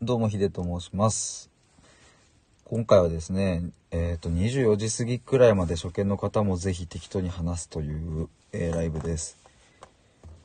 [0.00, 1.50] どうもヒデと申します。
[2.62, 9.36] 今回はですね、えっ、と、24時過ぎくらいまで初見の方もぜひ適当に話すという、えーライブです。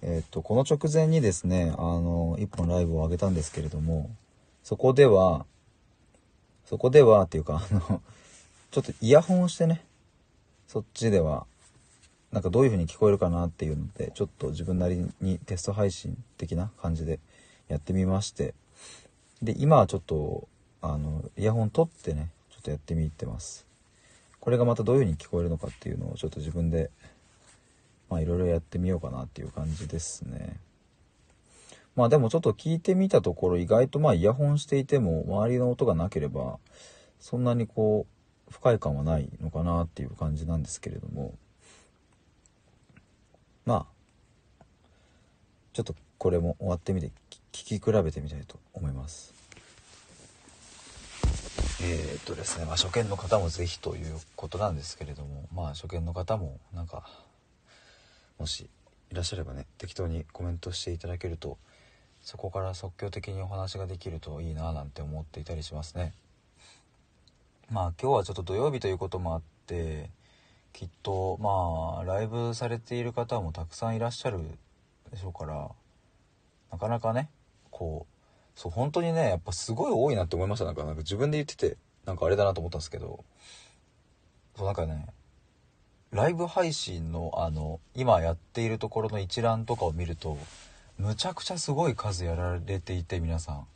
[0.02, 4.10] えっ、と、この直前にですね、あの、一本ライブを上げたんですけれども、
[4.64, 5.46] そこでは、
[6.66, 8.02] そこではっていうか、あの、
[8.72, 9.86] ちょっとイヤホンをしてね、
[10.68, 11.46] そっちでは、
[12.32, 17.20] なんかどういう風に聞こえるかなっていうので、ちょっと自分なりにテスト配信的な感じで
[17.68, 18.56] やってみまして、
[19.44, 20.48] で、今はちょっと、
[20.82, 23.68] あの、イヤホン取ってね、ちょっとやってみてます。
[24.40, 26.90] これがまたどういう風に聞こえるのかっていうのをちょっと自分で、
[28.10, 30.58] まあいろいろやってみようかなっていう感じですね。
[31.96, 36.58] まあでもちょっと聞いてみたところ意外とまあイヤホンしていても周りの音がなければ
[37.20, 38.08] そんなにこ
[38.50, 41.36] う不快感はないのかなっていう感じなんですけれども
[43.66, 43.86] ま
[44.60, 44.66] あ
[45.74, 47.12] ちょっとこれも終わってみて
[47.52, 49.33] 聞き比べてみたいと思います
[51.86, 57.04] えー、っとですね、まあ、初見の方もぜひということなんですけれどもまあ初見の方もなんか
[58.40, 58.70] もし
[59.12, 61.58] いらっしゃればね適当にコメントしていただけると
[62.22, 66.14] そこから即興的にお話ができるといいななんて思っていたりしますね。
[67.70, 70.10] まあ今日はちょっと土曜日ということもあって
[70.72, 74.40] きっとまあライブされている方もたくさんいらっしゃる
[75.12, 75.70] でしょうから
[76.72, 77.30] なかなかね
[77.72, 78.13] こう
[78.56, 80.66] そう本当にねやっぱすごい多いなって思いました。
[80.66, 83.24] なんかなんか自分で言っててなんかあれだなと思ったんですけど。
[84.56, 85.08] そうなんかね
[86.12, 90.38] ライブ配信のあの今やっているところの一覧とかを見ると
[91.00, 93.68] むちゃくちゃすごい数やられていて皆さん。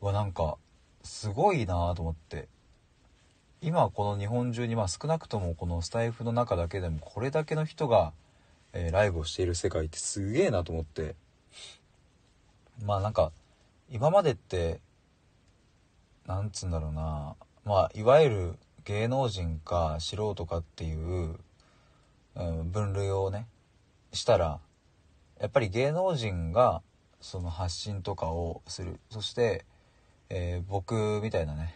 [0.00, 0.56] はなんか
[1.02, 2.48] すごいなと思って。
[3.60, 8.12] 今この日本中にまあ少なくともこのスタイフの中だけでもこれだけの人が、
[8.74, 11.14] えーライブをしている世界ってすげえなと思って。
[12.84, 13.32] まあなんか
[13.90, 14.80] 今までって
[16.26, 17.36] なんつうんだろうな。
[17.64, 21.38] まあいわゆる芸能人か素人かっていう、
[22.34, 23.46] うん、分類をね
[24.12, 24.60] したら
[25.40, 26.82] やっぱり芸能人が
[27.20, 29.00] その発信とかをする。
[29.10, 29.64] そして、
[30.30, 31.74] えー僕みたいなね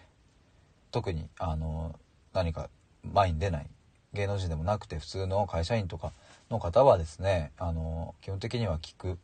[0.91, 1.99] 特にあの
[2.33, 2.71] 何か
[3.03, 3.67] 前に出ない
[4.15, 6.13] 芸能人でもなくて普通の会社員とか
[6.51, 9.19] の方はですねあの基本的には聞く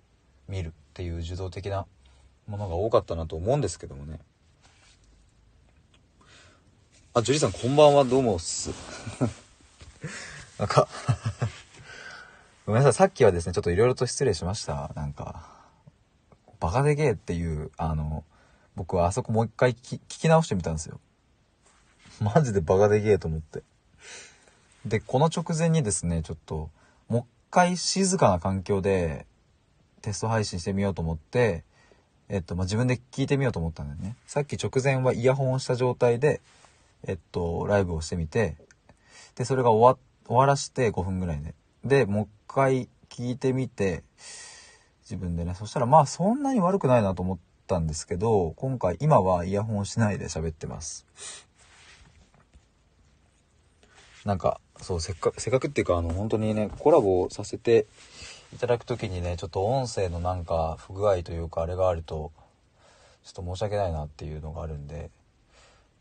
[0.48, 1.86] 見るっていう受動的な
[2.46, 4.20] ものが多かったなと思うんですけどもね。
[7.14, 8.70] あジュリーさんこんばんはどうもっす。
[10.58, 10.88] なんか
[12.66, 12.92] ごめんなさい。
[12.92, 14.92] さっきはですねちょっといろいろと失礼しました。
[14.94, 15.48] なんか
[16.60, 18.24] バカでけえっていうあの
[18.74, 21.00] 僕はあそこもう一回聞き聞き直してみたんですよ。
[22.20, 23.62] マジでバカでけえと思って。
[24.84, 26.70] でこの直前にですねちょっと
[27.08, 29.26] もう一回静かな環境で
[30.02, 31.64] テスト配信してみようと思って
[32.28, 34.16] えっと、まあ、自分で聞いてみようと思ったんだよね。
[34.26, 36.40] さっき直前はイヤホンをした状態で
[37.06, 38.56] えっとライブをしてみて
[39.34, 41.54] でそれが終わ終わらして5分ぐらいで。
[41.84, 44.02] でもう一回聞いてみて
[45.02, 45.54] 自分でね。
[45.54, 51.06] そしたらまあそんなに悪くないなと思ったんですけど今回今はイヤホンしないで喋ってます。
[54.24, 57.86] なんかそうせっかくせっかくっていうかあの本当にねコラボさせて
[58.54, 62.30] いただく時にねちょっと音声のなんか不具合というかあれがあると
[63.24, 65.10] ちょっと申し訳ないなっていうのがあるんで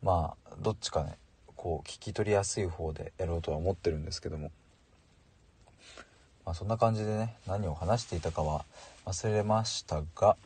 [0.03, 1.18] まあどっちかね
[1.56, 4.52] こう聞き取りやすい方でやろうとは思ってるんですけども。
[6.46, 8.66] まあそんな感じでね何を話していたかは
[9.06, 10.35] 忘れましたが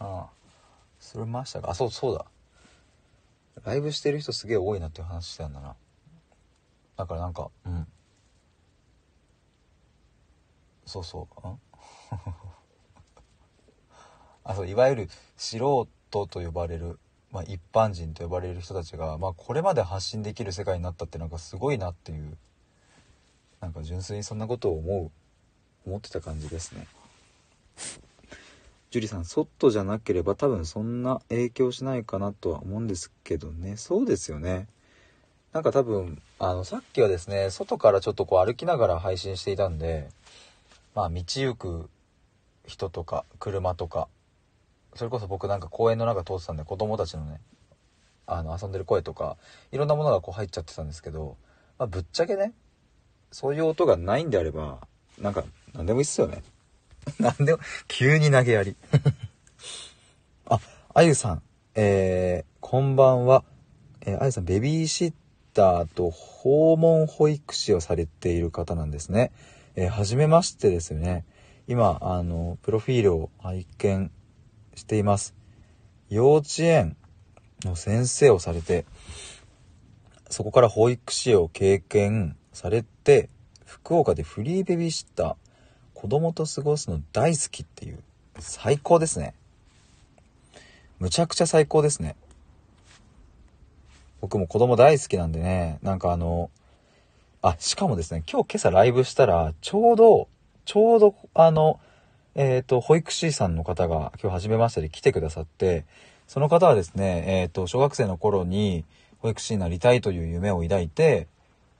[0.00, 0.28] 忘
[1.18, 2.24] れましたがあそうそうだ。
[3.64, 5.74] ライブしてる人すげえ多いなっていう話してたんだな。
[6.96, 7.86] だからなんかうん。
[10.88, 11.48] そうそう。
[14.44, 16.98] あそういわゆる素人と呼ばれる、
[17.30, 22.38] まあ、一般人と呼ばれる人たちが、まあ、これまで発信できる世界になったってなんかすごいなっていう
[23.60, 25.10] なんか純粋にそんなことを思う
[25.86, 26.86] 思ってた感じですね。
[28.90, 33.76] ジュリさん外じゃなければ多分そんな影響しないかなとは思うんですけどね。
[33.76, 34.66] そうですよね。
[35.52, 40.08] なんか多分あのさっきはですね外からちょっとこう歩きながら配信していたんで
[40.94, 41.90] まあ道行く
[42.66, 44.08] 人とか車とか
[44.94, 47.40] それこそ僕なんか公園の中通ってたんで子供たちのね
[48.26, 49.36] あの遊んでる声とか
[49.72, 51.36] いろんなものがこう入っちゃってたんですけど、
[51.78, 52.52] まあ、ぶっちゃけね
[53.32, 54.86] そういう音がないんであれば
[55.18, 55.44] なんか
[55.74, 56.42] 何でもいいっすよね。
[57.18, 58.76] 何でも急に投げやり。
[60.46, 60.60] あ
[60.94, 61.42] あゆさん
[61.74, 63.44] えー、こんばんは。
[64.02, 65.12] えーあゆさんベビーシッ
[65.54, 69.32] ターと訪問保育士をされている方なんですね。
[69.76, 71.24] えー、初めましてですよね
[71.66, 74.10] 今あのプロフィールを拝見
[74.74, 75.34] しています
[76.10, 76.96] 幼稚園
[77.64, 78.86] の先生をされて、
[80.30, 83.28] そこから保育士を経験されて、
[83.64, 85.36] 福岡でフリーベビーシッター、
[85.94, 88.02] 子供と過ごすの大好きっていう、
[88.38, 89.34] 最高ですね。
[90.98, 92.16] むちゃくちゃ最高ですね。
[94.20, 96.50] 僕も子供大好きなんでね、なんかあの、
[97.40, 100.28] あ、しかもですね、今日今朝ライブしたら、ちょうど、
[100.64, 101.78] ちょうど、あの、
[102.34, 105.84] えっ、ー、と、保育士さんの方が今日初めましてで来てくださって、
[106.26, 108.84] その方はですね、えっ、ー、と、小学生の頃に
[109.20, 111.28] 保育士になりたいという夢を抱いて、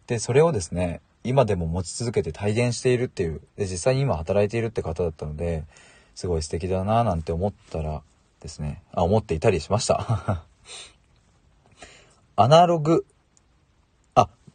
[0.07, 5.65] で、それをですね、今でも持ち続けて体現しているっていう、で、実際に今働いているって方だったので、
[6.15, 8.03] すごい素敵だなぁなんて思ったら
[8.41, 10.45] ですね、あ、思っていたりしました。
[12.37, 13.05] アナログ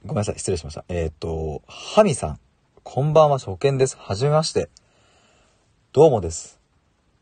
[0.06, 0.84] ごめんなさい、失礼しました。
[0.90, 2.40] えっ、ー、と、ハミさん。
[2.84, 3.96] こんばんは、初見です。
[3.98, 4.68] はじめまして。
[5.94, 6.60] どうもです。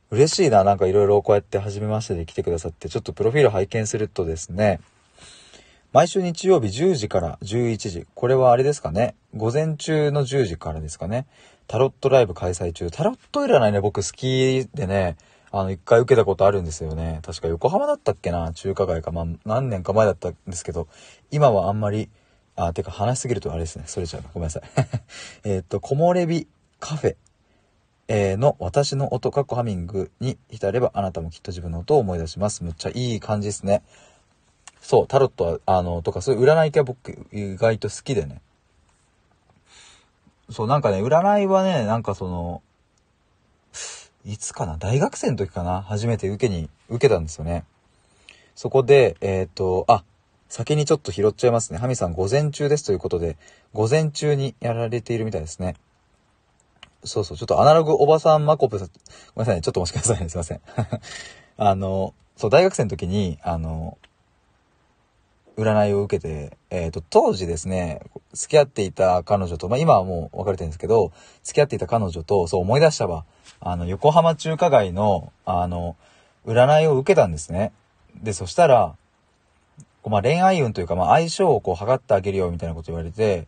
[0.10, 4.80] 嬉しいな、なんかいろいろこうやってはじめましてで来てくださって、ちょっとプロフィール拝見するとですね、
[5.94, 8.08] 毎週日曜日10時から11時。
[8.16, 9.14] これはあれですかね。
[9.36, 11.28] 午前中の10時からですかね。
[11.68, 12.90] タロットライブ開催中。
[12.90, 15.18] タロット占いね、僕好きでね、
[15.52, 17.20] あの、一回受けたことあるんですよね。
[17.22, 19.12] 確か横浜だったっけな中華街か。
[19.12, 20.88] まあ、何年か前だったんですけど、
[21.30, 22.10] 今はあんまり
[22.56, 23.86] あ、てか話しすぎるとあれですね。
[23.88, 24.24] それちゃう。
[24.34, 24.64] ごめんなさい。
[25.44, 26.48] えっと、木漏れ日
[26.80, 27.16] カフェ、
[28.08, 32.64] え、の私の音、かっこハミングに浸ればあなたもきっと自分の音を思い出します。
[32.64, 33.84] むっちゃいい感じですね。
[34.82, 38.42] そう、タロットは、あの、とかそういう占い系は僕意外と好きでね。
[40.50, 42.62] そう、なんかね、占いはね、なんかその、
[44.26, 47.64] いつかな大学生の時かな初めて受けに、受けたんですよね。
[48.56, 50.04] そこで、えっ、ー、と、あ、
[50.52, 51.80] 先にちょっと拾っちゃいますね。
[51.80, 53.38] ハミさん午前中ですということで、
[53.72, 55.78] 午前中にやられているみたいですね。
[57.06, 58.98] そうそう、ちょっとアナログおばさんマコプさん、ごめ
[59.36, 60.60] んなさいね、ちょっとお待ちくださいね、すいません。
[61.56, 63.98] あの、そう、大学生の時に、あの、
[65.56, 68.02] 占いを受けて、えっ、ー、と、当時ですね、
[68.34, 71.14] 付き合っていた彼女と、まあ今はもう別れてるんですけど、
[71.44, 73.24] 付き合っていた彼女と、そう思い出したわ。
[73.62, 75.96] あの、横浜中華街の、あの、
[76.46, 77.72] 占いを受けたんですね。
[78.22, 78.98] で、そしたら、
[80.02, 83.48] こうまあ恋愛運というか、まあ相性をこう測ってあげるよみたいなこと言われて、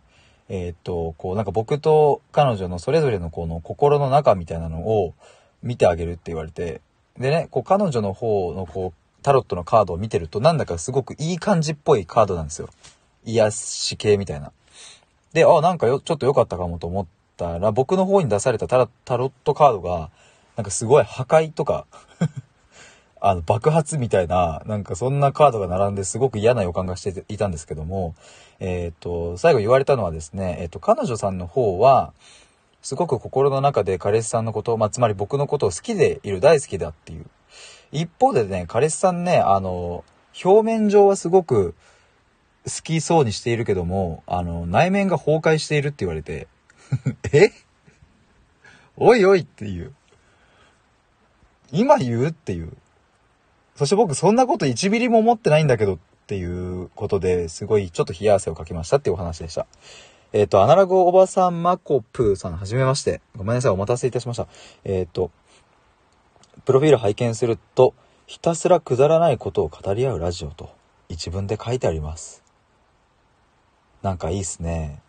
[0.49, 5.13] えー、っと、こうなんか僕と彼女のそれぞれのこの心の中みたいなのを
[5.61, 6.81] 見てあげるって言われて、
[7.17, 12.69] でね、こう彼女の方のこうタロットのカードを見てるとなんだかすごくいい感じっぽいカードなんですよ。
[13.25, 14.51] 癒し系みたいな。
[15.33, 17.05] で、あ、なんかよ、ちょっと良かったかもと思っ
[17.37, 20.11] たら、僕の方に出されたタロットカードが、
[20.55, 21.87] なんかすごい破壊とか
[23.25, 28.15] あの、爆発みたいな、なんかそんなカードが並んですごく嫌な予感がしていたんですけども、
[28.59, 32.11] えっ、と、最後言われたのはですね、えっ、と、彼女さんの方は、
[32.81, 37.25] すごく心の中で彼氏さんのことを、まあ、つまり僕のことを好きでいる、大好きだっていう。
[37.93, 40.03] 一方でね、彼氏さんね、あの、
[40.43, 41.75] 表面上はすごく
[42.65, 46.49] 好きそうにしているけども、あの、内面が崩壊しているって言われて、
[47.31, 47.51] え？
[48.97, 49.93] おいおいっていう。
[51.71, 52.27] 今言う？
[52.27, 52.75] っていう。
[53.75, 55.97] そして僕そんなこと1ミリも思ってないんだけどっ
[56.27, 59.67] ていうことですごいちょっと冷や汗をかきましたっていうお話でした。
[60.33, 63.21] えっ、ー、と、アナログおばさんマコプーさんはじめまして。
[63.35, 64.47] ごめんなさい、お待たせいたしました。
[64.83, 65.29] えっ、ー、と、
[66.65, 67.93] プロフィール拝見すると、
[68.25, 70.71] ひたすらくだらないことを語り合うラジオと
[71.07, 72.43] 一文で書いてあります。
[74.01, 75.01] なんかいいっすね。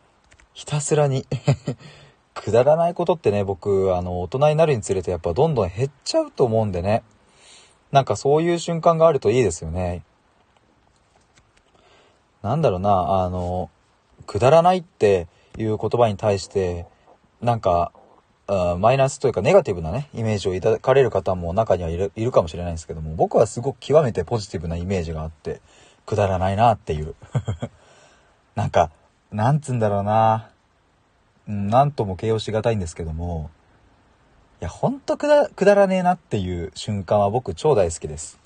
[0.52, 1.26] ひたすらに
[2.34, 7.02] くだらないことってね、僕、あの、大人になるにつれてやっぱどんどん減っちゃうと思うんでね。
[7.94, 10.02] なんかそういう瞬間があるといいですよね。
[12.42, 13.70] なんだろうな、あの、
[14.26, 16.86] くだらないっていう言葉に対して、
[17.40, 17.92] なんか、
[18.48, 25.60] マイナスというかネガティブなね、イメージを抱かれる方も中にはいるいるかもしれないんですけども、僕はすごく極めてポジティブなイメージがあって、
[26.04, 27.14] くだらないなっていう。
[28.56, 28.90] なんか、
[29.30, 30.50] なんつうんだろうな、
[31.46, 33.52] うん、なんとも形容しがたいんですけども、
[34.60, 38.38] いや、ほんとくだ、くだらねえなっていう瞬間は僕超大好きです。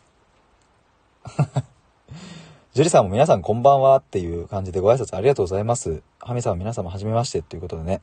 [2.72, 6.02] ジュリさんも皆さんこんばんはっていう感じでご挨拶ありがとうございます。
[6.20, 8.00] ハミさん皆様はじめましてっていうことでね。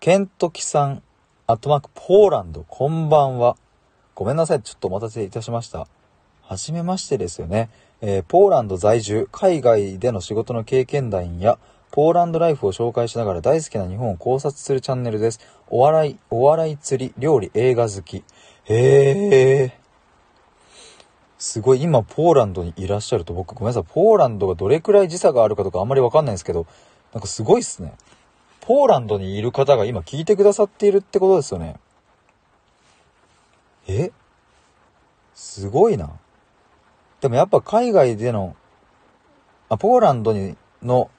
[0.00, 1.02] ケントキさん、
[1.46, 3.56] アットマークポーランド、こんばんは。
[4.14, 5.86] ごめんなさい、ちょっとお待たせいたしました。
[6.42, 7.70] はじめましてですよね。
[8.00, 11.58] えー、ポーランド在住、海外での仕事の経験談や、
[11.92, 15.40] ポーランドライフを紹介しながら大好きな日本を考察するチャンネルです。
[15.68, 18.24] お笑い、お笑い釣り、料理、映画好き。
[18.64, 19.78] へえ。
[21.36, 26.66] すごい、今ポーランドにいらっしゃると僕ごめんなさい、ポーランドがどれくらい時差があるかとかあんまりわかんないんですけど、
[27.12, 27.92] なんかすごいっすね。
[28.62, 31.76] ポーランドにいる方が今聞いてくださっているってことですよね。
[33.86, 34.12] え？
[35.34, 36.08] すごいな。
[37.20, 38.56] でもやっぱ海外での、
[39.68, 41.10] あ、ポーランドに、の、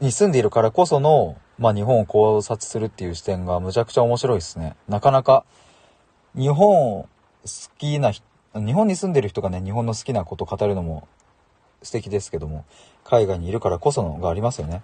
[0.00, 4.76] に住んでいるからこその、まあ日本を考察するっていう視点がむちゃくちゃ面白いですね。
[4.88, 5.44] なかなか、
[6.34, 7.08] 日本好
[7.78, 8.22] きな、日
[8.72, 11.08] 本に住んでる人がね、日本の好きなこと語るのも
[11.82, 12.64] 素敵ですけども、
[13.04, 14.82] 海外にいるからこそのがありますよね。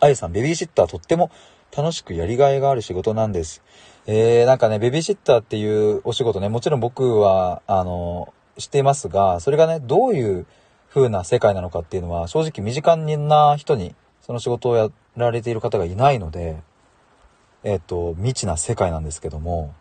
[0.00, 1.30] あゆさん、ベビーシッターとっても
[1.76, 3.62] 楽しくやりがいがある仕事なんです。
[4.06, 10.46] えー、なんかね、ベビーシッターっていうお仕事ね、もちろん僕は、あの、知ってますが、それがね、どういう
[10.94, 16.62] 風な世界なのかっていうのは、正直身近な人に、その仕事をやられている方がいないので、
[17.64, 19.74] えっ、と、未知な世界なんですけども、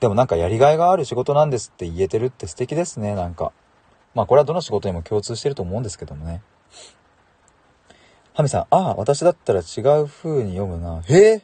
[0.00, 3.52] でもなんかやりがいがある仕事なんですって言えてるって素敵ですね、なんか。
[4.14, 6.42] まあこれはどの仕事にも共通してると思うんですけどもね。
[8.32, 11.02] ハミさん、ああ、私だったら違う風に読むな。
[11.02, 11.42] へえ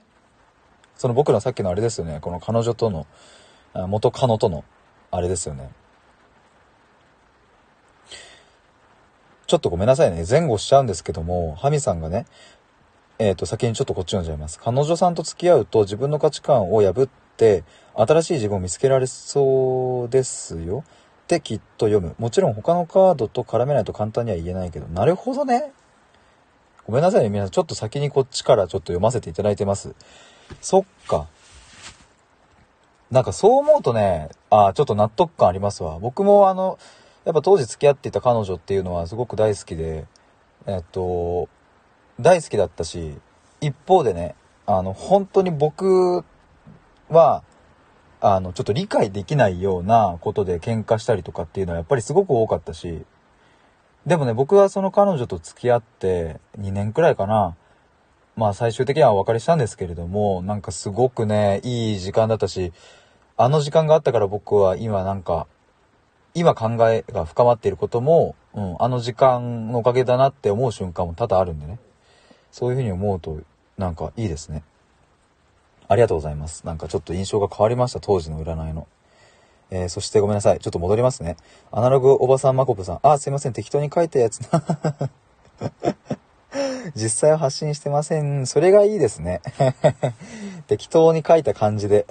[0.97, 2.21] その僕のさっきのあれですよね。
[2.21, 3.07] この彼女との、
[3.89, 4.65] 元カノとの、
[5.11, 5.71] あれですよね。
[9.53, 10.25] ちょっとごめんなさいね。
[10.27, 12.25] 前後しちゃうんですけども、ハミさんがね、
[13.19, 14.59] えっ、ー、と、先にちょっとこっち読んじゃいます。
[14.59, 20.85] 彼女さんと付き合うと自分の価値観を破って、新しい自分を見つけられそうですよ。
[20.89, 22.15] ってきっと読む。
[22.19, 25.71] もちろん他のカードと絡めないと簡単には言えないけど、なるほどね。
[26.87, 27.51] ごめんなさいね、皆さん。
[27.51, 29.95] ちょっと先にこっちからちょっと読ませていただいてます。
[30.63, 31.27] そっか。
[33.11, 35.99] なんかそう思うとね、あちょっと納得感ありますわ。
[35.99, 36.79] 僕もあの、
[37.25, 40.07] やっぱ当時付き合っていた彼女っていうのはすごく大好きで、
[40.67, 41.49] えっと、
[42.21, 43.15] 大好きだったし、
[43.61, 44.35] 一方でね、
[44.67, 46.25] あの、本当に僕
[47.09, 47.43] は、
[48.21, 53.05] あの、ちょっと理解できないようなことで喧嘩したりとかっていうのはやっぱりすごく多かったし、
[54.07, 57.57] でもね、僕はその彼女と付き合って2年くらいかな。
[58.35, 62.73] まあ最終的にはお別れしたんですけれども、なんかすごくね、いい時間だったし、
[63.37, 65.47] あの時間があったから僕は今なんか、
[66.35, 71.79] 今考えが深まっていることも、うん、あの時間のおかげだなって思う瞬間も多々あるんでね。
[72.51, 73.41] そういうふうに思うと、
[73.79, 74.63] なんかいいですね。
[75.89, 76.65] ありがとうございます。
[76.67, 78.87] なんかちょっと印象が変わりました、当時の占いの。
[79.71, 80.59] えー、そしてごめんなさい。
[80.59, 81.37] ちょっと戻りますね。
[81.71, 83.01] アナログおばさんまこぷさん。
[83.03, 83.55] あ、すいません。
[83.55, 84.63] 適当に書いたやつな。
[86.95, 88.47] 実際は発信してません。
[88.47, 89.41] それがいいですね。
[90.69, 92.07] 適当に書いた感じで。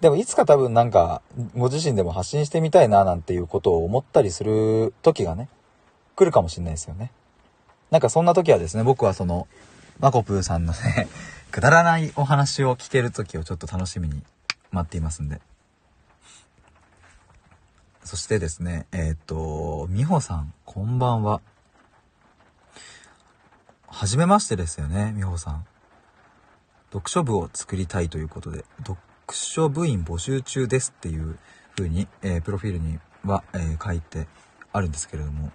[0.00, 1.22] でもいつか多分なんか、
[1.56, 5.48] ご自身でも発信してみたいななんていうことを思ったりする時がね、
[6.14, 7.12] 来るかもしれないですよね。
[7.90, 9.48] なんかそんな時はですね、僕はその、
[9.98, 11.08] マコプーさんのね、
[11.50, 14.22] くだらないお話を聞ける時をちょっと楽しみに
[14.70, 15.40] 待っていますんで。
[18.04, 21.40] そしてですね、えっ、と、みほさん、こんばんは。
[23.88, 25.66] はじめましてですよね、みほさん。
[26.92, 28.64] 読書部を作りたいということで、
[29.26, 31.36] 読書部員募集中ですっていう
[31.76, 34.28] 風に、えー、プロフィールには、えー、書いて
[34.72, 35.50] あるんですけれども、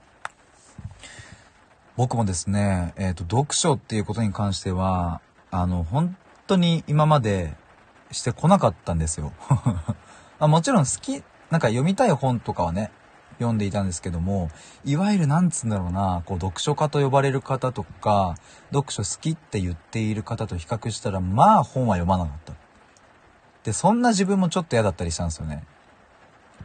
[1.96, 7.56] 僕もですね、えっ、ー、と、読書っていうことに関しては、あの、本当に今まで
[8.12, 9.32] してこなかったんですよ。
[10.40, 12.92] あもちろん好き、なんか読みたい本とかはね、
[13.38, 14.50] 読んでいたんですけども、
[14.84, 18.36] いわゆるなんつうんだろうな、こう読書家と呼ばれる方とか、
[18.74, 22.61] 読書好きって言っている方と比較したら、まあ本は読まなかった。
[23.64, 25.64] で、そんな自分もちょっと嫌だったりしたんですよね。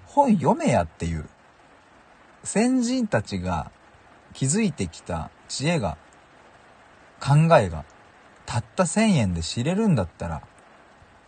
[0.07, 1.29] 本読めやっていう。
[2.43, 3.71] 先人たちが
[4.33, 5.99] 築いてきた知恵が、
[7.21, 7.85] 考えが、
[8.45, 10.43] たった1000円で知れるんだったら、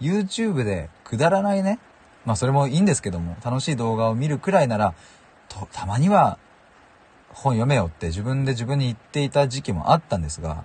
[0.00, 1.78] YouTube でくだらないね、
[2.24, 4.94] まあそれもいいんですけども、楽しい動画を見るくらいなら、
[5.48, 6.38] と、たまには
[7.30, 10.64] 本読めよって自分で自分に言っていた時期もあったんですが、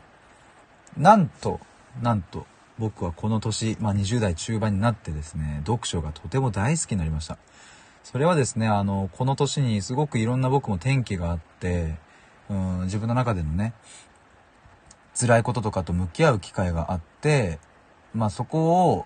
[0.97, 1.59] なんと、
[2.01, 2.45] なんと、
[2.79, 7.37] 僕はこの年、まあ20代中盤になってですね、読書がとても大好きになりました。
[8.03, 11.97] それはですね、あの、この年にすごくいろんな僕も転機があって、
[12.49, 13.73] うん、自分の中でのね、
[15.19, 17.59] 辛いこととかと向き合う機会があって、
[18.13, 19.05] まあそこを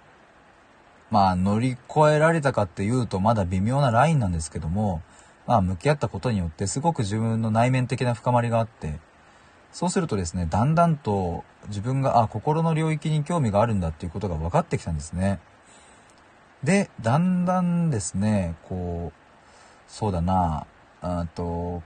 [1.10, 5.02] まあ乗り越えられたかっていうとまだ微妙なラインなんですけども、
[5.46, 9.00] まあ向き合ったことによってすごく自分の内面的な深まりがあって、
[9.78, 15.40] そうするとですね、だんだんと自分が、あ、心の領域に興味があるんだっていうことが分かってきたんですね。
[16.64, 19.20] で、だんだんですね、こう、
[19.88, 20.66] そうだな、
[21.04, 21.84] あと、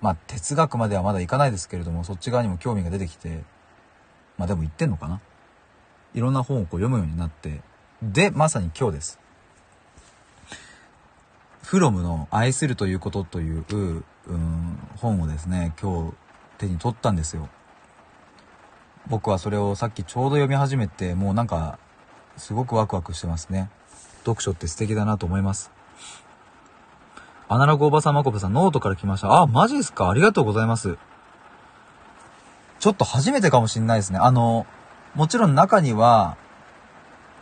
[0.00, 3.42] まあ哲学まではまだいかないですけれども、そっち側にも興味が出てきて、
[4.38, 5.20] まあでも言ってんのかな？
[6.14, 7.60] いろんな本をこう読むようになって、
[8.02, 9.20] で、まさに今日です。
[11.64, 13.62] フロムの愛するということという、
[14.26, 16.14] うん、本をですね、今日
[16.60, 17.48] 手に取ったんですよ。
[19.08, 21.78] 僕はそれをさっきちょうど読み始めて、もうなんか、
[22.36, 23.70] すごくワクワクしてますね。
[24.24, 25.70] 読書って素敵だなと思います。
[27.48, 29.32] アナログおばさんまこぶさん、ノートから来ました。
[29.40, 30.10] あ、マジですか？
[30.10, 30.98] ありがとうございます。
[32.78, 34.18] ちょっと初めてかもしんないですね。
[34.18, 34.66] あの、
[35.14, 36.36] もちろん中には、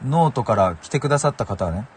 [0.05, 1.89] ノートから来てくださった方はね、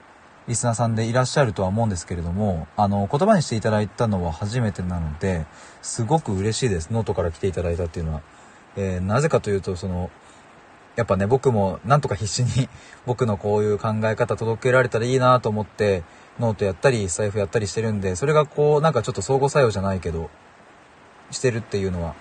[0.48, 5.46] リスナーさんでいらっしゃるとは思うんですけれども、あの、言葉にしていただいたのは初めてなので、
[5.82, 6.90] すごく嬉しいです。
[6.92, 8.22] ノートから来ていただいたっていうのは。
[8.76, 10.10] えー、なぜかというと、その、
[10.96, 12.70] やっぱね、僕もなんとか必死に
[13.06, 16.04] 僕のこういう考え方届けられたらいいなと思って、
[16.40, 20.30] ノートやったり、ライブやったりしてるんで、それがこう、なんかちょっと相互作用じゃないけど、
[21.30, 22.16] してるっていうのは、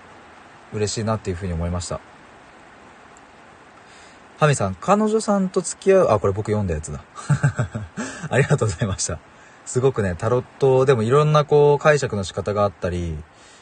[0.73, 2.01] 嬉しいなっていうふうに思いました。
[4.41, 7.05] ハミさん、彼女さんと付き合う、あ、これ僕読んだやつだ。
[8.31, 9.19] ありがとうございました。
[9.67, 13.19] すごくね、タロットでもいろんなこう解釈の仕方があったり、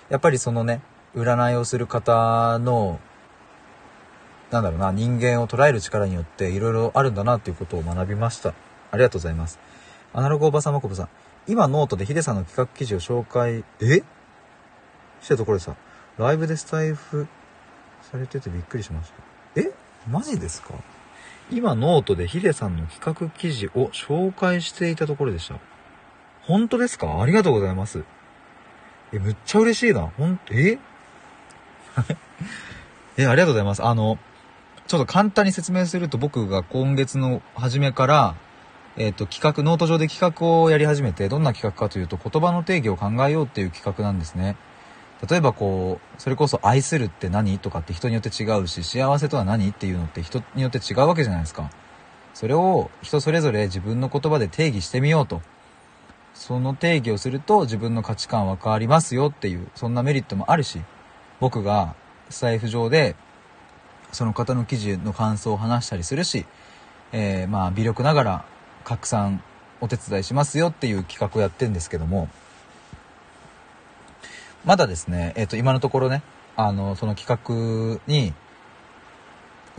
[0.08, 0.80] やっぱりそのね、
[1.16, 3.00] 占いをする方の
[4.52, 8.54] なんだろうな、人間を捉える力によっていろいろあるんだなっていうことを学びました。
[8.90, 9.58] ありがとうございます。
[10.14, 11.08] アナログおばさまこぶさん。
[11.46, 14.02] 今ノートでヒデさんの企画記事を紹介、え？
[15.20, 15.74] してたところでさ、
[16.18, 17.26] ライブでスタイフ
[18.10, 19.27] されててびっくりしました。
[20.10, 20.74] マジですか？
[21.50, 25.56] 今ノートでヒデさんの企画記事を紹介していたところでした。
[26.42, 27.20] 本当ですか？
[27.22, 28.04] ありがとうございます。
[29.12, 30.08] え、むっちゃ嬉しいな。
[30.16, 30.78] ほん、え？
[33.16, 33.84] え、ありがとうございます。
[33.84, 34.18] あの、
[34.86, 38.34] ちょっと簡単に説明すると僕が今月の初めから、
[38.96, 44.56] えっ、ー、と、企画、ノート上で企画をやり始めて、どんな企画かというと、言葉の定義を考えようっていう企画なんですね。
[45.26, 51.70] 例えばこう、それこそ愛するって何とかって人によって違うし、幸せとは何っていうのって人によって違うわけじゃないですか。
[52.34, 55.42] それを人それぞれ自分の言葉で定義してみようと。
[56.34, 60.80] その定義をすると自分の価値観は変わりますよっていう、そんなメリットもあるし、
[61.40, 61.96] 僕が
[62.28, 63.16] 財布上で
[64.12, 66.46] その方の記事の感想を話したりするし、
[67.12, 68.44] えー、まあ微力ながら
[68.84, 69.42] 拡散
[69.80, 72.28] お手伝いしますよっていう企画をやってるんですけども、
[74.64, 76.22] まだですね、えっ、ー、と今のところね、
[76.56, 77.40] あの、その企
[77.98, 78.32] 画に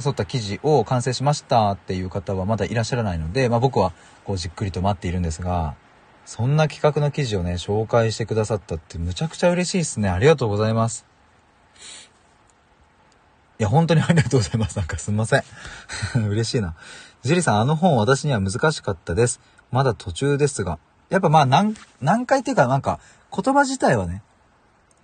[0.04, 3.94] 沿った記事を完成しましたっていう方はまだいらっしゃらないので、まあ僕は
[4.26, 5.76] こうじっくりと待っているんですが、
[6.26, 10.10] そんな企画の記事をね、紹介してくださったってむちゃくちゃ嬉しいですね。
[10.10, 11.06] ありがとうございます。
[13.60, 14.78] いや、本当にありがとうございます。
[14.78, 15.44] なんかすんません。
[16.30, 16.76] 嬉しいな。
[17.24, 19.42] ジリさん、あの本私には難しかったです。
[19.72, 20.80] まだ途中ですが。
[21.10, 23.00] やっぱまあ何、何回っていうかなんか
[23.36, 24.22] 言葉自体はね、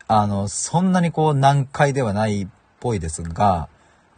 [0.07, 2.47] あの、そんなにこう難解ではないっ
[2.79, 3.69] ぽいですが、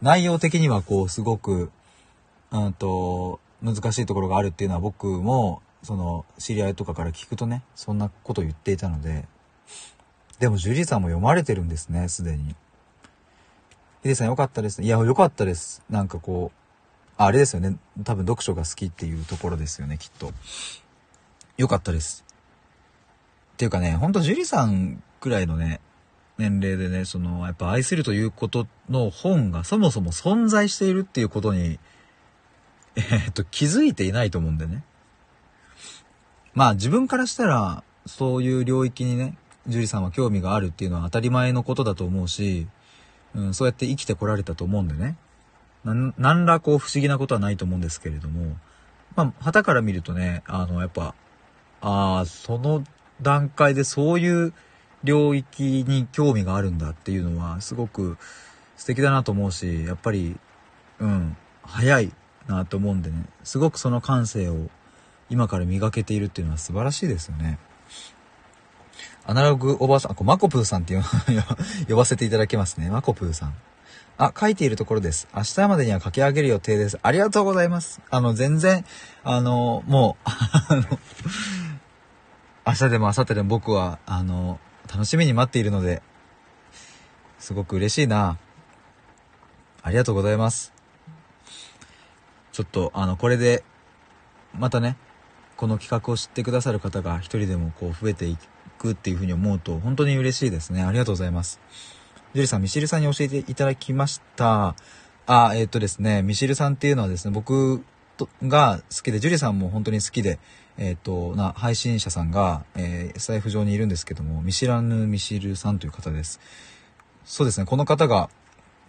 [0.02, 1.70] 内容的にはこうすごく、
[2.50, 9.26] うんと、難しいところがあるっていうのは僕も、その、知り合いとかから聞くとね、そんなこと言っていたので、
[10.38, 12.54] でもジュリーさんも読まれてるんですね、すでに。
[14.02, 14.82] ヒデさんよかったです。
[14.82, 15.82] いや、よかったです。
[15.90, 16.58] なんかこう、
[17.16, 17.76] あれですよね。
[18.04, 20.32] 多分読書が好きっていうところですよね、きっと。
[21.56, 22.24] よかったです。
[23.54, 25.80] っていうかね、ほんと樹里さんくらいのね、
[26.38, 31.78] 年齢でね、その、やっぱ愛するということの本がそもそも存在しているっていうことに、
[32.96, 34.84] えー、っと、気づいていないと思うんでね。
[36.54, 42.66] まあ自分からしたら、そういう領域にね、樹里さんは興味があるっていうのは当たり前のことだと思うし、
[43.34, 45.16] うん、そうやって生きてこられたと思うんでね。
[45.84, 48.56] 何らこう不思議なことはないと思うんですけれども、
[49.14, 51.14] まあ、旗から見るとね、あの、やっぱ、
[51.80, 52.84] ああ、その
[53.22, 54.52] 段階でそういう
[55.04, 58.16] 領域に興味があるんだっていうのは、すごく
[58.76, 60.38] 素敵だなと思うし、やっぱり、
[60.98, 62.12] うん、早い
[62.46, 64.68] なと思うんでね、すごくその感性を
[65.30, 67.58] 今から磨けているっていうのは素晴らしいですよね。
[69.26, 70.96] アナログおばあさん、あこマコプーさんって
[71.88, 72.88] 呼ばせていただけますね。
[72.88, 73.54] マコプーさん。
[74.16, 75.28] あ、書いているところです。
[75.36, 76.98] 明日までには書き上げる予定です。
[77.02, 78.00] ありがとうございます。
[78.10, 78.84] あの、全然、
[79.22, 80.82] あの、もう、あの、
[82.66, 84.58] 明日でも明後日でも僕は、あの、
[84.90, 86.02] 楽しみに待っているので、
[87.38, 88.38] すごく嬉しいな。
[89.82, 90.72] ありがとうございます。
[92.52, 93.62] ちょっと、あの、これで、
[94.54, 94.96] またね、
[95.56, 98.36] この企画を知ってくださる方が一人でもこう増えてい
[98.78, 100.82] くっていうふうに思うと本当に嬉しいですね。
[100.82, 101.60] ありがとうございます。
[102.32, 104.76] ジュリさん、ミシルさんに教えていただきました。
[105.26, 107.82] あ、えー、っとですね、ミシルさんっていうのはですね、僕
[108.42, 110.38] が好きで、ジュリさんも本当に好きで、
[110.78, 116.40] えー、っと、な、配信者さんが、えー、財布上にいるんですけども、見知らぬミシルさんという方です。
[117.24, 118.30] そうですね、この方が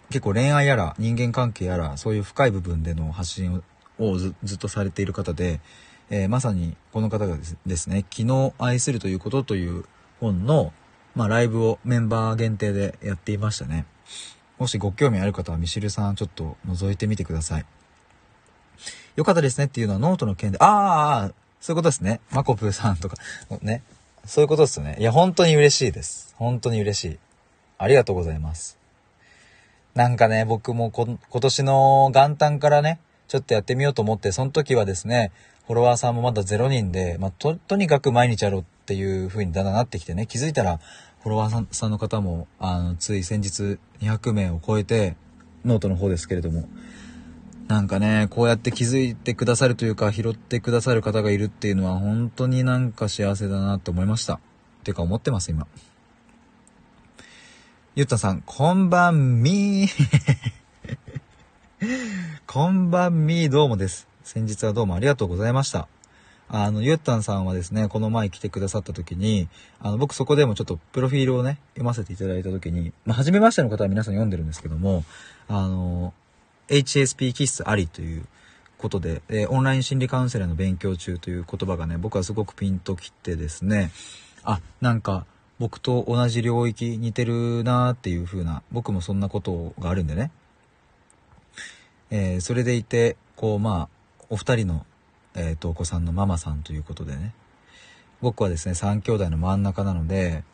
[0.08, 3.62] 結構恋愛やら人間関係やら、そういう深い部分での発信
[3.98, 5.60] をずっとされている方で、
[6.10, 9.84] えー、まさにこの方がですね、昨日愛するということという
[10.20, 10.72] 本の、
[11.14, 13.84] まあ、ライブをメンバー限定でやっていましたね。
[14.58, 17.66] もしご興味ある方はミシルさんちょっと覗いてみてください。
[19.16, 22.20] よかったですねっていうのはノートの件で、ああ、そういうことですね。
[22.30, 23.16] マコプーさんとか、
[23.62, 23.82] ね。
[24.24, 24.96] そういうことですね。
[24.98, 26.34] いや、本当に嬉しいです。
[26.36, 27.18] 本当に嬉しい。
[27.78, 28.78] ありがとうございます。
[29.94, 35.32] なんかね、僕も今年の元旦からね、ちょっとやってみようと思って、その時はですね、
[35.66, 40.80] フォロワーさんもまだ0人で、まあ、と、とにかく毎日やろうっていう風にだんだんなってきてね、気づいたら、
[41.22, 45.16] フォロワーさんの方も、あの、つい先日200名を超えて、
[45.64, 46.68] ノートの方ですけれども、
[47.70, 54.34] なんかね、こうやって気づいてくださるというか、拾ってくださる方がいるっていうのは、本当になんか幸せだなって思いました。
[54.34, 54.38] っ
[54.82, 55.68] ていうか思ってます、今。
[57.94, 59.88] ゆったさん、こんばんみー。
[62.48, 64.08] こんばんみー、どうもです。
[64.24, 65.86] 先日はどうもありがとうございました。
[66.48, 75.04] あの、ゆったんさんはですね、この前来てくださった時に、あの、僕そこでもちょっとプロフィールをね、読ませていただいた時に、まあ、初めましての方は皆さん読んでるんですけども、
[75.46, 76.12] あの、
[76.70, 78.24] HSP 気質ありという
[78.78, 83.90] ことで、えオンライン心理カウンセラーの勉強中という言葉がね、僕はすごくピンときてですね、
[84.42, 85.26] あ、なんか、
[85.58, 90.30] 僕と同じ領域似てるなーっていう風な、僕もそんなことがあるんでね。
[92.10, 94.86] えー、それでいて、こう、まあ、お二人の、
[95.34, 97.34] えっ、ー、と、お子さんのママさんということでね。
[98.22, 100.44] 僕はですね、三兄弟の真ん中なので、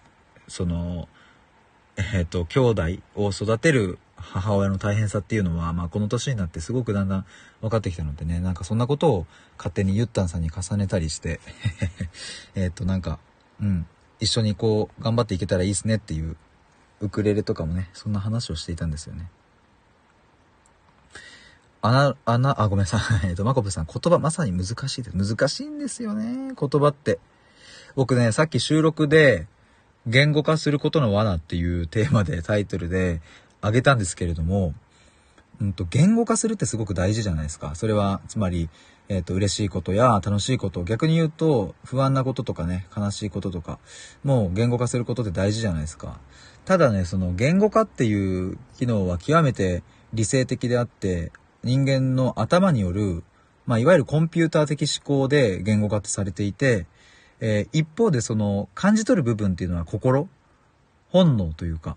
[0.48, 1.08] その、
[1.96, 2.82] えっ、ー、と、兄弟
[3.14, 7.26] を育てる母親の大変さっていうのは、まあ、この年になってすごくだんだん
[7.60, 9.26] 分かってきたのでね、なんかそんなことを
[9.58, 11.40] 勝手にゆったんさんに重ねたりして、
[12.54, 13.18] えっと、なんか、
[13.60, 13.86] うん、
[14.20, 16.36] 一緒にこう、頑張っていけたらいいですねっていう、
[17.00, 19.28] ウクレレとかもね、そんな話をしていたんですよね。
[21.82, 23.00] あな、あな、あ、ごめんなさい。
[23.28, 25.16] えっと、まこぷさん、言葉まさに難しいです。
[25.16, 27.18] 難しいんですよね、言葉って。
[27.94, 29.46] 僕ね、さっき収録で、
[30.06, 33.20] 言語化することの罠っていうテーマで、タイトルで
[33.60, 34.74] あげたんですけれども、
[35.60, 37.74] うんと、言語化するってすごく大事じゃないですか。
[37.74, 38.68] それは、つまり、
[39.08, 43.78] えっ、ー、と、嬉しいことや楽しいこと、逆に言うと、不安なこととかね、悲しいこととか、
[44.24, 46.18] もう言語化することって大事じゃないですか。
[46.64, 53.22] ただね、その言語化っていう機能は極めて理性的であって、人間の頭による、
[53.66, 56.86] まあ、いわゆるコンピューター的思考で言語化ってされていて、
[57.40, 60.28] えー、一方でその感じ取る部分っていうのは心
[61.10, 61.96] 本能というか、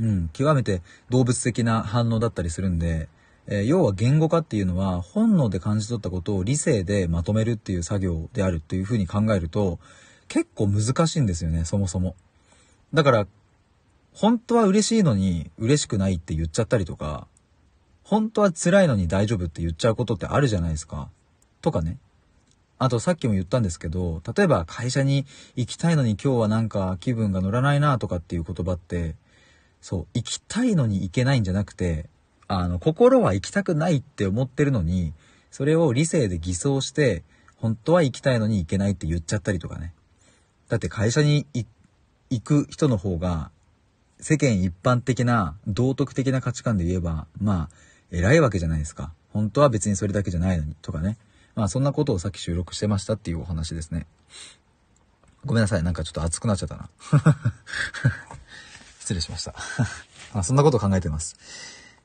[0.00, 3.08] うん、極めて動物的な反応だったりするんで、
[3.46, 9.78] えー、要は言語化っていうのは本能で感じ取ったことを理性でまとめるっていう作業であるっていうふうに考えると
[10.32, 12.16] 結構難しいんですよね、そもそも。
[12.94, 13.26] だから、
[14.14, 17.26] 本当は嬉しいのに嬉しくないって言っちゃったりとか、
[18.02, 21.10] 本当は辛いのに大丈夫って言っちゃうことってあるじゃないですか。
[21.60, 21.98] とかね。
[22.78, 29.16] あとさっきも言ったんですけど、例えば会社に行きたいのに今日はなんか気分が乗らないなとかっていう言葉って、
[29.82, 32.08] そう、行きたいのに行けないんじゃなくて、
[32.48, 35.12] あの、心は行きたくないって思ってるのに、
[35.50, 37.24] それを理性で偽装して、
[37.56, 39.92] 本当は行きたいのに行けないって言っちゃったりとかね。
[40.68, 43.50] だって会社に行く人の方が、
[44.20, 47.76] 世間一般的な道徳的な価値観で言えば、まあ、
[48.12, 49.12] 偉いわけじゃないですか。
[49.32, 51.16] 本当は別にそれだけじゃないのに、とかね。
[51.54, 54.06] まあそんなことをさっき収録してましたっていうお話ですね。
[55.44, 55.82] ごめんなさい。
[55.82, 56.88] なんかちょっと熱くなっちゃったな。
[59.02, 59.54] 失礼しました。
[60.32, 61.36] あそんなこと考えてます。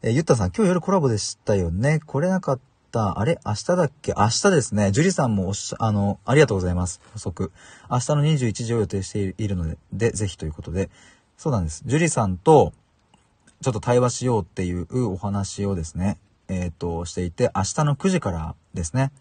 [0.02, 2.00] えー、ゆったさん、今日夜コラボでしたよね。
[2.00, 2.60] 来れなかっ
[2.92, 3.20] た。
[3.20, 3.40] あれ？
[3.46, 4.14] 明日だっけ？
[4.18, 4.92] 明日ですね。
[4.92, 7.00] 樹里さんもおっしゃ、あの、ありがとうございます。
[7.14, 7.52] 補足。
[7.92, 10.90] 明日の21時を予定しているので、で、ぜひということで。
[11.38, 11.84] そうなんです。
[11.86, 12.74] 樹里さんと、
[13.62, 19.12] ちょっと対話しようっていうお話をですね、えっ、ー、と、していて、明日の9時からですね、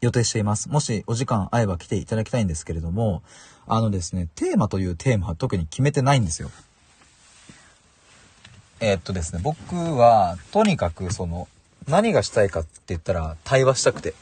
[0.00, 0.70] 予定しています。
[0.70, 3.22] もしお時間合えば来ていただきたいんですけれども、
[3.68, 6.50] あのですね、テーマというテーマは特に決めてないんですよ。
[8.80, 11.48] えー、っとですね、僕は、とにかくその、
[11.88, 14.14] 何がしたいかって言ったら、対話したくて。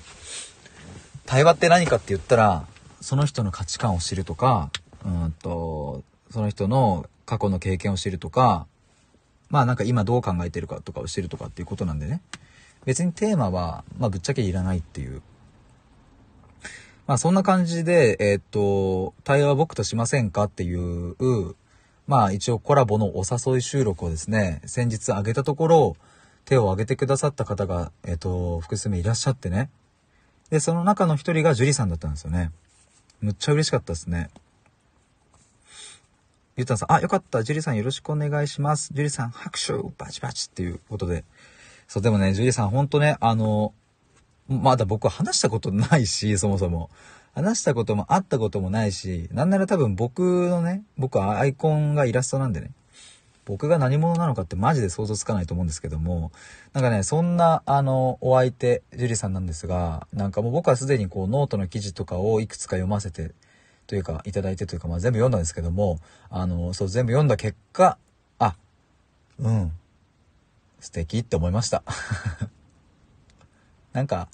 [1.26, 2.66] 対話って何かって言ったら、
[3.00, 4.70] その人の価値観を知るとか、
[5.04, 8.66] うんと、その人の過去の経験を知るとか、
[9.50, 12.20] まあなんか今どう考えてるかとかを知るとかっていうことなんでね。
[12.85, 15.22] 別にテーマは、まあぶっちゃけいらないっていう。
[17.06, 21.16] まあそんな感じで、えー、っと、対話僕としませんかっていう、
[22.06, 25.96] まあ一応コラボのお誘い収録をですね、先日上げたところ、
[26.44, 29.70] 手を挙げてくださった方が、えっ、と、複数名いらっしゃってね。
[30.50, 32.50] で、その中の一人が樹里さんだったんですよね。
[33.20, 34.30] むっちゃ嬉しかったですね。
[36.56, 37.42] ゆったんさん、あ、よかった。
[37.42, 38.92] 樹里さんよろしくお願いします。
[38.92, 41.24] 樹里さん、拍手バチバチっていうことで。
[41.88, 43.72] そう、でもね、樹里さん、ほんとね、あの、
[44.48, 46.90] まだ僕は話したことないし、 そもそも。
[47.33, 52.70] 話したことも会ったこともないし、なんなら多分僕のね、僕はアイコンがイラストなんでね。
[53.44, 56.33] 僕が何者なのかってマジで想像つかないと思うんですけども、
[56.72, 63.33] なんかね、そんな、あの、お相手、樹里さんなんですが、なんかもう僕はすでにこう、ノートの記事とかをいくつか読ませて、
[63.87, 65.98] というか、いただいてというか、まあ全部読んだんですけども、
[66.30, 67.98] あの、そう、全部読んだ結果、
[68.38, 68.57] あ、
[69.38, 69.72] うん、
[70.80, 71.83] 素敵って思いました。
[73.94, 74.28] なんか、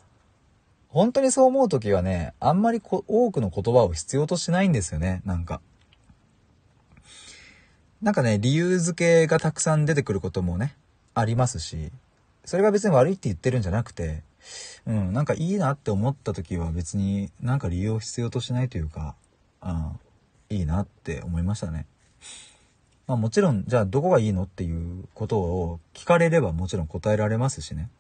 [0.89, 5.61] 本当にそう思う時はね、あんまりこ多くの言葉を必要としないんですよね、なんか。
[8.03, 10.75] なんかね、理由付けがたくさん出てくることもね、
[11.15, 11.93] ありますし、
[12.45, 14.25] それが別に悪いって言ってるんじゃなくて、
[14.87, 19.15] うん、なんかいいなって思った時は別になんか理由を必要としないというか、
[19.63, 20.01] うん、
[20.49, 21.87] いいなって思いましたね。
[23.07, 27.91] まあもちろん、じゃあどこがいいのっていうことを聞かれればもちろん答えられますしね。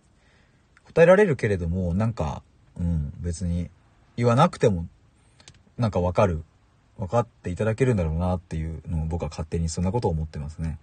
[0.93, 2.43] 答えられるけれども、なんか、
[2.79, 3.71] うん、別に
[4.17, 4.87] 言わなくても、
[5.79, 6.43] なんかわかる
[6.99, 10.79] 分かっていただけるんだろうなっていうのを僕は勝手にそんなことを思ってますね。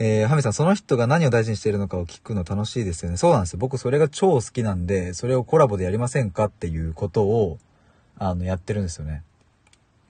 [0.00, 3.16] えー、ハミさん、その人が何を大事にしているのかを聞くの楽しいですよね。
[3.16, 3.58] そうなんですよ。
[3.58, 7.58] 僕それが超好きなんで、それをコラボでやりませんかっていうことを、
[8.16, 9.22] あの、やってるんですよね。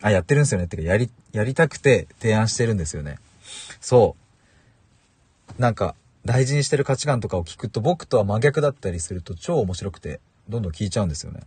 [0.02, 0.66] あ、やってるんですよね。
[0.66, 3.18] ってか、やり、やりたくて提案してるんですよね。
[3.80, 4.16] そ
[5.58, 5.60] う。
[5.60, 11.40] なんか、大事にしてる価値観とかを聞くと、僕とは真逆だったりすると超面白くて、どんどん聞いちゃうんですよね。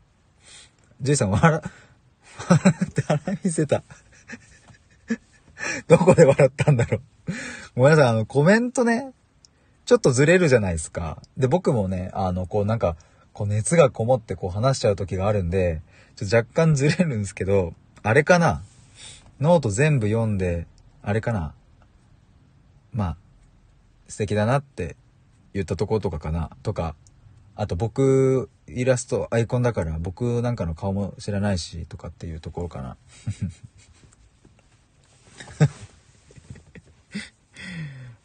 [1.01, 1.41] ジェイさん笑、
[2.49, 3.83] 笑って腹見せた。
[5.87, 7.01] どこで笑ったんだろう。
[7.75, 9.11] ごめんなさい、あの、コメントね、
[9.85, 11.21] ちょっとずれるじゃないですか。
[11.37, 12.95] で、僕もね、あの、こうなんか、
[13.33, 15.81] こう熱がこもってこう話しちゃう時があるんで、
[16.15, 18.61] ちょっと若干ずれるんですけど、あれかな？
[19.39, 20.67] ノート全部読んで、
[21.01, 21.53] あれかな？
[22.93, 23.17] まあ、
[24.11, 24.95] 素敵だなって
[25.53, 26.95] 言ったとことかかなとか、
[27.55, 32.97] あと僕、イラスト、アイコンだから僕なんかの顔も知らないし、とかっていうところかな。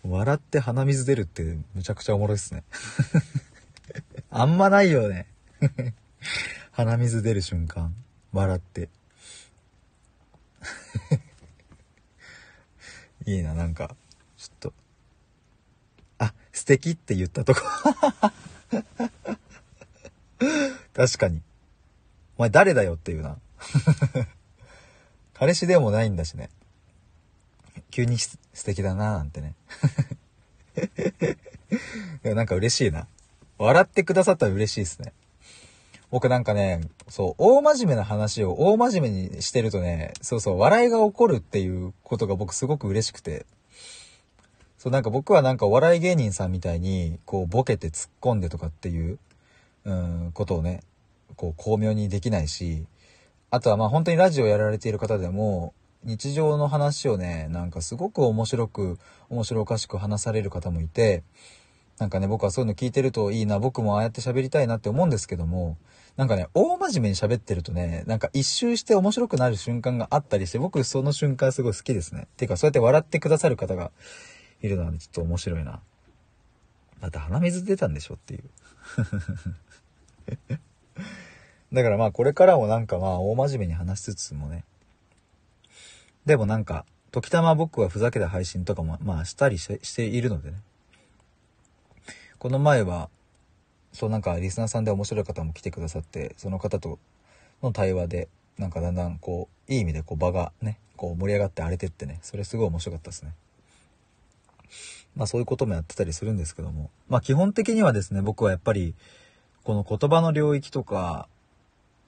[0.02, 1.42] 笑って鼻水出るって
[1.74, 2.64] むちゃくちゃおもろいっすね。
[4.30, 5.26] あんまないよね。
[6.72, 7.94] 鼻水出る瞬間。
[8.32, 8.88] 笑って。
[13.26, 13.96] いいな、なんか、
[16.56, 17.60] 素敵って言ったとこ。
[20.94, 21.42] 確かに。
[22.38, 23.36] お前誰だよっていうな。
[25.34, 26.48] 彼氏でもないんだしね。
[27.90, 29.54] 急に素敵だなーなんてね。
[32.24, 33.06] なんか嬉しいな。
[33.58, 35.12] 笑ってくださったら嬉しいですね。
[36.10, 43.44] 僕なんかね、そう、大真面目な話を大真面目にしてるとね、そうそう、笑いが起こるっていうことが僕すごく嬉しくて。
[44.86, 49.18] そう、なんか僕はなんかお笑い芸人さんみたいに、こう、ボケて突っ込んでとかっていう、
[49.84, 50.84] うん、ことをね、
[51.34, 52.86] こう、巧妙にできないし、
[53.50, 61.24] あとはまあ本当にラジオやられている方でも、日常の話をね、なんかすごく面白く、面白おかしく話される方もいて、
[61.98, 65.78] なんかね、僕はそういうの聞いてるといいな、僕もああやって喋りたいなって思うんですけども、
[66.16, 72.28] なんかね、大真面目に喋ってるとね、なんか一周して面白くなる瞬間があったりして、僕その瞬間すごい好きですね。
[72.36, 73.90] ていうか、そうやって笑ってくださる方が
[74.66, 75.80] いるのは、ちょっと面白いな。
[77.00, 78.42] だって鼻水出たんでしょっていう。
[81.72, 84.64] だからまあこれからもなんかまあ大真面目に話しつつもね。
[86.24, 90.56] でもなんか、時たま僕はふざけた配信とかもまあしたりしているのでね。
[92.38, 93.08] この前は、
[93.92, 96.98] そうなんかリスナーさんで面白い方も来てくださって、その方と
[97.62, 103.32] の対話で、なんかだんだんこう、いい意味でこう場がね、こう盛り上がって荒れてってね、それすごい面白かったですね。
[105.16, 108.94] まあそういうこともやってたりするんですけども、まあ基本的にはですね、僕はやっぱり、
[109.64, 111.28] この言葉の領域とか、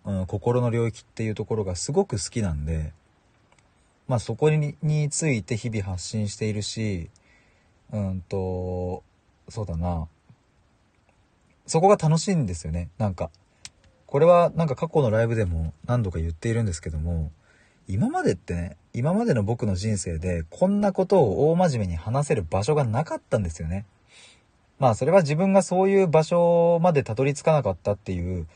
[0.04, 2.92] うん、心の領域っていうところがすごく好きなんで、
[4.06, 7.10] まあそこにについて日々発信しているし、
[7.92, 9.02] うんと、
[9.48, 10.06] そうだな。
[11.66, 12.90] そこが楽しいんですよね。
[12.98, 13.30] なんか。
[14.06, 17.30] これはなんか過去のライブでも何度か言っているんですけども、
[17.88, 23.86] 今までってね、今までの僕の人生でこんなことを大真面目に話せる場所がなかったんですよね。
[24.78, 28.46] まあそれは自分がそういう場所までたどり着かなかったっていう、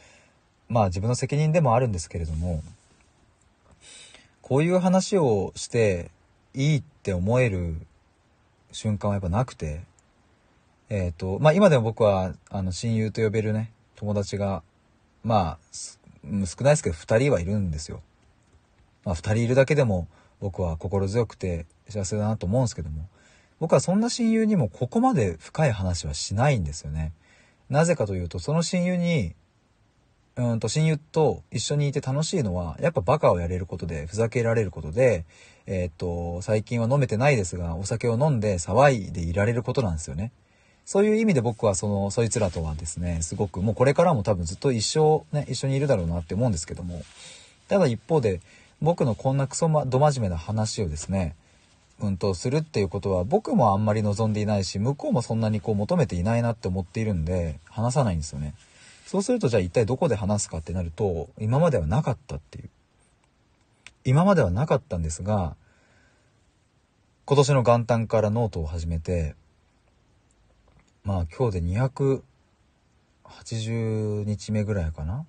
[0.68, 2.62] まあ自分の責任でもあるんですけれども、
[4.42, 6.10] こういう話をして
[6.52, 7.76] いいって思える
[8.70, 9.80] 瞬間はやっぱなくて、
[10.90, 14.62] えっ、ー、と、まあ今でも僕はあの親友と呼べるね、友達が、
[15.24, 18.02] まあ少ないですけど2人はいるんですよ。
[19.04, 20.08] まあ2人いるだけでも
[20.40, 23.08] 僕は心強くて幸せだなと思うんですけども、
[23.60, 27.12] 僕はそんな親友にもここまで深い話はしないんですよね。
[27.70, 29.34] なぜかというと、その親友に
[30.36, 35.26] うんと親友と一緒にいて楽しいのは、やっぱバカをやれることで、ふざけられることで、
[35.66, 40.32] えー、っと、最近は飲めてないですが、お酒を飲んで騒いでいられることなんですよね。
[40.86, 47.02] そういう意味で僕はその、そいつらとはですね、すごく、もうこれからも多分ずっと一生ね、一緒にいるだろうなって思うんですけども、
[47.68, 48.40] ただ一方で、
[48.82, 51.36] 僕のこんなクソま、ど真面目な話をですね、
[52.00, 58.54] うんとするっていうことは僕もあんまり望んでいないし、向こうもそんなにこう求めていないなって思っているんで、話さないんですよね。
[59.06, 62.70] そうするとじゃあ一体どこで話すかってなると、今まではなかったっていう。
[64.04, 65.54] 今まではなかったんですが、
[67.24, 69.36] 今年の元旦からノートを始めて、
[71.04, 75.24] まあ今日で280日目ぐらいかな。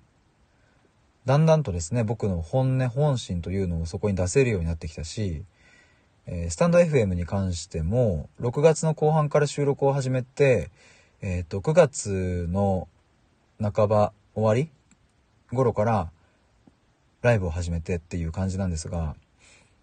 [1.26, 5.44] だんだんとですね、僕の本音、本心というのをそこに出せるようになってきたし、
[6.26, 10.70] えー、スタンド FM に関しても、6月の後半から収録を始めて、
[11.22, 12.88] えっ、と、9月の
[13.60, 14.70] 半ば終わり
[15.54, 16.10] 頃から
[17.22, 19.16] ライブを始めてっていう感じなんですが、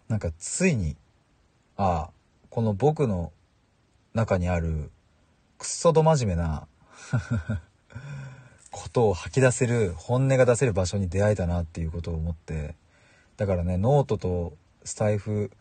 [0.07, 0.95] なんかついに、
[1.77, 2.09] ああ、
[2.51, 3.31] この僕の
[4.13, 4.91] 中にある
[5.57, 6.67] くっそど真面目な
[8.71, 12.75] ことを吐き出せる、本音が出せる場所に出会えたなっていうことを思って、
[13.37, 14.53] だからね、ノートと
[14.83, 15.51] スタイフ、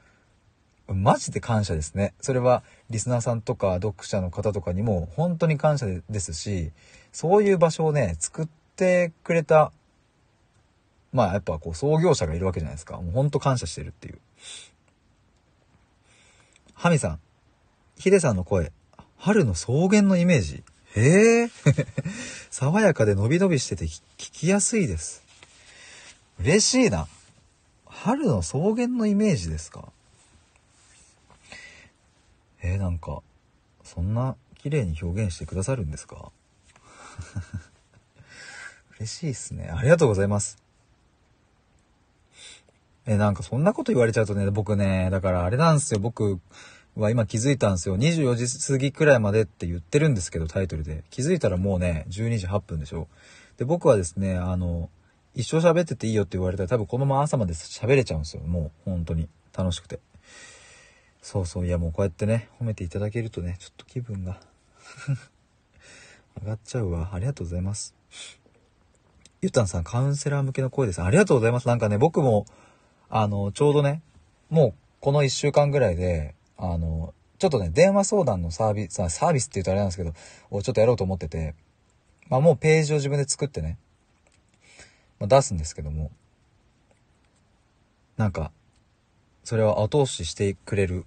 [0.86, 2.14] マジで感謝ですね。
[2.20, 6.72] それはリスナーさんとか読者の方とかにも本当に感謝ですし、
[7.12, 9.72] そういう場所をね、作ってくれた、
[11.12, 12.96] まあやっぱこう創業者がいるわけじゃないですか。
[13.00, 14.18] もうほんと感謝してるっていう。
[16.74, 17.20] ハミさん、
[17.98, 18.72] ヒデさんの声、
[19.16, 20.64] 春の草原のイメージ。
[20.96, 21.50] へえ。
[22.50, 25.22] 爽やかで伸び伸びしてて聞きやすいです。
[26.40, 27.06] 嬉しいな。
[27.86, 29.92] 春の草原のイメージですか？
[32.62, 33.22] えー、なんか、
[33.84, 36.32] そんな綺麗に表現してくださるんですか？
[38.98, 39.70] 嬉しいっすね。
[39.70, 40.58] ありがとうございます。
[43.06, 46.40] え、なんかそんなこと言われちゃうとね、僕ね、だからあれなんですよ、僕
[46.96, 47.96] は今気づいたんですよ。
[47.96, 51.04] 24時過ぎくらいまでって言ってるんですけど、タイトルで。
[51.10, 53.08] 気づいたらもうね、12時8分でしょ。
[53.56, 54.90] で、僕はですね、あの、
[55.34, 58.42] 一生喋ってていいよって言われたら多分このまま朝まで喋れちゃうんですよ。
[58.42, 59.28] もう、本当に。
[59.56, 60.00] 楽しくて。
[61.22, 64.40] そうそう、いやもうこうやってね、褒めていただけるとね、ちょっと気分が
[66.40, 67.10] 上がっちゃうわ。
[67.12, 67.94] ありがとうございます。
[69.42, 71.02] ゆったんさん、カウンセラー向けの声です。
[71.02, 71.68] ありがとうございます。
[71.68, 72.46] なんかね、僕も、
[73.08, 74.02] あの、ちょうどね、
[74.48, 80.12] もうこの1週間ぐらいで、あの、ちょっとね、電話相談のサービス、サービスって言うとあれなんですけど、
[80.50, 81.54] をちょっとやろうと思ってて、
[82.28, 83.78] まあもうページを自分で作ってね、
[85.18, 86.10] まあ、出すんですけども、
[88.18, 88.52] なんか、
[89.42, 91.06] それを後押ししてくれる、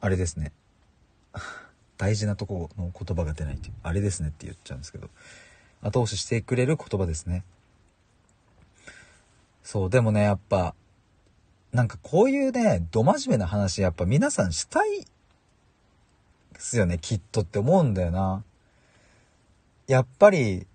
[0.00, 0.52] あれですね。
[1.98, 5.10] 大事なとこの言葉が出ないっていう、あれですねって言っちゃうんですけど、
[5.82, 7.42] 後押ししてくれる言葉ですね。
[9.64, 10.76] そう、でもね、やっぱ、
[11.74, 15.06] なんかこういうね、ど真面目な話やっぱ皆さんしたいで
[16.60, 18.44] すよね、きっとって思うんだよな。
[19.88, 20.68] やっぱり、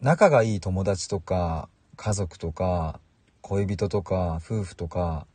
[0.00, 3.00] 仲がいい友達とか、家族とか、
[3.42, 5.26] 恋人とか、夫婦とか、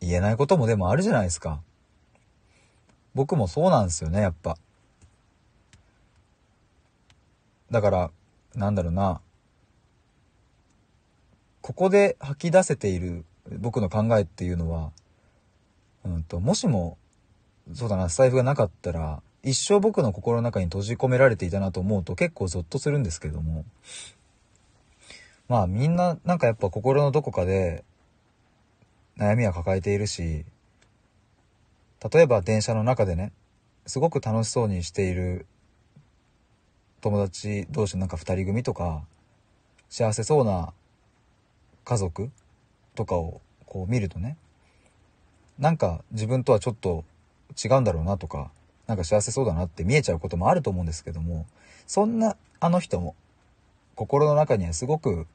[0.00, 1.60] 言えないこともでもあるじゃないですか。
[3.14, 4.58] 僕もそうなんですよね、やっぱ。
[7.70, 8.10] だから、
[8.56, 9.20] なんだろうな。
[11.70, 13.24] ここで吐き出せている
[13.60, 14.90] 僕の考えっていうのは、
[16.04, 16.98] うんと、もしも、
[17.74, 23.64] そうだな、財布がなかったら、一生僕の心の中に閉じ込められていたなと思うと結構ゾッとするんですけども、
[25.46, 27.84] まあみんななんかやっぱ心のどこかで
[29.16, 30.44] 悩みは抱えているし、
[32.12, 33.30] 例えば電車の中でね、
[33.86, 35.46] すごく楽しそうにしている
[37.00, 39.04] 友達同士のなんか二人組とか、
[39.88, 40.72] 幸せそうな
[41.84, 42.30] 家族
[42.94, 44.36] とかをこう見るとね
[45.58, 47.04] なんか自分とはちょっと
[47.62, 48.50] 違うんだろうなとか
[48.86, 51.46] なんか幸せそうだなって見えちゃうこともあると思うんですけども
[51.86, 53.14] そんなあの人も
[53.94, 55.26] 心の中にはすごく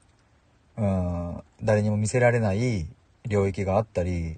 [0.77, 2.87] うん誰にも見せられない
[3.25, 4.37] 領域があったり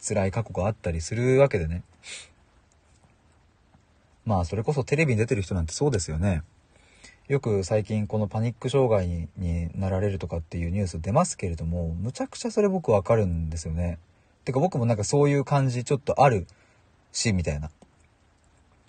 [0.00, 1.82] 辛い過去があったりするわけでね。
[4.24, 6.42] まあそれこそテレビに出てる人なんてそうですよね。
[7.28, 13.98] よく最近このパニック障害になられるとかっていうニュース出ますけれども、むちゃくちゃそれ僕わかるんですよね。
[14.44, 16.46] てか僕もなんかそういう感じちょっとある
[17.10, 17.70] し、みたいな。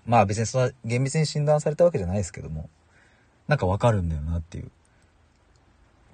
[0.05, 2.69] まあ別にそんな厳密に診断されたわけじゃないですけども、
[3.47, 4.69] なんかわかるんだよなっていう。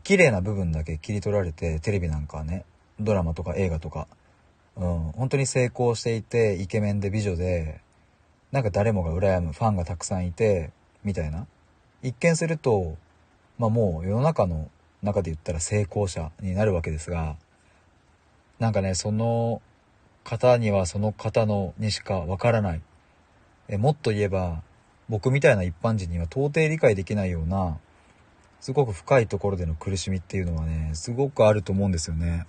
[0.04, 2.64] 綺麗な部分だけ切り取られて、テレビなんかはね、
[3.02, 4.08] ドラマとか映画とか、
[4.78, 7.82] うん、本当に成功していて、イケメンで美女で、
[8.54, 10.72] なんか誰もが羨むファンがたくさんいて、
[11.04, 11.48] みたいな。
[12.04, 12.98] 一見すると、
[13.58, 14.70] まあもう世の中の
[15.02, 17.38] 中で言ったら成功者になるわけですが、
[18.60, 19.62] なんかね、その
[20.24, 22.82] 方にはその方のにしかわからない。
[23.70, 24.62] えもっと言えば、
[25.10, 27.78] 僕みたいな一般人には到底理解できないような、
[28.60, 32.46] すごく深いところでの苦しみっていうのはね、すごくあると思うんですよね。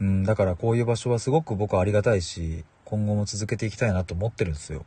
[0.00, 4.84] うん、だからこういう場所はすごく僕はありがたいし、今後も続けていきたいなと思ってるんですよ。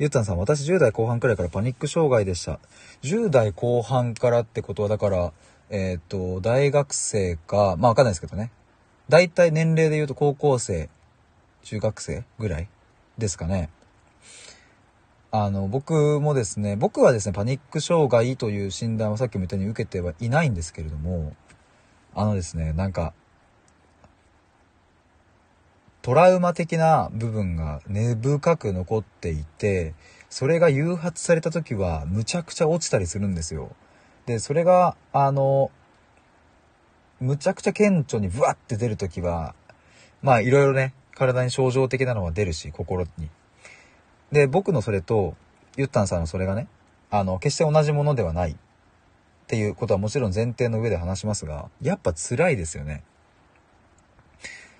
[0.00, 2.58] ゆうたんさん、私10代後半くらいからパニック障害でした。
[3.02, 5.30] 10代後半からってことは、だから、
[5.68, 8.50] えっ、ー、と、大学生か、まあわかんないですけどね。
[9.10, 10.88] 大体年齢で言うと高校生、
[11.64, 12.68] 中学生ぐらい
[13.18, 13.68] ですかね。
[15.32, 21.36] あの、僕もですね、僕はですね、パニック障害という診断をさっきも言ったように受けてはいないんですけれども、
[22.14, 23.12] あのですね、なんか、
[26.02, 29.94] トラウマ的な部分が根深く残っていて、
[30.30, 33.74] それが誘発された時はむちゃくちゃ落ちたりするんですよ。
[34.26, 35.70] で、それが、あの、
[37.20, 39.54] むちゃくちゃ顕著にブワッて出る時は、
[40.22, 43.28] まあいろいろね、体に症状的なのは出るし、心に。
[44.32, 45.34] で、僕のそれと、
[45.76, 46.66] ゆったんさんのそれがね、
[47.10, 48.56] あの、決して同じものではないっ
[49.48, 53.02] ていうことはもちろん前提の上で話しますが、やっぱ辛いですよね。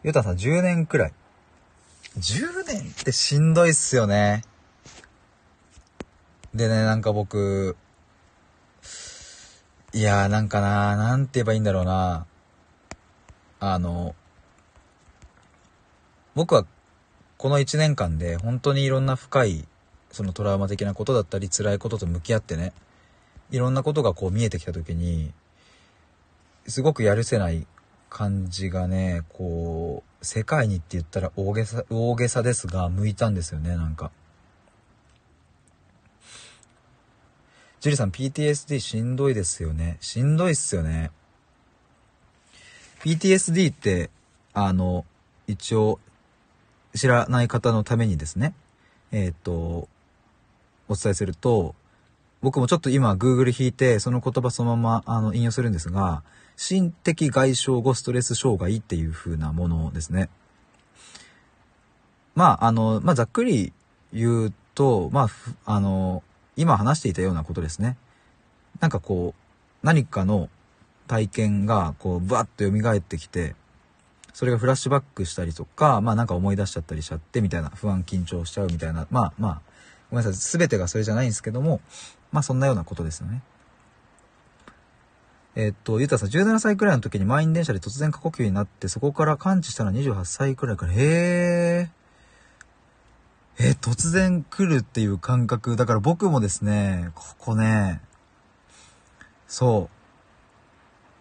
[0.03, 1.13] ゆたさん10年くらい。
[2.19, 4.43] 10年ってしんどいっすよね。
[6.55, 7.77] でね、なんか僕、
[9.93, 12.27] いやーなんかなーなんて言えばいいんだろうな
[13.61, 14.15] あの、
[16.35, 16.65] 僕は
[17.37, 19.67] この1年間で本当にいろんな深い
[20.11, 22.73] そのトラウマ的なことだったり辛いことと向き合ってね、
[23.51, 25.33] いろんなことがこう見えてきた時に、
[26.67, 27.67] すごくやるせない
[28.11, 34.11] 感じがね、こう、世界にって言ったら大げさ、大げさですが、向いたんですよね、なんか。
[37.81, 39.97] ジュリさん、PTSD しんどいですよね。
[40.01, 41.11] しんどいっすよね。
[43.03, 44.11] PTSD って、
[44.53, 45.07] あの、
[45.47, 45.99] 一応、
[46.95, 48.53] 知らない方のためにですね、
[49.13, 49.89] えー、っと、
[50.89, 51.75] お伝えすると、
[52.43, 56.23] 僕もちょっと今 Google 引いて、その言葉そのままあの引用するんですが、
[56.63, 60.29] 心的外傷後ストレス障害っていう風なものですね。
[62.35, 63.73] まあ、あの、まあ、ざっくり
[64.13, 65.29] 言うと、まあ、
[65.65, 66.23] あの、
[66.57, 67.97] 今話していたようなことですね。
[68.79, 70.51] なんかこう、何かの
[71.07, 73.57] 体験が、こう、ブワッと蘇ってきて、
[74.35, 79.63] それがフラッシュバックしたりとか、まあなんか思い出しちゃったりしちゃって、みたいな、不安緊張しちゃうみたいな、まあまあ、
[80.11, 81.81] ごめんなさい、すべてがそれじゃないんですけども、
[82.33, 83.41] まあそんなようなことですよね。
[85.57, 92.01] えっと、ゆうたさん、17歳くらいの時に満員電車で突然過呼吸になって、そこから感知したのは28歳くらいから、へー。
[93.63, 95.77] え突然来るっていう感覚。
[95.77, 98.01] だから僕もですね、ここね、
[99.49, 100.01] そう。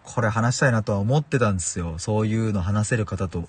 [0.04, 1.98] これ話したいなとは思ってたんですよ。
[1.98, 3.48] そういうの話せる方と。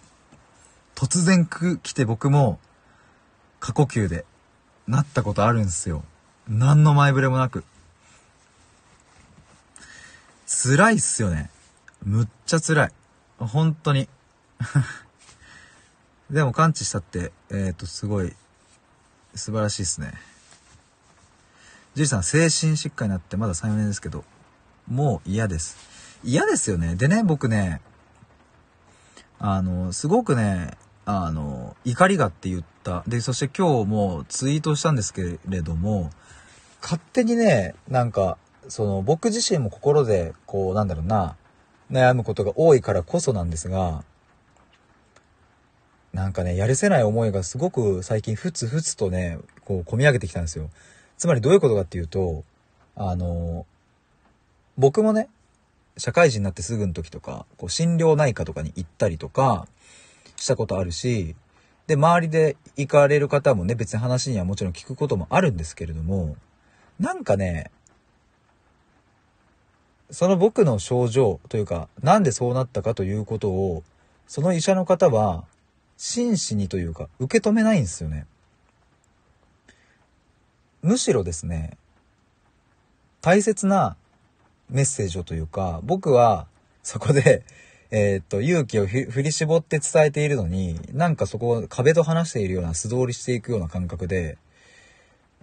[0.96, 2.60] 突然来て僕も
[3.60, 4.26] 過呼吸で
[4.88, 6.04] なったことあるんですよ。
[6.50, 7.64] 何の前触れもなく。
[10.54, 11.50] 辛いっすよね。
[12.04, 12.92] むっちゃ辛い。
[13.40, 14.10] 本当に。
[16.30, 18.36] でも感知したって、えっ、ー、と、すごい、
[19.34, 20.14] 素晴らしいっすね。
[21.96, 24.26] じいさん、精神疾患になってまだ3、4年ですけど、
[24.88, 25.78] もう嫌です。
[26.22, 26.96] 嫌ですよね。
[26.96, 27.82] でね、僕ね、
[29.40, 33.04] あの、すごくね、あの、怒りがって言った。
[33.08, 36.12] で、そして今日もツイートしたんですけれども、
[36.82, 38.38] 勝手にね、なんか、
[38.72, 41.36] その僕自身も心でこうなんだろうな
[41.92, 44.06] 悩むことが多いからこそなんですが
[46.14, 50.70] なんかねやるせない思いがすごく最近ふつふつとねこう込み上げてきたんですよ。
[51.18, 52.46] つまりどういうことかっていうと
[52.96, 53.66] あの
[54.78, 55.28] 僕もね
[55.98, 59.68] 社会人になってすぐの時とかこう心療内科とかに行ったりとか
[60.38, 61.36] したことあるし
[61.88, 66.38] で周りで行かれる方もね別に話にはもちろん聞くこともあるんですけれども
[67.02, 67.70] なんかね
[70.12, 73.84] その僕の症状というか、なんでそうなったかということを、
[74.28, 75.46] その医者の方は、
[75.98, 78.26] 真摯にというか、受け止めないんですよね。
[80.82, 81.78] むしろですね、
[83.22, 83.96] 大切な
[84.70, 86.48] メッセージをというか、僕は
[86.84, 87.44] そこで、
[87.92, 94.38] え、っと、勇気を振り絞って伝えているのに、なんかそこを壁と話しているような素通りしていくような感覚で、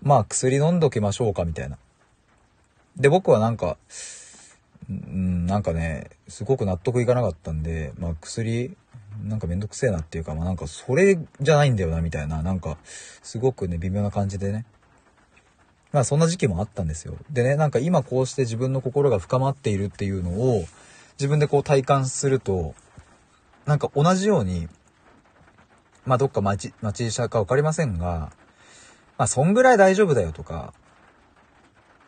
[0.02, 1.76] まあ薬飲んどきましょうかみたいな。
[2.96, 3.76] で、僕はなんか、
[4.88, 8.76] うん、なんかね、すごく納得いかなかったんで、まあ薬、
[9.24, 12.78] なんかめんどくせえなっていうか、まあなんかそれじゃないんだよな、みたいな、なんか、
[13.22, 14.64] すごくね、微妙な感じでね、
[15.92, 17.16] まあそんな時期もあったんですよ。
[17.30, 20.64] でね、なんか今こうして自分の心が深まっているっていうのを
[21.18, 22.74] 自分でこう体感すると、
[23.66, 24.68] なんか同じように、
[26.04, 28.32] まあどっか町、町医者かわかりませんが、
[29.16, 30.74] まあそんぐらい大丈夫だよとか、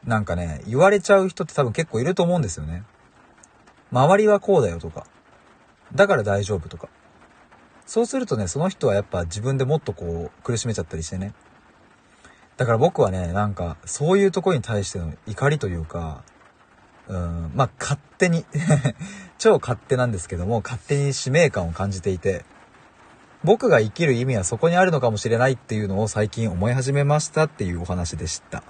[0.04, 2.84] なんかね、言われちゃう人って多分結構いると思うんですよね。
[3.92, 5.06] 周りはこうだよとか、
[5.94, 6.88] だから大丈夫とか。
[7.86, 11.34] そうするとね、その人はやっぱ自分でもっとこう苦しめちゃったりしてね。
[12.56, 16.22] だから僕はね、なんか、そういうとこに対しての怒りというか、
[17.08, 18.44] うん、まあ、勝手に
[19.38, 22.44] 超勝手なんですけども、勝手に使命感を感じていて、
[23.42, 28.62] 僕が生きる意味はそこにあるのかもしれないっていうのを最近思い始めましたっていうお話でした。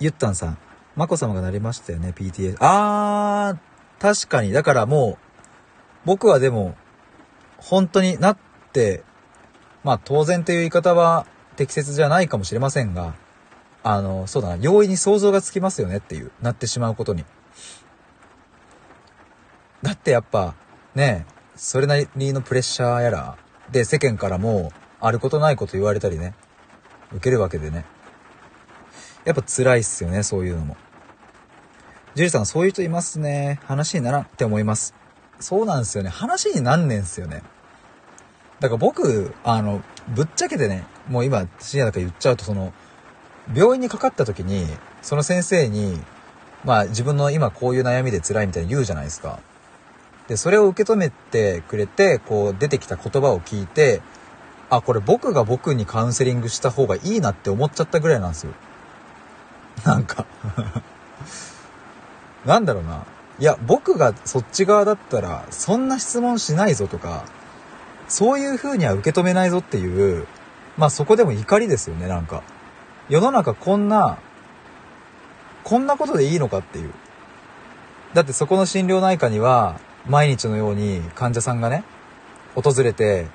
[0.00, 0.58] ゆったんさん、
[0.96, 2.56] まこ様がなりましたよね、PTA。
[2.58, 4.50] あー、確かに。
[4.50, 5.26] だからもう、
[6.06, 6.74] 僕はでも、
[7.58, 8.38] 本当になっ
[8.72, 9.04] て、
[9.84, 11.26] まあ当然という言い方は
[11.56, 13.14] 適切じゃないかもしれませんが、
[13.82, 17.24] あの、そうだな、容易に想像がつきますよねっていう、なってしまうことに。
[19.82, 20.54] だってやっぱ、
[20.94, 21.26] ね
[21.56, 23.36] それなりのプレッシャーやら、
[23.70, 26.34] で、世間からも、あることないこと言われたりね、
[27.12, 27.84] 受けるわけでね。
[29.24, 30.76] やっぱ辛いっすよね、そういうのも。
[32.14, 33.60] ジュリさん、そういう人いますね。
[33.64, 34.94] 話にならんって思います。
[35.38, 36.10] そうなんですよね。
[36.10, 37.42] 話になんねんすよね。
[38.60, 42.72] だから僕、あの、ぶっちゃけてね、もう今、深夜だから言っちゃうと、その、
[43.54, 44.66] 病院にかかった時に、
[45.02, 46.00] その先生に、
[46.64, 49.40] まあ自分の今こういう悩みで辛いみたいに言うじゃないですか。
[50.28, 54.02] で、それを受け止めてくれて、こう出てきた言葉を聞いて、
[54.68, 58.52] あ、これ僕が僕にカウンセリングした方がいいなって思っちゃったぐらいなんですよ。
[59.84, 60.26] なんか
[62.44, 63.04] なんだろうな。
[63.38, 67.24] いや、僕がそっち側だったら、そんな質問しないぞとか、
[68.08, 70.26] そういう風には受け止めないぞっていう、
[70.76, 72.42] まあそこでも怒りですよね、なんか。
[73.08, 74.18] 世の中こんな、
[75.64, 76.92] こんなことでいいのかっていう。
[78.14, 81.84] だってそこの心療内科には、毎日のように患者さんがね、
[82.54, 83.26] 訪れて、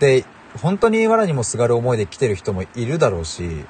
[0.00, 0.24] で、
[0.60, 3.64] 本当に藁にもすがる思いで来てる人もいるだろうし、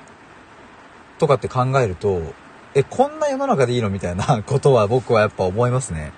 [1.18, 2.22] とかって考えると、
[2.74, 6.12] え、こんな世の中でいいのみたいな ことは僕はやっぱ思いますね。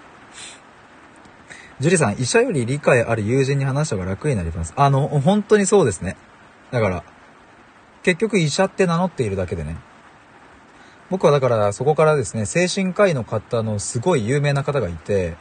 [1.81, 4.75] ジュリさん、医者より理解ある友人に話した方が楽になります。
[4.77, 6.17] あの、本当にそうですね。
[6.71, 7.05] だから、
[8.03, 9.77] 結局医者って名乗っているだけでね。
[11.09, 15.37] 僕はだからそこからですね、精神科医の方のすごい有名な方がいて、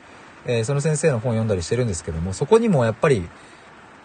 [0.46, 3.30] えー、その先生の本を読んだりしてるんですけども、そこにもやっぱり、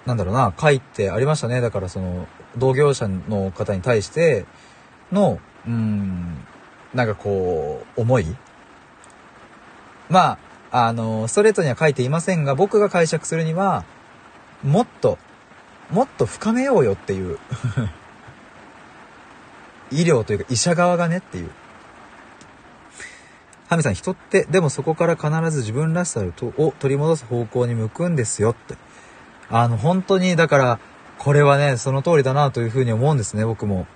[0.05, 1.61] なんだろうな、書いてありましたね。
[1.61, 2.26] だからその、
[2.57, 4.44] 同業者の方に対して
[5.12, 6.46] の、うん、
[6.92, 8.36] なんかこう、思い？
[10.09, 10.38] ま
[10.70, 13.84] あ、あの、ストレートには書いていませんが、僕が解釈するには、
[14.62, 15.18] もっと、
[15.90, 17.38] もっと深めようよっていう
[19.92, 21.50] 医療というか医者側がねっていう。
[23.68, 28.76] ハミさん、人って、でもそこから必ず自分らしさを取り戻す方向に向くんですよって。
[29.50, 30.78] あの、本当に、だから、
[31.18, 33.86] これはね、その通りだなというふうに思うんですね、僕も。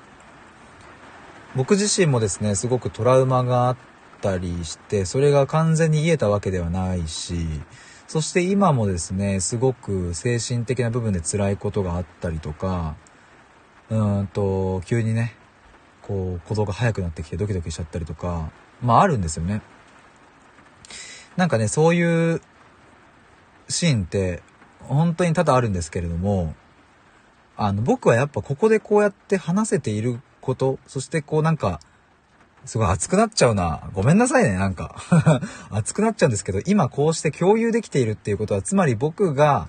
[1.58, 3.76] 僕自身もですね、すごくトラウマがあっ
[4.20, 7.34] たりして、それが完全に癒えたわけではないし、
[8.06, 12.94] そして今もですね、すごく精神的な部分で辛いことがあったりとか、
[13.90, 15.34] うんと、急にね、
[16.02, 19.60] こう、鼓動が速くなってきてドキドキしちゃったりとか、まああるんですよね。
[21.36, 22.40] なんかね、そういう
[23.68, 24.44] シーンって、
[24.82, 26.54] 本当に多々あるんですけれども、
[27.56, 31.80] あの、僕はやっぱここでこうやって話せていること、そしてこうなんか、
[32.64, 33.90] すごい熱くなっちゃうな。
[33.92, 34.96] ごめんなさいね、なんか
[35.70, 39.68] 熱くなっちゃうんですけど、今こうして共有できているっていうことは、つまり僕が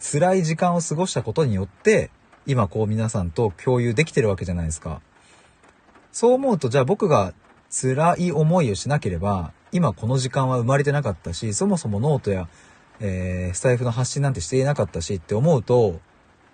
[0.00, 2.10] 辛い時間を過ごしたことによって、
[2.44, 5.00] 今こう皆さんと共有できてるわけじゃないですか。
[6.10, 7.32] そう思うと、じゃあ僕が
[7.70, 12.48] 辛い思いをしなければ、今この時間は生まれてなかったし、そもそもノートや、
[12.98, 16.00] えー、スタイフの発信なんてしていなかったしって思うと、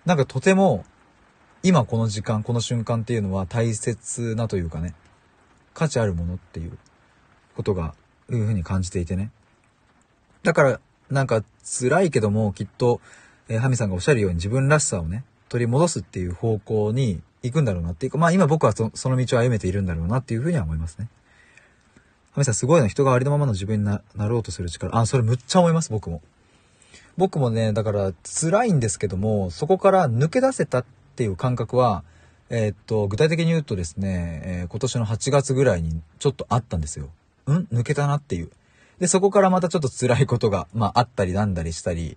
[0.04, 0.84] なんかとても、
[1.64, 4.94] 今この時間、この瞬間っていうのは大切なというかね、
[5.74, 6.76] 価値あるものっていう
[7.56, 7.94] ことが、
[8.30, 9.30] いうふうに感じていてね。
[10.42, 13.00] だから、なんか辛いけども、きっと、
[13.48, 21.08] えー、ハミさんがおっしゃるように自分らしさをね、取り戻すっていう方向に行くんだろうなっていうか、まあ今僕はその道を歩めているんだろうなっていうふうには思いますね。
[22.32, 24.96] ハミさんすごいな、人がありのままの自分になろうとする力。
[24.96, 26.22] あ、それむっちゃ思います、僕も。
[27.18, 30.84] 僕もね、だから辛いんですけども、そこから抜け出せたっ
[31.22, 32.02] ていう感覚は、
[32.50, 37.10] えー、っと、具体的に言うとですね、えー、今年の8月ぐらいにちょっとあったんですよ。
[37.48, 37.68] ん？
[37.72, 38.50] 抜けたなっていう。
[38.98, 42.16] で、そこからまたちょっと辛いことが、まあ、あったりなんだりしたり、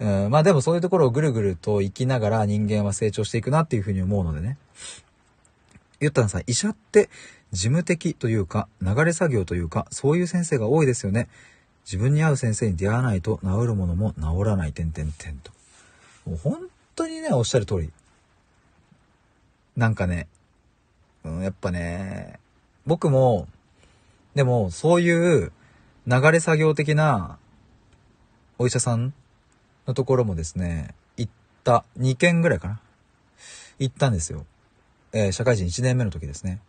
[0.00, 4.58] うん、まあでもそういうところをぐるぐると生きながら人間は成長していくなっていうふうに思うのでね。
[6.00, 7.08] ゆったんさ、医者って
[7.52, 11.28] 事務的というか、流れ作業というか、そういう先生が多いですよね。
[11.84, 15.52] 自分に合う先生に出会わないと治るものも治らない、点々点と。
[16.26, 16.58] もう本
[16.94, 17.90] 当にね、おっしゃる通り。
[19.76, 20.28] なんかね、
[21.24, 22.38] うん、やっぱね、
[22.86, 23.48] 僕も、
[24.34, 25.52] でも、そういう
[26.06, 27.38] 流れ作業的な
[28.58, 29.12] お医者さん
[29.86, 31.32] のところもですね、行っ
[31.64, 32.80] た、2件ぐらいかな。
[33.78, 34.46] 行ったんですよ。
[35.12, 36.60] えー、社会人1年目の時ですね。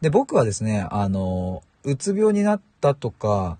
[0.00, 3.58] で、僕はですね、あの、うつ病になったとか、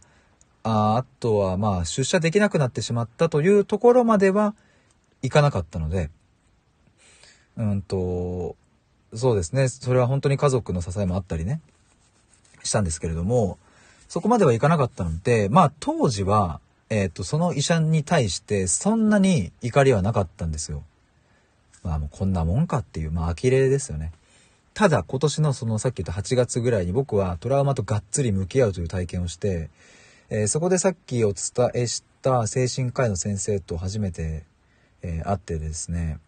[0.64, 4.54] ああとはまあ出社できなくなってしまったというところまでは
[5.20, 6.10] 行かなかったので、
[7.56, 8.56] うんと、
[9.14, 11.60] そうですね、それは本当に家族の支えもあったりね、
[12.62, 13.58] したんですけれども、
[14.08, 16.60] そこまではいかなかったので、まあ当時は、
[16.90, 20.82] えっ、ー、と、その医者に対してそんなに怒りはなかったんですよ。
[21.82, 24.12] まあもうこんなもんかっていう、まあ呆れですよね。
[24.74, 29.68] ただ今年のそのさっき言った8月ぐらいに僕はトラウマとがっつり向き合うという体験をして、
[30.30, 34.44] えー、そこでさっきお伝えした精神科医の先生と初めて、
[35.02, 36.18] えー、会ってですね、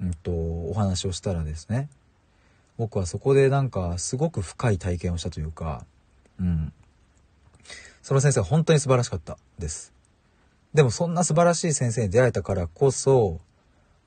[0.00, 1.88] うんと、お話をしたらですね、
[2.76, 5.84] 僕はそこでなんかすごく深い体験をしたというか、
[6.40, 6.72] うん。
[8.02, 9.92] その先生は本当に素晴らしかったです。
[10.74, 13.40] でもそんな素晴らしい先生に出会えたからこそ、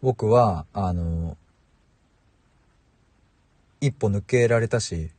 [0.02, 1.38] 僕は、あの、
[3.80, 5.10] 一歩抜けられたし、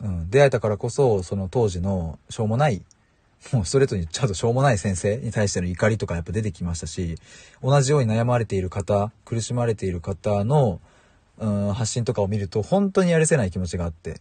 [0.00, 2.82] うん、出会えたからこそ、その当時のしょうもない、
[3.52, 7.16] もうストレートにちゃうとしょうもない先生に対しての怒りとかやっぱ出てきましたし、
[7.62, 10.80] 同じように悩まれている方、苦しまれている方の、
[11.38, 14.20] うん、発信とかを見ると本当にやるせない気持ちがあって、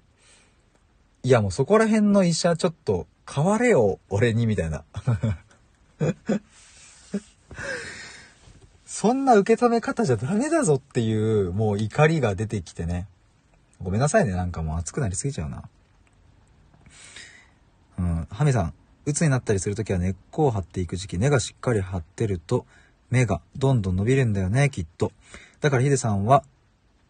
[1.24, 4.84] いやもうそこら辺の医者ちょっと変われよ、俺に、みたいな。
[8.86, 13.08] そんな受け止め方じゃダメだぞっていう、もう怒りが出てきてね。
[13.82, 15.64] ごめんなさいね、なんかもう熱くなりすぎちゃうな。
[17.98, 18.74] うん、ハミさん、
[19.06, 22.66] 鬱になったりするときは根っこを張っていく時期、根がしっかり張ってると、
[23.10, 25.12] 目がどんどん伸びるんだよね、きっと。
[25.62, 26.44] だからヒデさんは、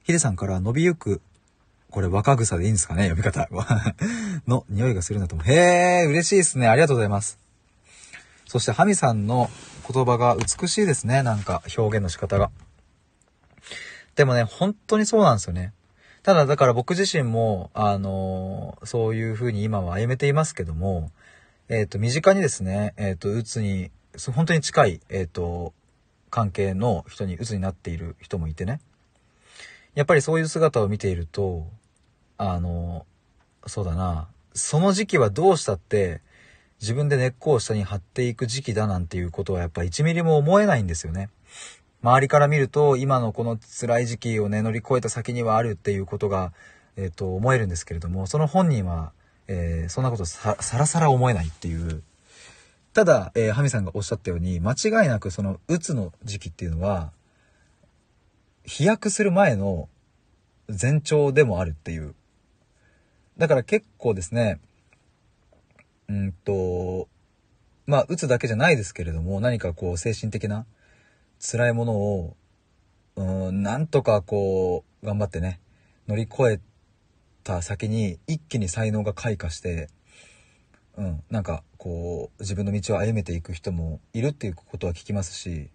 [0.03, 1.21] ヒデさんから伸びゆく、
[1.89, 3.47] これ若草でいいんですかね読み方。
[4.47, 5.47] の匂いがするんだと思う。
[5.47, 6.67] へえ、嬉しいですね。
[6.67, 7.39] ありがとうございます。
[8.45, 9.49] そしてハミさんの
[9.91, 11.23] 言葉が美しいですね。
[11.23, 12.51] なんか表現の仕方が。
[14.15, 15.73] でもね、本当にそうなんですよね。
[16.23, 21.11] ただだから僕自身も、あのー、そういう風に今は歩めていますけども、
[21.67, 23.89] えっ、ー、と、身近にですね、えっ、ー、と、うつに、
[24.33, 25.73] 本当に近い、えっ、と、
[26.29, 28.79] 関係の人にうつになっている人もいてね。
[29.95, 31.67] やっぱりそういう姿を見ていると、
[32.37, 33.05] あの、
[33.65, 36.21] そうだな、その時期はどうしたって、
[36.81, 41.29] 自分で根っこを下に張っていく時期だなんていうことはやっぱ1ミリも思えないんですよね。
[42.03, 46.53] 周りから見ると今のこの辛い時期をね乗り越えた先にはあるっていうことが、
[46.97, 49.13] えっ、と思えるんですけれどもその本人は、
[49.47, 52.03] えー、そんなことさらさら思えないっていう。
[52.93, 57.11] ただ、えー、ハミさんがおっしゃったように間違いなくそのうつの時期っていうのは
[58.63, 59.89] 飛躍する前の
[60.69, 62.15] 前兆でもあるっていう。
[63.37, 64.59] だから結構ですね
[66.07, 67.07] うんと、
[67.87, 70.65] まあ、打つだけじゃないですけれども、何かこう、精神的な
[71.39, 72.35] 辛いものを、
[73.15, 75.59] うん、なんとかこう、頑張ってね、
[76.07, 76.59] 乗り越え
[77.45, 79.87] た先に一気に才能が開花して、
[80.97, 85.69] うん、なんかこう、自分の道を歩めていく人もいるっていうことは聞きますし、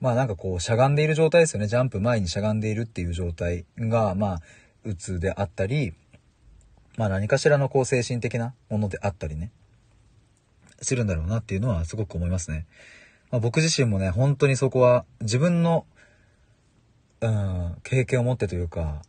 [0.00, 1.66] まあなんかこう、しゃがんでいる状態ですよね。
[1.66, 4.40] ジャンプ前にしゃがんでいるっていう状態が、まあ、
[4.84, 5.92] うつであったり、
[6.96, 9.50] まあ何かしらのこう精神的なものであったりね、
[10.80, 12.66] するんだろうなっていうのはすごく思いますね。
[13.30, 15.86] まあ、僕自身もね、本当にそこは自分の、
[17.20, 19.02] うん、経験を持ってというか、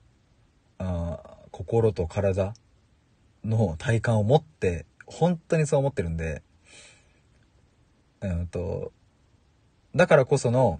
[0.79, 2.53] あ心と体
[3.43, 6.43] の体感を持って、本当にそう思ってるんで、
[8.21, 8.91] うんと、
[9.95, 10.79] だからこその、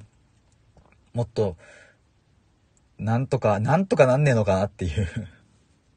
[1.15, 1.57] もっと、
[2.99, 5.07] なんとか、なんとかなんねえのかなっていう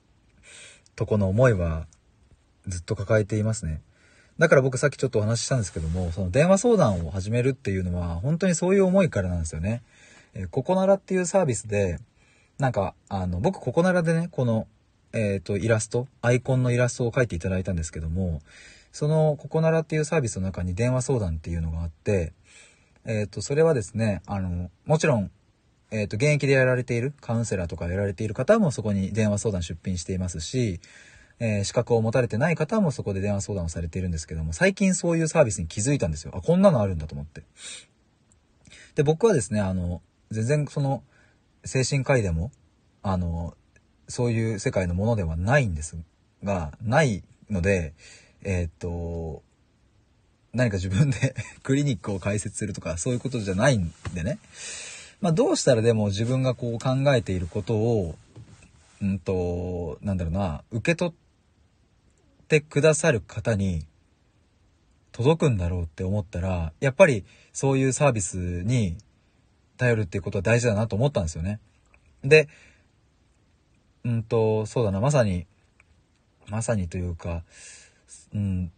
[0.97, 1.87] とこの思いは
[2.67, 3.83] ずっと抱えていますね。
[4.39, 9.83] だから僕さっきちょっとお話ししたんですけども、その電話相談を始めるっていうのは本当にそういう思いからなんですよね。
[10.33, 11.99] えー、ココナラっていうサービスで、
[12.61, 14.67] なんか、あの、僕ココナラでね、この、
[15.13, 18.41] えっ、ー、と、イラスト、アイコンのイラストを描いていただいたんですけども、
[18.93, 22.33] そのココナラっていうサービスの中に電話相談っていうのがあって、
[23.07, 25.31] えっ、ー、と、それはですね、あの、もちろん、
[25.91, 30.81] えっ、ー、と、現役でやられている、カウンセラーとかやられている方もそこに電話相談出品していますし、
[31.39, 36.33] えー、資格を持たれてない方もそこで電話相談をされているんですけども、最近そういうサービスに気づいたんですよ。
[36.37, 37.43] あ、こんなのあるんだと思って。
[38.95, 41.03] で、僕はですね、あの、全然その、
[41.65, 42.51] 精神科医でも、
[43.03, 43.55] あの、
[44.09, 45.97] そういう世界のものではないんです
[46.43, 47.95] が、ないので、
[48.43, 49.43] えー、っと、
[50.53, 54.39] 何か自分で クリニックを開設するとかそういうことじゃないんでね。
[55.21, 58.17] まあどうしたらでも自分がこう考えていることを、
[59.01, 61.15] うんと、なんだろうな、受け取っ
[62.49, 63.87] てくださる方に
[65.13, 68.97] 届くんだろうって思ったら、やっぱりそういうサービスに
[69.81, 71.59] 頼るっていうことは大事だなと思ったんですよね。
[72.23, 72.49] で、
[74.05, 75.47] うんと、そうだな、まさに、
[76.49, 77.43] まさにというか、
[78.35, 78.71] うん、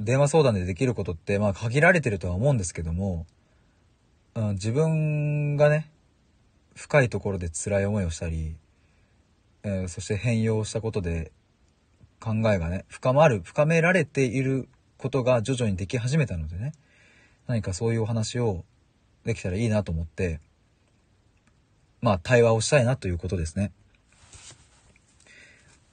[0.00, 3.26] 電話相談でできることって、まあ限られてるとは思うんですけども、
[4.34, 5.90] うん、自分がね、
[6.74, 8.56] 深いところで辛い思いをしたり、
[9.62, 11.32] えー、そして変容したことで
[12.18, 16.72] 考えがね、深まる、深められていることが徐々にでき始めたのでね、
[17.46, 18.64] 何かそういうお話を
[19.24, 20.40] できたらいいなと思って、
[22.00, 23.72] まあ対話をしたいなということですね。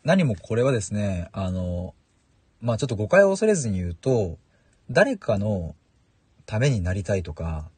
[0.04, 1.94] 何もこれはですね、あの、
[2.62, 4.38] まあちょっと誤解を恐れずに言うと、
[4.90, 5.76] 誰かの
[6.46, 7.70] ためになりたいとか、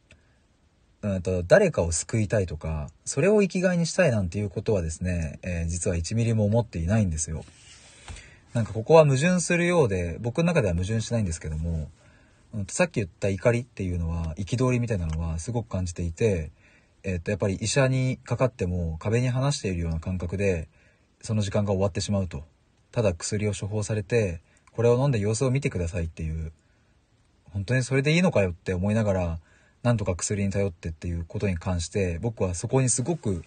[1.04, 7.44] うんと誰かを救いたいとか、それを生きがいにしたいなんていうことはですね、えー、実は1ミリも思っていないんですよ。
[8.54, 11.90] なんかここは矛盾するようで、僕の中では矛盾しないんですけども、
[12.70, 16.52] さっき言った怒りっていうのは、憤りみたいなのはすごく感じていて、
[17.04, 20.70] えっと、やっぱり医者にかかっても壁に話しているような感覚で、
[21.22, 22.44] その時間が終わってしまうと。
[22.92, 24.42] ただ薬を処方されて、
[24.72, 26.52] これを飲んで様子を見てくださいっていう、
[27.52, 29.40] 本当にそれでいいのかよって思いながら、
[29.84, 33.44] なんとか薬に頼ってっていうことに関して僕はそこにすごく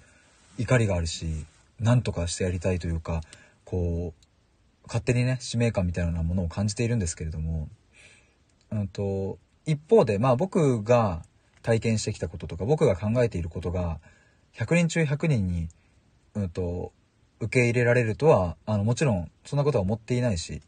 [0.58, 1.46] 怒りがあるし
[1.80, 3.22] なんとかしてやりたいというか
[3.64, 7.68] こう勝手にね使命感みたいなものを感じているんですけれども、
[8.72, 11.22] うんと、一方でまあ僕が
[11.62, 13.98] 体験してきたこととか僕が考えていることが
[14.56, 15.68] 100人中100人に、
[16.34, 16.92] うんと、
[17.40, 20.62] 受け入れられるとはあのもちろんそんなことは思っていないし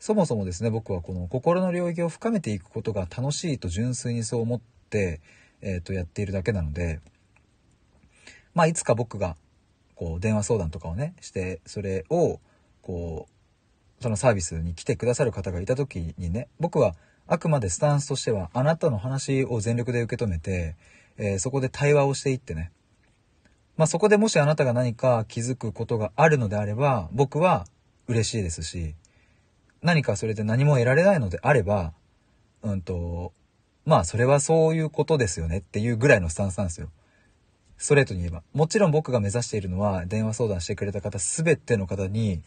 [0.00, 5.20] そもそもですね僕はこの心の領域を深めていくことが楽しいと純粋にそう思って、
[5.60, 7.00] えー、とやっているだけなので
[8.54, 9.36] まあいつか僕が
[9.94, 12.40] こう電話相談とかをねしてそれを
[12.82, 13.28] こ
[14.00, 16.94] うそのサービスに来てくださる方がいた時にね僕は
[17.28, 20.76] あくまでスタンスとしてはあなたの話を全力で受け止めて、
[21.16, 22.72] えー、そこで対話をしていってね
[23.78, 27.64] まあ、そこでもしあなたが何か気づくことがあるのであれば僕は
[28.08, 28.96] 嬉しいですし
[29.82, 31.92] 何かそれで何も得られないのであれば
[32.62, 33.32] うんと
[33.86, 36.90] まあそれはそういうことですよねっていうぐらいのスタンスなんですよ。
[37.78, 38.42] ストレートに言えば。
[38.52, 42.42] もちろん僕が目指しているのは電話相談してくれた方全ての方に、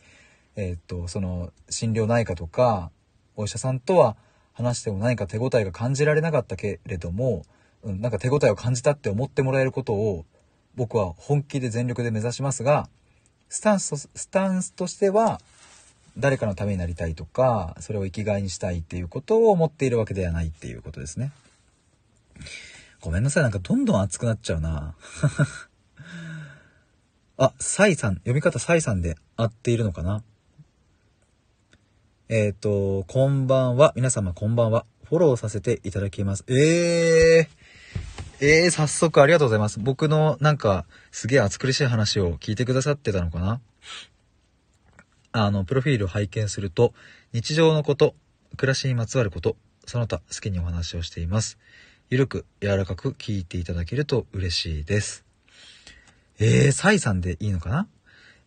[0.57, 2.91] えー、っと、その心療内科とか
[3.37, 4.17] お医者さんとは
[4.53, 7.43] 話しても何か手応えが感じられなかったけれども、
[7.83, 10.25] うん、なんか手応えを感じたって思ってもらえることを
[10.75, 12.89] 僕は本気で全力で目指しますが、
[13.49, 15.39] スタンスと、スタンスとしては、
[16.17, 21.31] 誰かのためになりたいとか、それを生きがいにしたいっていうことを思っているわけではないっていうことですね。
[23.01, 24.95] ごめんなさい、なんかどんどん熱くなっちゃうな。
[27.37, 30.23] あ、サイさん、読み方サイさんで合っているのかな？
[32.33, 33.91] えっ、ー、と、こんばんは。
[33.97, 34.85] 皆様こんばんは。
[35.03, 36.45] フォローさせていただきます。
[36.47, 39.81] えー、えー、早速ありがとうございます。
[39.81, 43.59] 僕のなんか、すげえ暑苦しい話を聞いてくださってたのかな？
[45.33, 46.93] あの、プロフィールを拝見すると、
[47.33, 48.15] 日常のこと、
[48.55, 51.57] 暮らしにまつわること、その他好きにお話をしています。
[52.09, 55.25] ゆるく柔らかく聞いていただけると嬉しいです。
[56.39, 57.87] えー、サイさんでいいのかな？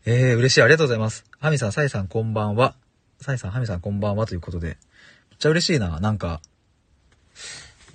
[0.06, 0.62] えー、嬉しい。
[0.62, 1.26] ありがとうございます。
[1.38, 2.76] ハミさん、サイさんこんばんは。
[3.24, 4.66] サイさん、ハミさんこんばんはということで。
[4.68, 4.76] めっ
[5.38, 5.98] ちゃ嬉しいな。
[5.98, 6.40] なんか、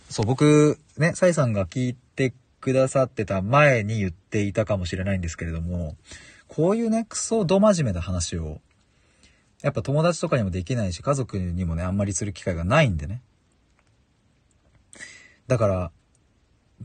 [0.10, 5.96] そう、僕、ね、サイさんが聞いてくださってた前に言っていたかもしれないんですけれども、
[6.48, 8.60] こういうね、クソど真面目な話を
[9.62, 13.22] やっぱ友達とかにもできないし、家族にもね、あんまりする機会がないんでね。
[15.48, 15.92] だから、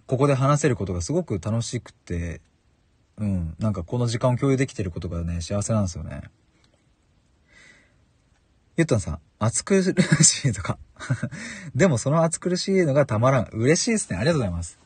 [0.06, 2.40] ここで話せることがすごく楽しくて、
[3.16, 6.22] うん、なんかこの時間を共有できてることがね、幸せなんですよね。
[8.76, 9.88] ゆったんさん、暑苦し
[10.48, 10.78] いとか
[11.74, 13.44] でもその暑苦しいのがたまらん。
[13.52, 14.16] 嬉しいですね。
[14.16, 14.78] ありがとうございます。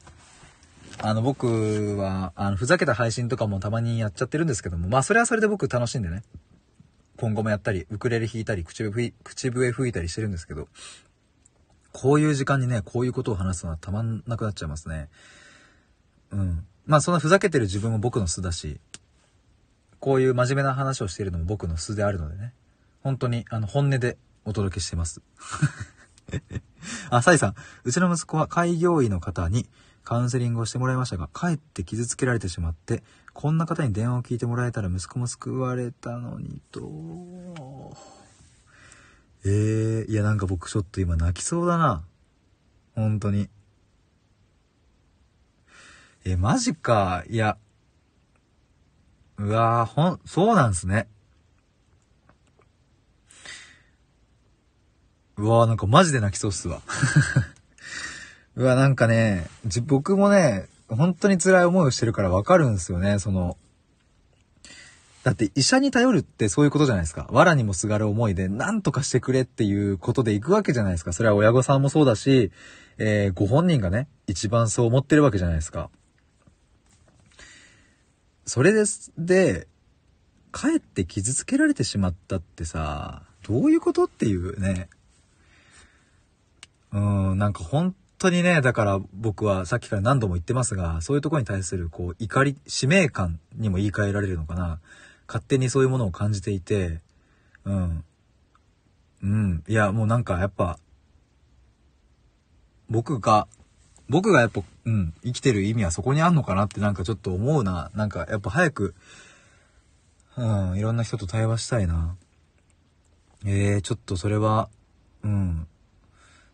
[1.01, 6.23] あの、僕は、あの、ふざけた配信とかもたまにやっちゃってるんですけども、まあ、それはそれで僕楽しんでね。
[7.17, 10.69] 今後もやったり、ウクレレ弾いたり、口笛口笛吹いたりしてるんですけど、
[11.93, 15.09] こういう時間にね、こういうことを話すのはたまんなくなっちゃいますね。
[16.31, 16.65] うん。
[16.87, 18.81] まあそんなふざけてる自分も僕の素だし、
[19.99, 22.53] こういう真面目な話をしているのも僕の素であるのでね。
[23.03, 25.21] 本当に、あの、本音でお届けしてます。
[27.11, 29.69] あ、サイさん、うちの息子は開業医の方に、
[30.05, 33.03] カウンセリングをしてもらいましたが、かえって傷つけられてしまって、
[33.35, 37.95] こんな方に電話を聞いてもらえたら息子も救われたのにと。
[39.45, 42.05] えー、いやなんか僕ちょっと今泣きそうだな。
[42.95, 43.49] 本当に。
[46.25, 47.25] え、マジか。
[47.29, 47.57] いや。
[49.37, 51.07] うわー、ほん、そうなんすね。
[55.39, 56.83] うわーなんかマジで泣きそうっすわ。
[58.57, 59.49] うわ、なんかね、
[59.87, 63.57] 僕もね、本当に辛い思いをしてるからわかるんですよね、その。
[65.23, 67.29] だって医者に頼るってそういうことじゃないですか。
[67.31, 71.13] 藁にもすがる思いで何とかしてくれっていうことで行くわけじゃないですか。
[71.13, 72.51] それは親御さんもそうだし、
[72.97, 75.91] えー、ご本人がね、一番そう思ってるわけじゃないですか。
[78.45, 79.69] それです、で、
[80.51, 84.89] かえって傷つけられてしまったってさ、どういうことっていうね。
[86.93, 94.81] うん、なんか本当にね、だから僕はさっきから何度も言ってますが、そういうとこに対するこう怒り、使命感にも言い換えられるのかな。
[95.27, 97.01] 勝手にそういうものを感じていて、
[97.65, 98.05] うん。
[99.23, 99.65] うん。
[99.69, 100.79] いや、もうなんかやっぱ、
[102.89, 103.47] 僕が、
[104.09, 107.91] 僕がやっぱ、うん、生きてる意味はそこにあんのかなってなんかちょっと思うな。
[107.95, 108.95] なんかやっぱ早く、
[110.37, 112.17] うん、いろんな人と対話したいな。
[113.45, 114.71] えー、ちょっとそれは、
[115.23, 115.67] うん、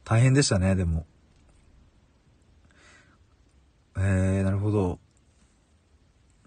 [0.05, 1.07] 大変でしたね、でも。
[3.97, 4.99] えー、なるほど。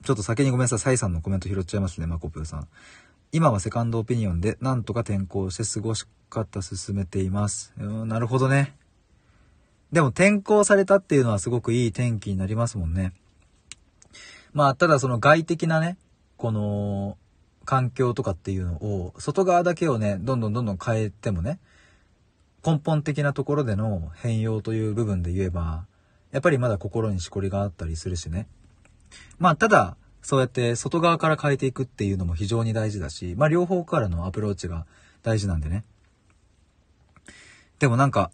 [0.03, 0.79] ちょっと先にごめんなさい。
[0.79, 2.67] サイさんのコメント拾っちゃいますね、マコプーさん。
[3.31, 7.73] 今はセカンドオピニオンで、なんとか転校して過ごし方進めています。
[7.79, 8.75] うん、なるほどね。
[9.91, 13.13] でも転校されたっていうのはすごくいい天気になりますもんね。
[14.53, 15.97] まあ、ただその外的なね、
[16.35, 17.17] この、
[17.65, 21.59] 環境とかっていうのを、外側だけをね、どんどんどんどん変えてもね、
[22.67, 25.85] 根本的なところでの変容という部分で言えば、
[26.31, 28.45] やっぱりまだ心にしこりがあったりするしね。
[29.39, 34.85] まあ、ただ、そうやって外側から変えていくっていうのも非常に大事だし、まあ、両方からのアプローチが
[35.23, 35.85] 大事なんでね。
[37.79, 38.31] でもなんか、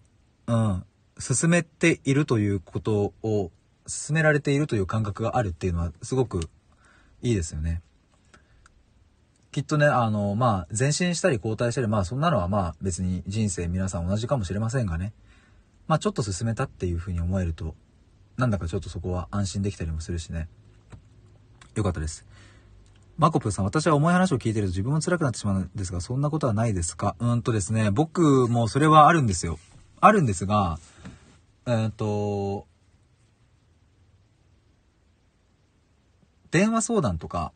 [0.47, 0.83] うん、
[1.19, 3.51] 進めているということを、
[3.85, 6.49] 進められているという感覚があるっていうのはすごく
[7.21, 7.81] いいですよね。
[9.53, 15.13] きっとね、あの、まあ、前進したり後退したり、まあ、そんなのはまあ、別に人生皆さん同じかもしれませんがね。
[15.87, 17.75] まあ、ちょっと進めたっていうふうに思えると、
[18.35, 20.49] なんだかちょっとそこは安心できたりもするしね。
[21.75, 22.25] よかったです。
[23.17, 27.15] マコプさん、私は重い話を聞いてると自分も辛くなってしまうんですが、そんなことはないですか？
[27.19, 29.59] うんとですね、僕もそれはあるんですよ。
[29.99, 30.79] あるんですが、
[31.67, 32.65] えっ、と、
[36.49, 37.53] 電話相談とか、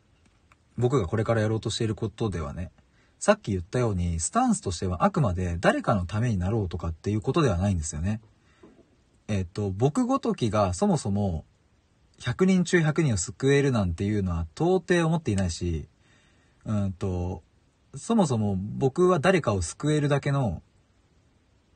[0.78, 2.72] 僕がこれからやろうとしていることではね、
[3.20, 8.22] さっき言ったように、スタンスとしてはあくまで誰かのためになろうとかっていうことではないんですよね。
[9.28, 11.46] えっ、と、僕ごときがそもそも
[12.20, 15.88] 100人中100人を救えるなんていうのは到底思っていないし、
[16.66, 17.44] うんと、
[17.96, 20.62] そもそも僕は誰かを救えるだけの、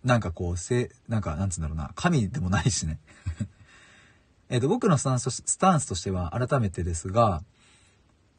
[0.04, 3.00] なんかこう、せ、なんか、なんつうんだろうな、神でもないしね。
[4.50, 5.20] えっと、僕のスタン
[5.80, 7.44] スとしては改めてですが、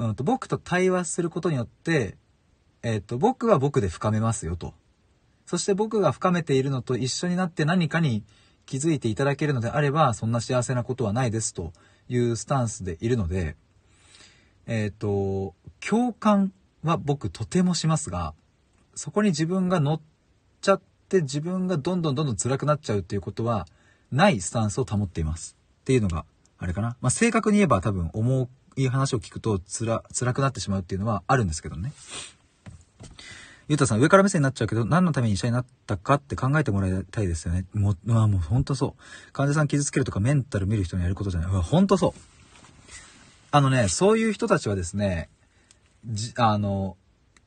[0.07, 2.17] うんと、僕と対話することによって、
[2.83, 4.75] えっと、僕は僕で深めますよと。
[5.47, 8.25] そして僕が深めているのと一緒になって何かに
[8.67, 11.73] 気づいていただけるのであれば、そんな幸せなことはないですと
[12.09, 13.57] いうスタンスでいるので、
[14.67, 18.35] えっ、ー、と、共感は僕とてもしますが、
[18.95, 20.01] そこに自分が乗っ
[20.61, 23.67] ちゃって自分がどんどんどんどん辛くなっちゃうっていうことは
[24.11, 25.57] ないスタンスを保っています。
[25.83, 26.25] っていうのが、
[26.59, 26.97] あれかな。
[27.01, 31.93] まあ、正確に言えば多分重いう話を聞くと辛、辛くなってしまうっていうのはあるんですけどね。
[33.69, 37.65] ゆうたさん、上から目線になっちゃうけど、何のために医者になったかって考えてもらいたいですよね。
[37.73, 39.33] もう、まあもうほんとそう。
[39.33, 41.51] 患者さん傷つけるとかメンタル見る人にやることじゃない。
[41.51, 42.21] うわ、ほんとそう。
[43.51, 45.29] あのね、そういう人たちはですね、
[46.07, 46.97] じ、あの、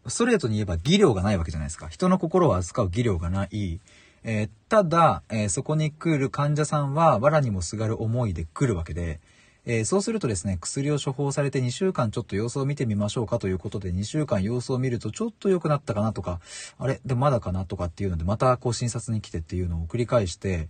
[0.08, 1.88] ストレートに言えば技量がないわけじゃないですか。
[1.90, 3.80] 人の心を扱う技量がない。
[4.24, 9.20] えー、ただ、えー、そこに来る患者さんは、藁にもすがる思いで来るわけで、
[9.66, 16.40] えー、そうするとですね、薬を処方されて2週間ちょっと様子を見てみましょうかということで、2週間様子を見るとちょっと良くなったかなとか、
[16.78, 20.70] あれでまだかなとかっていうので、またこう診察に来てっていうのを繰り返して、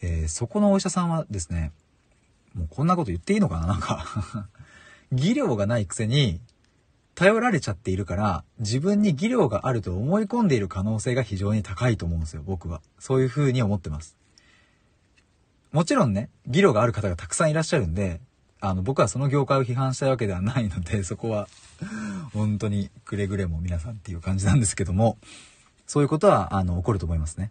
[0.00, 1.72] えー、そこのお医者さんはですね、
[2.54, 4.48] もうこんなこと言っていいのかななんか
[5.12, 6.40] 技量がないくせに、
[7.14, 12.80] 頼られちゃっているから、自分に技量があると思い込んでいる可能性が非常に高いと思うんですよ、僕は。
[12.98, 14.16] そういう風に思ってます。
[15.74, 18.20] もちろんね、技量がある方がたくさんいらっしゃるんで、
[18.60, 21.48] あの、僕はその業界を批判したいわけではないので、 そこは、
[22.32, 25.18] 本当にくれぐれも皆さんっていう感じなんですけども、
[25.88, 27.50] そういうことは、あの、起こると思いますね。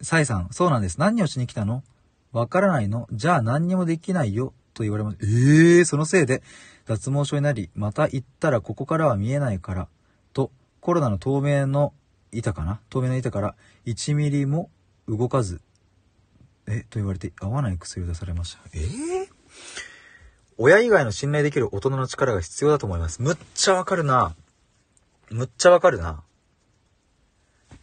[0.00, 0.98] サイさん、そうなんです。
[0.98, 1.84] 何をしに来たの？
[2.32, 4.52] わからないのじゃあ何にもできないよ。
[4.74, 5.18] と言われます。
[5.22, 6.42] ええー、そのせいで、
[6.84, 9.88] 脱毛症になり、また行ったらここからは見えないから、
[10.32, 11.94] と、コロナの透明の
[12.32, 12.80] 板かな？
[12.90, 13.54] 透明の板から
[13.86, 14.68] 1ミリも
[15.06, 15.60] 動かず、
[16.66, 18.60] え、と言われて合わない薬を出されました。
[18.72, 19.28] えー、
[20.56, 23.22] 親以外の信頼できる大人の力が必要だと思います。
[23.22, 24.34] むっちゃわかるな。
[25.30, 26.22] むっちゃわかるな。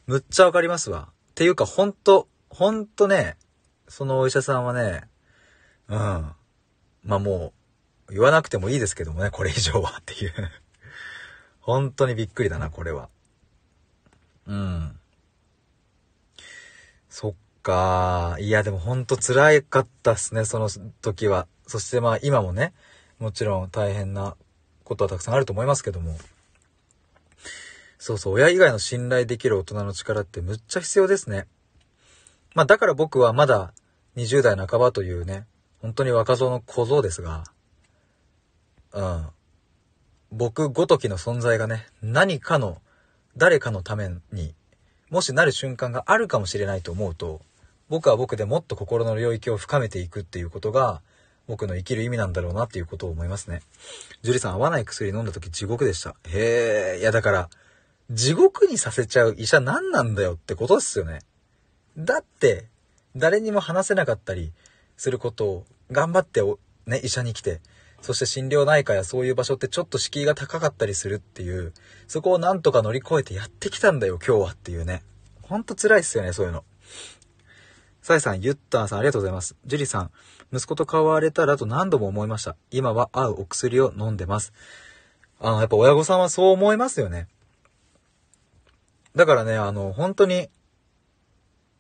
[0.08, 1.10] むっちゃわかりますわ。
[1.32, 3.38] っていうか、ほんと、ほんとね、
[3.88, 5.04] そのお医者さんはね、
[5.88, 5.98] うん。
[5.98, 6.36] ま
[7.16, 7.54] あも
[8.08, 10.34] う、言わなくてもいいですけどもね、これ以上はっていう
[11.62, 13.10] 本当にびっくりだな、これは。
[14.48, 15.00] うん。
[17.10, 18.36] そっか。
[18.40, 20.70] いや、でもほんと辛かったっすね、その
[21.02, 21.48] 時は。
[21.68, 22.74] そしてまあ今もね、
[23.20, 24.36] もちろん大変な
[24.84, 26.18] ことはたくさんあると思いますけども。
[27.98, 31.48] そうそう、親以外の信頼できる大人の力ってむっちゃ必要ですね。
[32.56, 33.74] まあだから僕はまだ
[34.18, 35.46] 20代半ばというね、
[35.82, 37.44] 本当に若造の小僧ですが、
[38.94, 39.28] うん。
[40.32, 42.82] 僕ごときの存在がね、何かの、
[43.38, 44.54] 誰かのために、
[45.10, 47.42] もしなる瞬間があるかもしれないと思うと、
[47.92, 51.02] 僕は僕でもっと心の領域を深めていくっていうことが、
[51.46, 53.62] 僕の生きる意味なんだろうなっていうことを思いますね。
[54.22, 56.16] 樹里さん、合わない薬飲んだ時地獄でした。
[56.30, 57.50] へえ、いやだから、
[58.10, 61.20] 地獄にさせちゃう医者何なんだよってことですよね。
[61.98, 62.70] だって、
[63.18, 64.54] 誰にも話せなかったり
[64.96, 66.42] することを頑張って
[66.86, 67.60] ね、医者に来て、
[68.02, 71.74] そして心療内科やそういう場所ってちょっと敷居が高かったりするっていう、
[72.08, 75.04] そこをなんとか乗り越えてやってきたんだよ、今日はっていうね。
[75.42, 76.64] ほんと辛いっすよね、そういうの。
[78.02, 79.56] サイさん、ユッターさん、ありがとうございます。
[79.66, 80.12] ジュリさん、
[80.52, 82.56] 息子と変われたらと何度も思いました。
[82.72, 84.54] 今は合うお薬を飲んでます。
[85.40, 87.28] あの、やっぱ親御さんはそう思いますよね。
[89.16, 90.50] だからね、あの、本当に、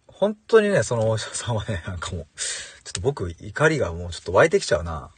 [0.07, 5.09] 本当にね、そのお医者さんはね、 なんかもう、ちょっと僕、怒りがもうちょっと湧いてきちゃうな。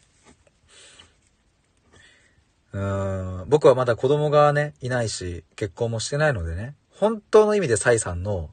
[2.72, 8.50] うーん、僕はまだ子供がね、いないし、結婚もしてないのでね、本当の意味でサイさんの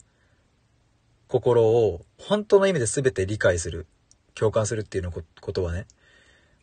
[1.31, 3.87] 心を本当の意味で全て理解する、
[4.35, 5.22] 共感するっていうのこ
[5.53, 5.87] とはね、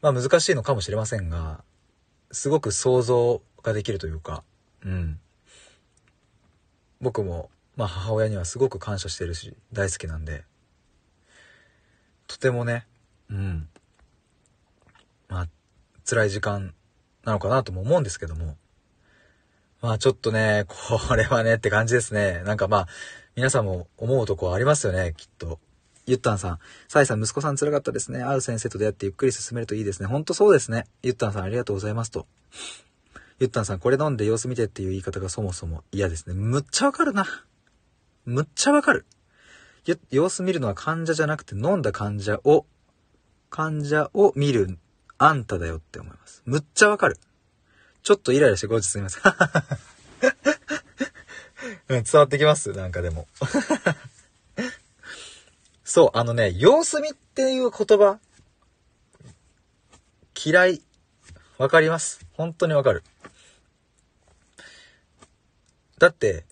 [0.01, 1.63] まあ難しいのかもしれませんが、
[2.32, 4.43] すごく想像ができるというか、
[4.84, 5.20] うん。
[6.99, 10.43] 僕も、まあ母親にはすごく感謝してるし、大好きなんで、
[12.28, 12.86] とてもね、
[13.30, 13.70] うん。
[15.30, 15.47] まあ、
[16.05, 16.74] 辛い時間
[17.24, 18.57] なのかなとも思うんですけども。
[19.82, 22.41] まあちょっとね、 これはねって感じですね。
[22.45, 22.88] なんかまあ、
[23.36, 25.59] 皆さんも思うとこありますよね、きっと。
[26.07, 26.59] ゆったんさん。
[26.88, 28.23] サイさん、息子さん辛かったですね。
[28.23, 30.07] 会う先生と出会ってゆっくり進めるといいですね。
[30.07, 30.86] ほんとそうですね。
[31.03, 32.28] ゆったんさん、ありがとうございますと。
[33.39, 36.34] ゆったんさん、これ飲んで様子見てっていう言い方がそもそも嫌ですね。
[36.34, 37.25] むっちゃわかるな。
[38.25, 39.05] むっちゃわかる。
[40.09, 42.65] 様子見るのは患者じゃなくて飲んだ患者を、
[43.49, 44.80] 患者を見る
[45.17, 46.41] あんただよって思います。
[46.45, 47.17] むっちゃわかる。
[48.08, 49.22] ちょっとイライラしてごちすみません。
[51.89, 52.72] うん、伝わってきます？
[52.72, 53.28] なんかでも。
[55.84, 58.22] そう、あのね、様子見っていう言葉、
[60.41, 60.82] 嫌い。
[61.58, 62.26] わかります？
[62.32, 63.03] 本当にわかる。
[65.97, 66.45] だって、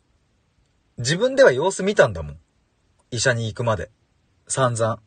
[0.97, 2.39] 自分では様子見たんだもん。
[3.11, 3.89] 医者に行くまで。
[4.49, 4.99] 散々。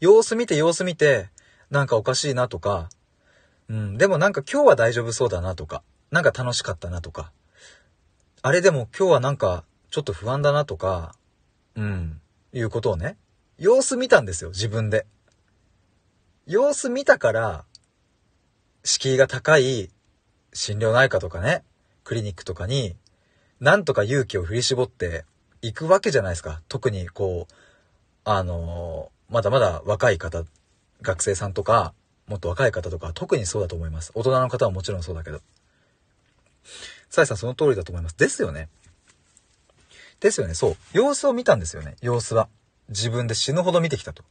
[0.00, 1.30] 様子見て様子見て、
[1.70, 2.88] なんかおかしいなとか、
[3.68, 7.32] うん、でもなんか今日は大丈夫そうだなとか、なんか楽しかったなとか、
[8.42, 11.14] あれでも今日はなんかちょっと不安だなとか、
[11.76, 12.20] うん、
[12.52, 13.16] いうことをね、
[13.58, 15.06] 様子見たんですよ、自分で。
[16.46, 17.64] 様子見たから、
[18.82, 19.90] 敷居が高い
[20.52, 21.64] 心療内科とかね、
[22.04, 22.96] クリニックとかに、
[23.60, 25.24] なんとか勇気を振り絞って
[25.62, 26.60] 行くわけじゃないですか。
[26.68, 27.54] 特にこう、
[28.24, 30.44] あのー、まだまだ若い方
[31.00, 31.94] 学生さんとか、
[32.26, 34.12] もっと若い方とか、特にそうだと思います。
[34.14, 35.40] 大人の方はもちろんそうだけど。
[37.10, 38.16] サイさんその通りだと思います。
[38.16, 38.68] ですよね。
[40.20, 40.54] ですよね。
[40.54, 40.76] そう。
[40.92, 41.96] 様子を見たんですよね。
[42.00, 42.48] 様子は。
[42.88, 44.24] 自分で死ぬほど見てきたと。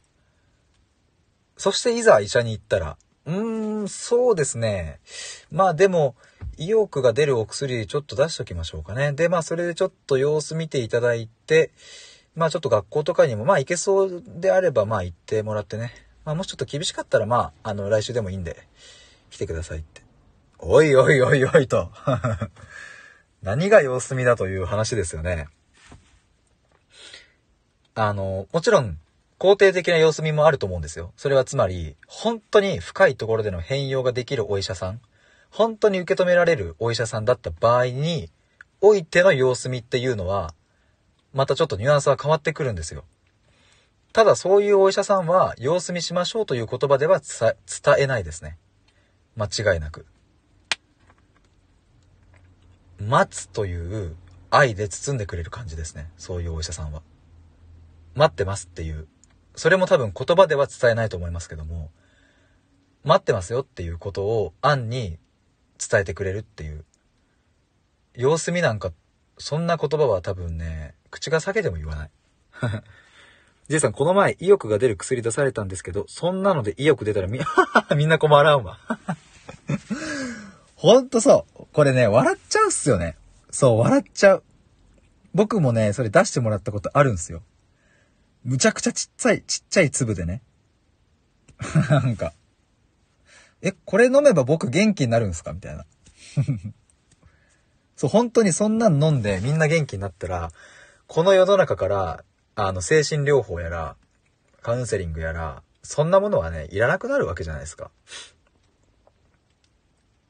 [1.56, 4.98] そしていざ医者に行ったら、うーん、そうですね。
[5.50, 6.14] まあでも、
[6.56, 9.12] 意欲が出るお薬ちょっと出しときましょうかね。
[9.12, 11.70] で、まあそれでちょっと様子見ていただいて、
[12.34, 15.92] まあちょっと学校とかにもまあ行けそうであればまあ行ってもらってね。
[16.24, 18.66] まあ、もしちょっと厳しかったら、まあ、あの、来週でもいいんで、
[19.30, 20.02] 来てくださいって。
[20.58, 21.90] おいおいおいおいと。
[23.42, 25.48] 何が様子見だという話ですよね。
[27.94, 28.98] あの、もちろん、
[29.38, 31.12] 肯定的な様子見もあると思うんですよ。
[31.16, 35.00] それはつまり、本当に深いところでの変容ができるお医者さん、
[35.50, 38.30] 本当に受け止められるお医者さんだった場合に、
[38.80, 40.54] おいての様子見っていうのは、
[41.32, 43.04] またちょっとニュアンスは変わってくるんですよ。
[44.14, 47.56] ただそういうお医者さんは、様子見しましょうという言葉では伝
[47.98, 48.58] えないですね。
[49.36, 50.06] 間違いなく。
[53.00, 54.14] 待つという
[54.50, 56.12] 愛で包んでくれる感じですね。
[56.16, 57.02] そういうお医者さんは。
[58.14, 59.08] 待ってますっていう。
[59.56, 61.90] それも多分言葉では伝えないと思いますけども、
[63.02, 65.18] 待ってますよっていうことを暗に
[65.76, 66.84] 伝えてくれるっていう。
[68.14, 68.92] 様子見なんか、
[69.38, 72.10] そんな言葉は多分ね、口が裂けても言わない。
[73.68, 77.40] じいさん、この前、意欲が出る薬出されたんですけど、そんなので意欲出たらみ、
[77.96, 78.78] みんな困らんわ。
[80.76, 81.66] ほんとそう。
[81.72, 83.16] これね、笑っちゃうっすよね。
[83.50, 84.42] そう、笑っちゃう。
[85.32, 87.42] 僕もね、それ出してもらったことあるんすよ。
[88.44, 90.42] むちゃくちゃちっちゃい、ちっちゃい粒でね。
[91.88, 92.34] なんか、
[93.62, 95.54] え、これ飲めば僕元気になるんすか？
[95.54, 95.86] みたいな。
[97.96, 100.50] そう、本当にそんなん飲んでみんな元気になったら、
[101.06, 102.24] この世の中から、
[102.56, 103.96] あの、精神療法やら、
[104.62, 107.90] カウンセリングやら、そんなものはね、いらなくなるわけじゃないですか。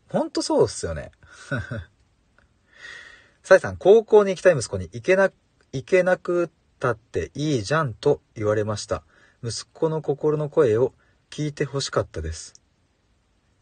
[0.09, 1.13] ほんとそうっすよね。
[3.43, 5.31] サイさん、高校に行きたい息子に行けな、
[5.73, 6.51] 行けなく
[6.81, 9.05] たっていいじゃんと言われました。
[9.43, 10.95] 息子の心の声を
[11.31, 12.55] 聞いて欲しかったです。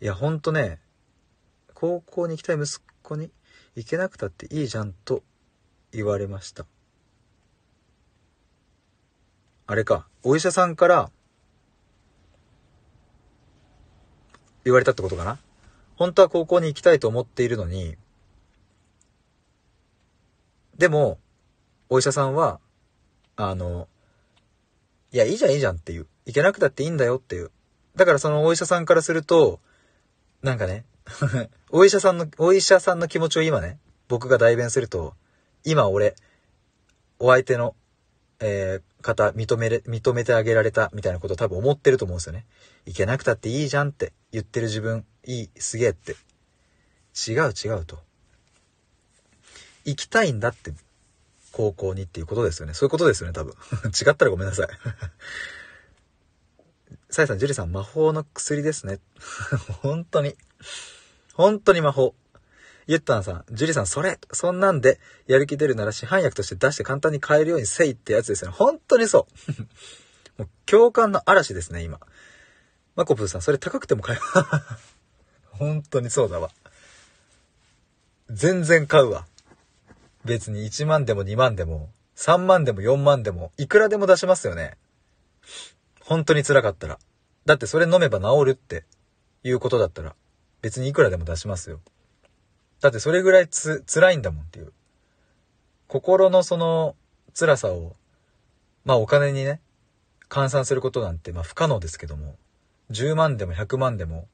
[0.00, 0.80] いや、ほんとね、
[1.74, 3.32] 高校に行きたい息子に
[3.74, 5.24] 行けなくたっていいじゃんと
[5.90, 6.64] 言われました。
[9.72, 11.10] あれか、お医者さんから
[14.64, 15.38] 言われたってことかな？
[15.96, 17.96] 本当は高校に行きたいと思っているのに、
[20.76, 21.18] でも、
[21.88, 22.60] お医者さんは、
[23.36, 23.88] あの、
[25.10, 26.06] いや、いいじゃんいいじゃんっていう。
[26.26, 27.50] 行けなくたっていいんだよっていう。
[27.96, 29.58] だからそのお医者さんからすると、
[30.42, 30.84] なんかね、
[31.72, 35.14] お医者さんの、お医者さんの気持ちを今ね、僕が代弁すると、
[35.64, 36.14] 今俺、
[37.18, 37.74] お相手の、
[38.44, 42.44] えー、方、認めれ、認めてあげられたみたいなこと多分思ってると思うんですよね。
[42.86, 46.16] 行けなくたっていいじゃんって言ってる自分、いい、すげえって。
[47.28, 48.00] 違う違うと。
[49.84, 50.72] 行きたいんだって、
[51.52, 52.74] 高校にっていうことですよね。
[52.74, 53.54] そういうことですよね、多分。
[53.94, 54.68] 違ったらごめんなさい。
[57.10, 58.98] さやさん、ジュリさん、魔法の薬ですね。
[59.82, 60.36] 本当に。
[61.34, 62.16] 本当に魔法。
[62.86, 68.56] ゆったんさん、ジュリさん、それ、そんなんで、やる気出るなら市販薬として出して簡単に買えるようにせいってやつですよね。
[68.56, 69.28] 本当にそ
[70.36, 70.42] う。
[70.42, 72.00] もう共感の嵐ですね、今。
[72.96, 74.24] マコプーさん、それ高くても買える。
[75.52, 76.50] 本当にそうだわ。
[78.30, 79.26] 全然買うわ。
[80.24, 84.76] 別に1万でも2万でも、3万でも4万でも、いくらでも出しますよね。
[86.00, 86.98] 本当に辛かったら。
[87.44, 88.84] だってそれ飲めば治るって
[89.42, 90.14] いうことだったら、
[90.60, 91.80] 別にいくらでも出しますよ。
[92.82, 94.72] だってそれぐらいつ、辛いんだもんっていう。
[95.86, 96.96] 心のその
[97.32, 97.96] 辛さを、
[98.84, 99.60] まあお金にね、
[100.28, 102.36] 換算することなんてまあ不可能ですけども、
[102.90, 104.26] 10万でも100万でも、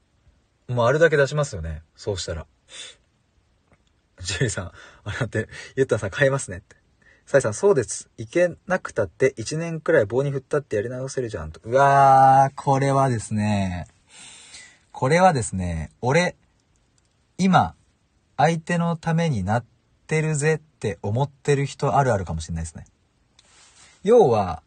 [0.67, 1.83] もうあるだけ出しますよね。
[1.95, 2.47] そうしたら。
[4.19, 4.71] ジュリーさん、
[5.03, 6.75] あなって、ゆったさん買いますねって。
[7.27, 8.09] サイさん、そうです。
[8.17, 11.61] いけなくたって1年くらい棒に振ったってやり直せるじゃんと。
[11.63, 13.87] うわー、これはですね、
[14.91, 16.35] これはですね、俺、
[17.37, 17.75] 今、
[18.39, 19.65] 相手のためになっ
[20.07, 22.85] てるぜって思ってる人あるあるかもしれないですね。
[24.01, 24.63] 要は、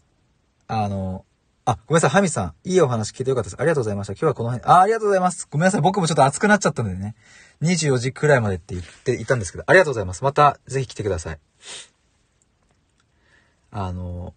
[0.68, 1.24] あの、
[1.64, 2.54] あ、ごめんなさい、ハミさん。
[2.64, 3.58] いいお話聞いてよかったです。
[3.58, 4.12] ありがとうございました。
[4.12, 5.48] 今日はこの辺、あ、ありがとうございます。
[5.50, 7.14] ごめんなさい、僕もちょっと熱くなっちゃったのでね。
[7.62, 10.22] 24時くらいまでって言っていたんですけど、ありがとうございます。
[10.22, 11.38] また、ぜひ来てください。
[13.70, 14.34] あの、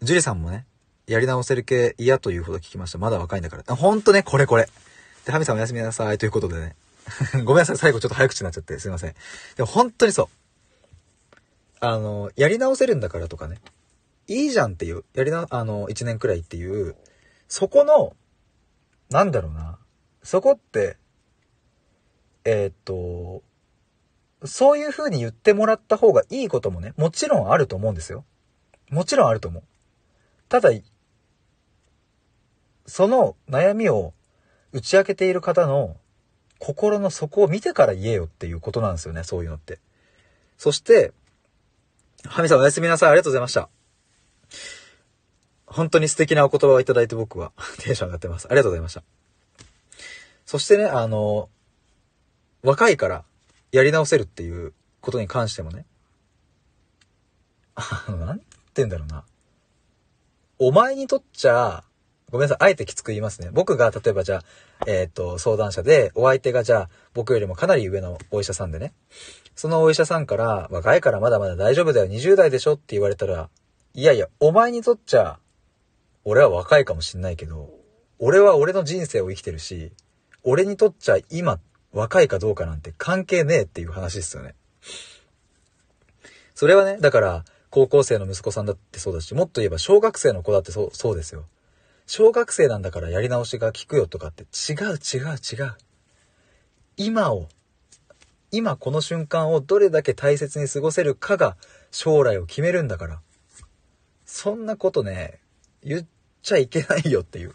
[0.00, 0.64] ジュリさんもね、
[1.06, 2.96] やり直せる系嫌というほど聞きました。
[2.96, 3.76] まだ若いんだから。
[3.76, 4.66] ほんとね、これこれ。
[5.26, 6.18] で、ハミさんおやすみなさい。
[6.18, 6.76] ということでね。
[7.44, 9.14] ごめんなさい、最後ちょっと早口になっちゃって、すいません。
[9.56, 10.26] でも本当にそう。
[11.80, 13.60] あの、やり直せるんだからとかね。
[14.28, 16.96] いいじゃんっていう、やりな、あの、1年くらいっていう、
[17.48, 18.16] そこの、
[19.10, 19.78] なんだろうな。
[20.22, 20.96] そこって、
[22.44, 23.42] えー、っと、
[24.44, 28.24] そういう風に言ってもらった方がいいこともね、もちろんあると思うんですよ。
[28.90, 29.62] もちろんあると思う。
[30.48, 30.70] ただ、
[32.86, 34.14] その悩みを
[34.72, 35.96] 打ち明けている方の
[36.58, 39.78] 心の底を見てから言えよっていうことなんですよね、そういうのって。
[40.58, 41.12] そして、
[42.24, 43.10] ハミさんおやすみなさい。
[43.10, 43.68] ありがとうございました。
[45.66, 48.46] 本当に素敵なお言葉をいただいて僕は テンション上がってます。
[48.46, 49.02] ありがとうございました。
[50.44, 51.50] そしてね、あの、
[52.62, 53.24] 若いから
[53.72, 55.86] やり直せるっていうことに関してもね、
[57.74, 58.46] あの、なんて
[58.76, 59.24] 言うんだろうな。
[60.58, 61.84] お前にとっちゃ、
[62.30, 63.50] ごめんなさい、あえてきつく言いますね。
[63.52, 64.42] 僕が、例えばじゃ
[64.80, 68.92] あ、えっ、と、相談者で、お相手がじゃあ、僕よりもかなり上のお医者さんでね。
[69.54, 73.48] そのお医者さんから、若いからまだまだ大丈夫だよ、20代でしょって言われたら、
[73.94, 75.38] いやいや、お前にとっちゃ、
[76.24, 77.70] 俺は若いかもしんないけど、
[78.18, 79.92] 俺は俺の人生を生きてるし、
[80.42, 81.60] 俺にとっちゃ今
[81.92, 84.56] 若いかどうかなんて関係ねえっていう話ですよね。
[86.56, 91.44] それはね、だから、高校生の息子さんだってそうだし、もっと言えば小学生の子だってそう、そうですよ。
[92.06, 95.74] 小学生なんだからやり直しが効くよとかって違う違う違う。
[96.96, 97.48] 今を、
[98.52, 101.56] 今この瞬間をどれだけ大切に過ごせるかが
[101.90, 103.20] 将来を決めるんだから。
[104.24, 105.40] そんなことね、
[105.82, 106.06] 言っ
[106.42, 107.50] ちゃいけないよっていう。
[107.50, 107.54] っ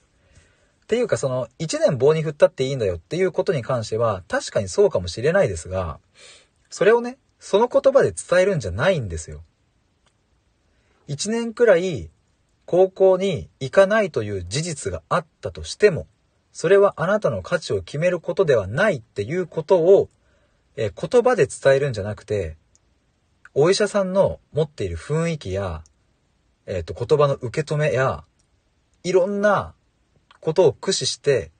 [0.87, 5.99] ていうかその、一年棒に振ったっていいんだよっていうことに関しては、確かにそうかもしれないですが、
[6.69, 9.41] それをね、その言葉で伝えるんじゃないんですよ。
[11.07, 12.09] 一年くらい
[12.71, 16.07] 高校に行かないという事実があったとしても、
[16.53, 20.09] それはあなたの価値を決めることではないっていうことを、
[20.77, 22.55] え言葉で伝えるんじゃなくて、
[23.53, 25.83] お医者さんの持っている雰囲気や、
[26.65, 28.23] えっ、ー、と、言葉の受け止めや、
[29.03, 29.73] いろんな
[30.39, 31.51] ことを駆使して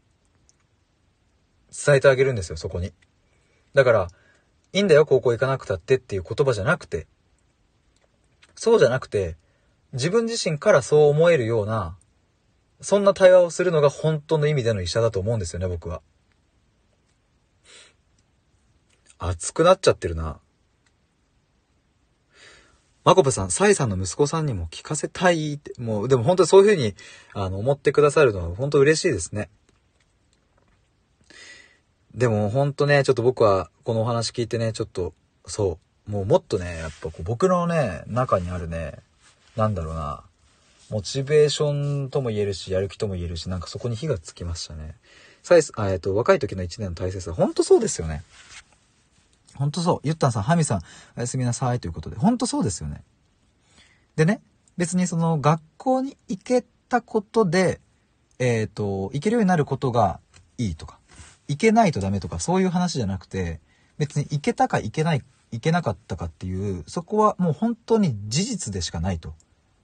[1.78, 2.94] 伝えてあげるんですよ、そこに。
[3.74, 4.08] だから、
[4.72, 7.06] いいんだよ、高校行かなくたってっていう言葉じゃなくて、
[8.56, 9.36] そうじゃなくて、
[9.94, 11.98] 自分自身からそう思えるような、
[12.82, 16.02] そんな対話をするのが本当の意味での医者だと思うんですよね、僕は。
[19.20, 20.40] 熱くなっちゃってるな。
[23.04, 26.96] マコプさん、サイさんの息子さんにも聞かせたいって、もう、でも本当にそういうふうに、
[27.34, 29.50] あの、思ってくださるのは本当嬉しいですね。
[32.14, 35.14] でも本当ね、ちょっと僕はこのお話聞いてね、ちょっと、
[35.46, 39.00] そう、もうもっとね、やっぱこう僕のね、中にあるね、
[39.56, 40.24] なんだろうな、
[40.90, 44.96] モチベーションとも言えるし、やる気とも言えるし、なんかそこに火がつきましたね。
[45.44, 48.24] サイス、えっ、と、若い時の1年の大切さ、本当そうですよね。
[49.56, 50.00] ほんとそう。
[50.04, 50.82] ゆったんさん、ハミさん、
[51.18, 53.04] おやすみなさいということで、ほんとそうですよね。
[54.16, 54.42] でね、
[54.78, 57.80] 別にその学校に行けたことで、
[58.40, 60.20] えっ、ー、と、行けるようになることが
[60.58, 61.00] いいとか、
[61.48, 63.60] 行けないとダメとか、そういう話じゃなくて、
[63.98, 69.34] 別に行けたか行けない、行けなかったかっていう、そこはもう本当に事実でしかないと。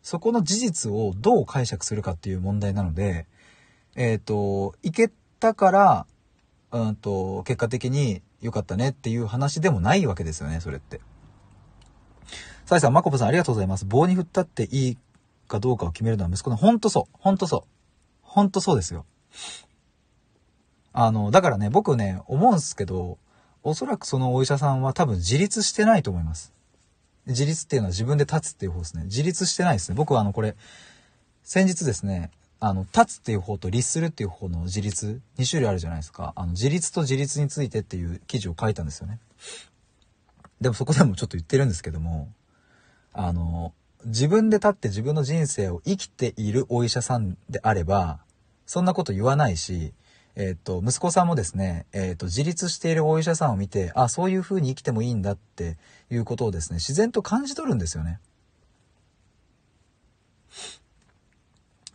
[0.02, 3.28] そこの事実をどう解釈するかっていう問題なので、
[3.96, 6.08] えっ、ー、と、行けたから、
[6.72, 11.02] うんと、結果的に良かったねっていう話でもないわけですよね、それって。
[12.66, 13.86] サイさん、マコポさんありがとうございます。
[13.86, 14.98] 棒に振ったっていい
[15.48, 17.18] かどうかを決めるのは息子の、ほんとそう。
[17.20, 17.62] ほんとそう。
[18.22, 19.06] ほんとそうですよ。
[20.94, 23.18] あの、だからね、僕ね、思うんすけど、
[23.68, 26.54] おそらくそのお医者さんは多分自立してないと思います。
[27.26, 29.04] 自立っていうのは自分で立つっていう方ですね。
[29.04, 29.96] 自立してないですね。
[29.96, 30.56] 僕はあの、これ、
[31.44, 32.32] 先日ですね、
[32.62, 36.32] あの、立つっていう方と立するっていう方の自立、2種類あるじゃないですか。
[36.38, 39.20] あの、自立と自立についてっていう記事を書いたんですよね。
[40.62, 42.30] でもそこでもちょっと言ってるんですけども、
[43.12, 43.74] あの、
[44.06, 48.22] 自分で立って自分の人生を生きているお医者さんであれば、
[48.66, 49.94] そんなこと言わないし、
[50.40, 55.78] えっ、ー、と、息子さんもですね、えっ、ー、と、自立しているお医者さんを見て、あ、そういう風に生きてもいいんだって
[56.12, 58.20] いうことをですね、自然と感じ取るんですよね。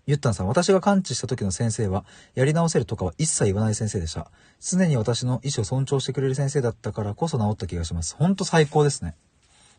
[0.07, 2.05] ゆったんさん、私が感知した時の先生は、
[2.35, 4.29] やり直せるとかは一切言わない先生でした。
[4.61, 8.17] 常に私の意思を尊重してくれる先生だったからこそ治った気がします。
[8.17, 9.15] ほんと最高ですね。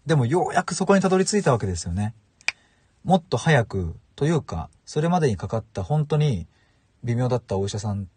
[0.06, 2.14] でもようやくそこにたどり着いたわけですよね。
[3.03, 6.48] もっと早く、というか、それまでにかかった本当に
[7.03, 8.07] 微妙だったお医者さん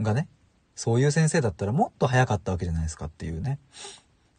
[0.00, 0.28] がね、
[0.74, 3.58] そういう先生だったらもっと早かったわけじゃないですかっていうね。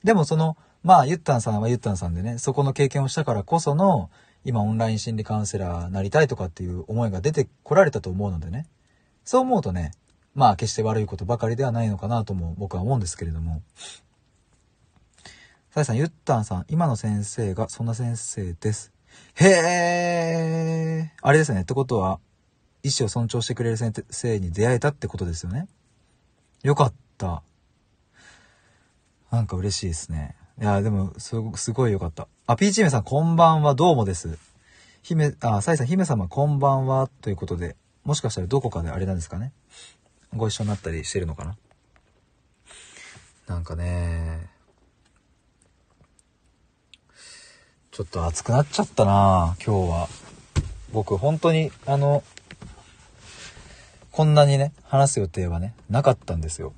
[0.03, 4.10] でもその、まあ、ゆったんさんはゆったんさんでね、そこの経験をしたからこその、
[4.44, 8.68] 今オンライン心理カウンセラーなりたいとかっていう思いが出てこられたと思うのでね。
[9.23, 9.91] そう思うとね、
[10.36, 13.64] まあ決して悪いことばかりではないのかなとも僕は思うんですけれども。
[15.72, 18.94] さやさん、ゆったんさん、今の先生がそんな先生です。
[19.34, 21.61] へえ、あれですね。
[21.61, 22.19] ってことは、
[22.86, 25.68] 意思を尊重してくれる先生に出会えたってことですよね。
[26.62, 27.41] よかった。
[29.32, 30.36] なんか嬉しいですね。
[30.62, 32.28] いや、でも、すご、すごいよかった。
[32.45, 34.38] あ、ピーチ姫さん、こんばんは、どうもです。
[35.02, 39.52] 姫、あ、サイさん、姫様、こんばんは、ということで、もしかしたらどこかであれなんですかね。
[40.36, 41.57] ご一緒になったりしてるのかな。
[43.48, 44.48] なんかね、
[47.90, 50.07] ちょっと熱くなっちゃったな今日は。
[50.94, 52.24] 僕、本当に、あの、
[54.16, 56.72] こんなにね、話す予定はね、なかったんですよ。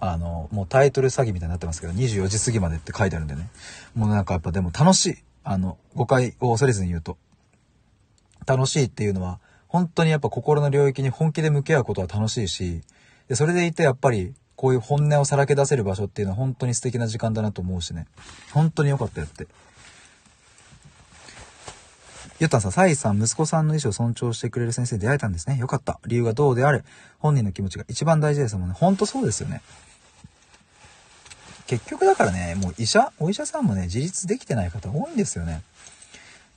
[0.00, 3.48] あの、もうタイトル詐欺みたいになってますけど、24時過ぎまでって書いてあるんでね。
[3.94, 5.16] もうなんかやっぱでも楽しい。
[5.44, 7.16] あの、誤解を恐れずに言うと。
[8.46, 12.82] 楽しいっていうのは、本当にやっぱ心の領域に本気で向き合うことは楽しいし、
[13.28, 18.08] で、それでいてやっぱり、こういう本音をさらけ出せる場所っていうのは本当に素敵な時間だなと思うしね。
[18.52, 19.46] 本当に良かったよって。
[22.38, 25.56] ゆったさん、サイさん、息子さんの意思を尊重してくれる先生に出会えたんですね。
[25.56, 26.00] よかった。
[26.06, 26.84] 理由がどうであれ、
[27.18, 28.74] 本人の気持ちが一番大事ですもんね。
[28.74, 29.62] ほんとそうですよね。
[31.66, 35.62] 結局だからね、もう医者、お医者さんもね、自立できてない方多いんですよね。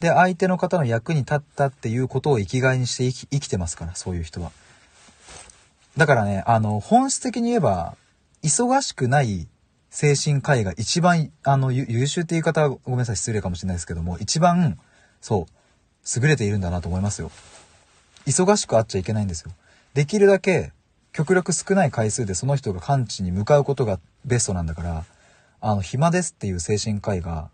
[0.02, 4.52] で、相手の方の役に立ったっていうことを生きがいにして生き生きてますから、そういう人は。
[5.98, 7.96] だからね、あの、本質的に言えば、
[8.44, 9.48] 忙しくない
[9.90, 14.78] 精神科医が一番、あの、優秀って言い方はごめんなさい、失礼かもしれないですけども、一番、
[15.22, 15.59] そう、
[16.16, 17.32] 優れているんだなと思いますよ。
[18.26, 19.52] 忙しくあっちゃいけないんですよ。
[19.94, 20.72] できるだけ
[21.12, 25.06] 極力少ない回数でその人が完治に向かうことがベストなんだから、
[25.62, 27.50] あの、暇ですっていう精神科医が、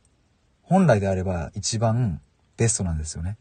[0.61, 2.21] 本来であれば一番
[2.57, 3.37] ベストなんですよね。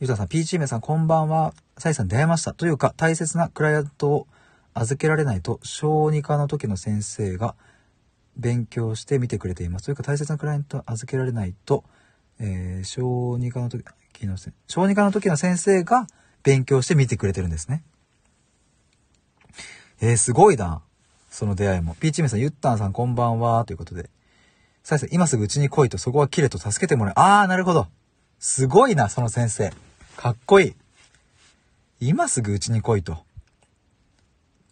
[0.00, 1.54] ゆうたさん、ピーチーメさん、こんばんは。
[1.78, 2.52] サイさん出会いました。
[2.52, 4.26] というか、大切なクライアントを
[4.74, 7.54] 預けられないと、小児科の時の先生が
[8.36, 9.86] 勉強して見てくれています。
[9.86, 11.84] というか、大切なクライアントを預けられないと、
[12.38, 13.84] えー、小児科の時
[14.26, 14.36] の、
[14.66, 16.06] 小児科の時の先生が
[16.42, 17.82] 勉強して見てくれてるんですね。
[20.00, 20.82] えー、すごいな。
[21.30, 21.94] その出会いも。
[21.96, 23.64] ピーチメさん、ゆったんさんこんばんは。
[23.64, 24.10] ということで。
[24.82, 27.14] さいさん、今すぐうちに来いと、そこは切れと助けてもらえ。
[27.16, 27.88] あー、なるほど。
[28.38, 29.72] すごいな、その先生。
[30.16, 30.74] かっこいい。
[32.00, 33.18] 今すぐうちに来いと。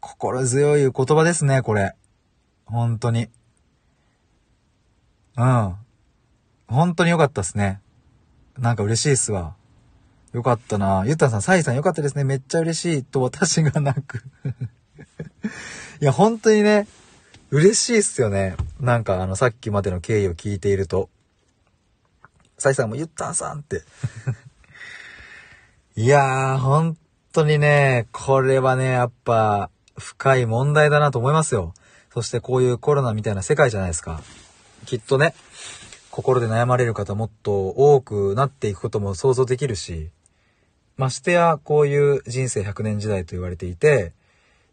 [0.00, 1.94] 心強い言葉ですね、これ。
[2.66, 3.28] 本当に。
[5.36, 5.76] うん。
[6.66, 7.80] 本当に良かったっすね。
[8.58, 9.54] なんか嬉しいっすわ。
[10.32, 12.24] よかったなゆったさん、サイさんよかったですね。
[12.24, 13.04] めっちゃ嬉しい。
[13.04, 14.24] と私が泣く。
[16.00, 16.88] いや、本当にね、
[17.50, 18.56] 嬉しいっすよね。
[18.80, 21.08] なんかあの、さっきまでの経緯を聞いていると。
[22.58, 23.82] サイさんも言ったんさんって。
[25.96, 26.96] いやー、本
[27.32, 31.74] 当にね、これはね、やっぱ、深い問題だなと思いますよ。
[32.12, 34.22] そしてこういうコロナみたいな世界じゃないですか。
[34.86, 35.34] きっとね、
[36.14, 40.10] 心で悩まれる方もっと多くなっていくことも想像できるし、
[40.96, 44.12] ましてやこういう人生100年時代と言われていて、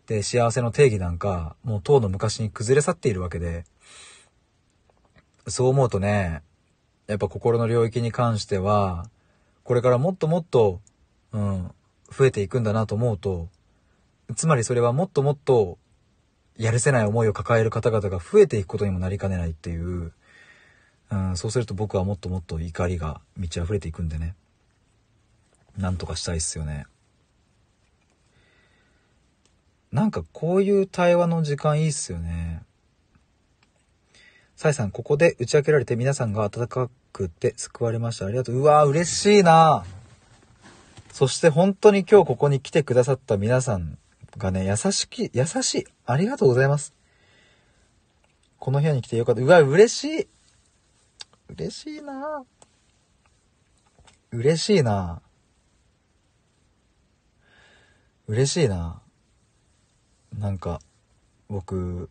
[0.05, 3.63] で、幸せの定義なんか、もう当の昔に崩れ去っているわけで、
[5.47, 6.43] そう思うとね、
[7.07, 9.09] やっぱ心の領域に関しては、
[9.63, 10.79] これからもっともっと、
[11.31, 11.71] うん、
[12.15, 13.49] 増えていくんだなと思うと、
[14.35, 15.79] つまりそれはもっともっと、
[16.55, 20.13] やるせない思いを抱える方々が増えていくことにもなりかねないっていう、
[21.11, 24.35] うん、そうすると僕はもっともっと怒りが満ち溢れていくんでね。
[25.77, 26.85] なんとかしたいっすよね。
[29.91, 32.63] なんかこういう対話の時間いいっすよね。
[34.55, 38.25] サイさん、ここで打ち明けられて皆さんが温かくて救われました。
[38.25, 38.55] ありがとう。
[38.57, 39.83] うわー嬉しいな
[41.11, 43.97] そして本当に今日ここに来てくださった皆さん
[44.37, 45.85] がね、優しき、優しい。
[46.05, 46.93] ありがとうございます。
[48.59, 49.41] この部屋に来てよかった。
[49.41, 50.27] うわ、嬉しい。
[51.51, 52.45] 嬉しいな
[54.31, 55.21] 嬉しいな
[58.27, 59.01] 嬉しいな
[60.39, 60.79] なんか、
[61.49, 62.09] 僕、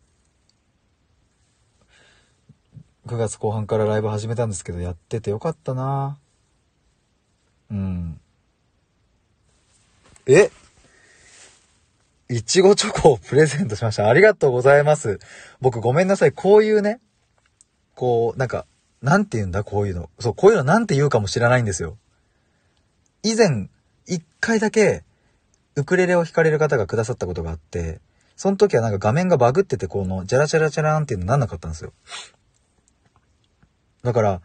[3.07, 6.19] 9月後半からライブ始めたんですけど、やっててよかったな
[7.71, 8.21] うん。
[10.27, 10.51] え？
[12.29, 14.07] いちごチョコをプレゼントしました。
[14.07, 15.19] ありがとうございます。
[15.61, 16.33] 僕ごめんなさい。
[16.33, 17.01] こういうね、
[17.95, 18.67] こう、なんか、
[19.03, 20.11] なんて言うんだ、こういうの。
[20.19, 21.97] そう、こういうのなんて言うかも知らないんですよ。
[23.23, 23.69] 以前、
[24.07, 25.05] 一回だけ、
[25.77, 28.01] ウクレレを弾かれる方がくださったことがあって、
[28.37, 31.93] その時はなんか画面がバグってて、この、ジャラチャラチャラーンっていうのなんなかったんですよ。
[34.03, 34.41] だから、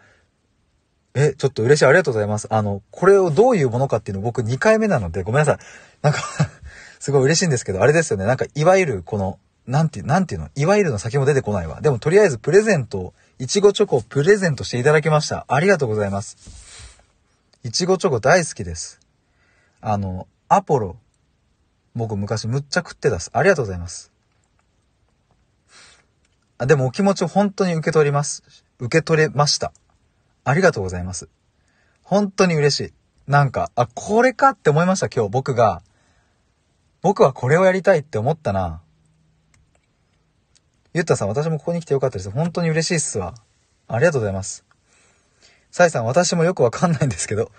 [1.16, 1.86] え、ちょっと嬉しい。
[1.86, 2.48] ありがとうございます。
[2.52, 5.58] あの、これをどういうものかっていうの僕2回目なので、ごめんなさい。
[6.02, 6.20] なんか
[7.00, 8.26] すごい嬉しいんですけど、あれですよね。
[8.26, 10.50] なんか、いわゆるこの、なんて、なんていうの？
[10.56, 11.80] いわゆるの先も出てこないわ。
[11.80, 15.46] でも、とりあえずプレゼント、いちごチョコをプレゼントしていただきました。
[15.50, 17.02] ありがとうございます。
[17.66, 19.02] いちごチョコ大好きです。
[19.82, 20.96] あの、アポロ。
[21.96, 23.32] 僕昔むっちゃ食ってたす。
[23.34, 24.14] ありがとうございます。
[26.58, 28.42] あ、でもお気持ちを本当に受け取ります。
[28.80, 29.74] 受け取れました。
[30.46, 31.28] ありがとうございます。
[32.04, 32.94] 本当に嬉しい。
[33.28, 35.82] なんか、あ、これかって思いました、今日僕が。
[37.02, 38.82] 僕はこれをやりたいって思ったな。
[40.96, 42.32] ゆったさん、私もここに来てよかったです。
[42.32, 43.36] 本当に嬉しいっすわ。
[43.90, 44.64] ありがとうございます。
[45.70, 47.52] サイさん、私もよくわかんないんですけど。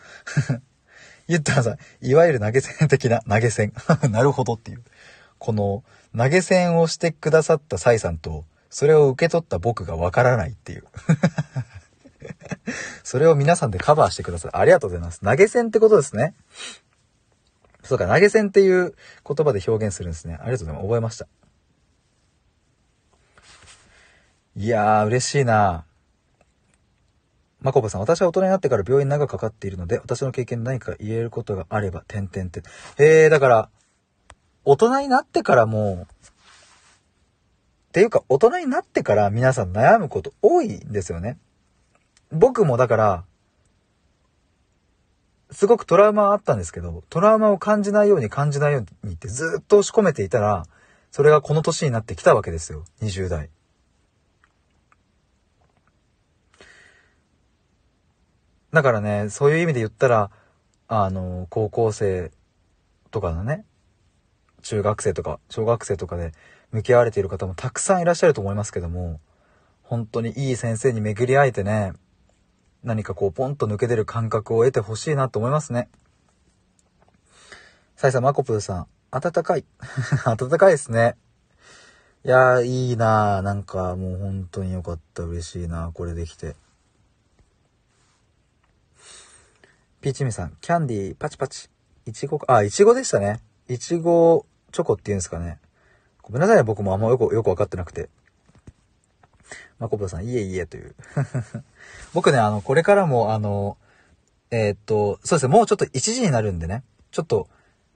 [1.28, 3.74] ゆったさん、いわゆる投げ銭的な投げ銭。
[4.08, 4.82] なるほどっていう。
[5.36, 5.84] この、
[6.16, 10.84] 投げ銭をしてくださったサイさんと、それを受け取った僕がわからないっていう。
[13.04, 14.50] それを皆さんでカバーしてください。
[14.54, 15.20] ありがとうございます。
[15.20, 16.32] 投げ銭ってことですね。
[17.82, 18.94] そうか、投げ銭っていう
[19.28, 20.38] 言葉で表現するんですね。
[20.40, 20.86] ありがとうございます。
[20.86, 21.45] 覚えました。
[24.58, 25.84] いやー、嬉しいな
[27.60, 32.62] まこぶさん、私は大人になってから病院長くかかっているので、私の経験で何か言えることがあれば、点々って。
[32.96, 33.68] へえ、だから、
[34.64, 36.16] 大人になってからも、っ
[37.92, 41.36] ていうか、大人になってから皆さん悩むこと多いんですよね。
[42.32, 43.24] 僕もだから、
[45.50, 50.64] すごくトラウマあったんですけど、トラウマを感じないように感じないようにってずっと押し込めていたら、
[51.10, 52.84] それがこの年になってきたわけですよ。
[53.02, 53.50] 20代。
[58.76, 60.30] だからね、そういう意味で言ったら、
[60.86, 62.30] あの、高校生
[63.10, 63.64] とかのね、
[64.60, 66.32] 中学生とか小学生とかで
[66.72, 69.18] 向き合われている方もたくさんいらっしゃると思いますけども、
[69.82, 71.94] 本当にいい先生に巡り会えてね、
[72.84, 75.88] 何かこうポンと抜け出る感覚を得てほしいなと思いますね。
[77.96, 79.64] サイさん、マコプーさん、暖かい。
[80.36, 81.16] 暖かいですね。
[82.26, 83.40] いやー、いいなー。
[83.40, 85.22] なんかもう本当によかった。
[85.22, 86.56] 嬉しいなこれできて。
[90.06, 91.68] ピーチミさん、キャンディーパチパチ。
[92.04, 93.40] いちごか、あ、いちごでしたね。
[93.68, 95.58] いちごチョコっていうんですかね。
[96.22, 98.08] ごめんなさいね、僕もあんまよく、よくわかってなくて。
[99.80, 100.94] まこぶさん、いえいえという。
[102.14, 103.78] 僕ね、あの、これからも、あの、
[104.52, 107.48] えー、っと、そうですね、もうちょっと1時になるんでね、ちょっと、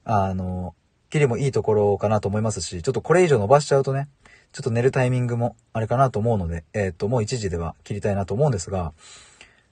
[0.03, 0.75] あの、
[1.11, 4.09] 切りもいいところかなと思いますし、ちょっとこれ以上伸ばしちゃうとね、
[4.51, 8.95] ちょっと寝るタイミングもあれかなと思うので、えー、っと、もう1時では切りたいなと思うんですが、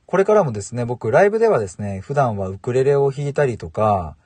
[0.09, 4.17] これからもですね、僕、ライブではですね、普段はウクレレを弾いたりとか、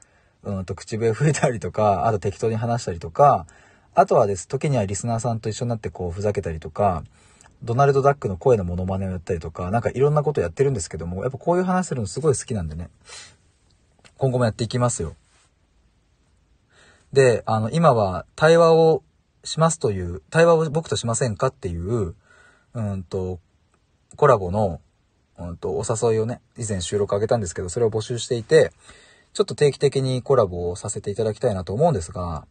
[0.45, 3.47] うんと、口笛吹いたりとか、あと適当に話したりとか、
[3.93, 7.03] あとはです、時にはリスナーさんと一緒になってこう、ふざけたりとか、
[7.65, 12.89] ドナルド・ダックの声のモノマネをやったりとか、なんかいろんなことやってるんですけども、やっぱこういう話するのすごい好きなんでね、
[14.19, 15.17] 今後もやっていきますよ。
[17.13, 19.03] で、あの、今は対話を
[19.43, 22.15] しますという、対話を僕としませんかっていう、
[22.75, 23.41] うんと、
[24.15, 24.81] コラボの
[25.39, 28.73] うんと、お誘いをね、以前収録あげたんですけど、それを募集していて、
[29.33, 32.47] ちょっと定期的にコラボをさせていただきたいなと思うんですが、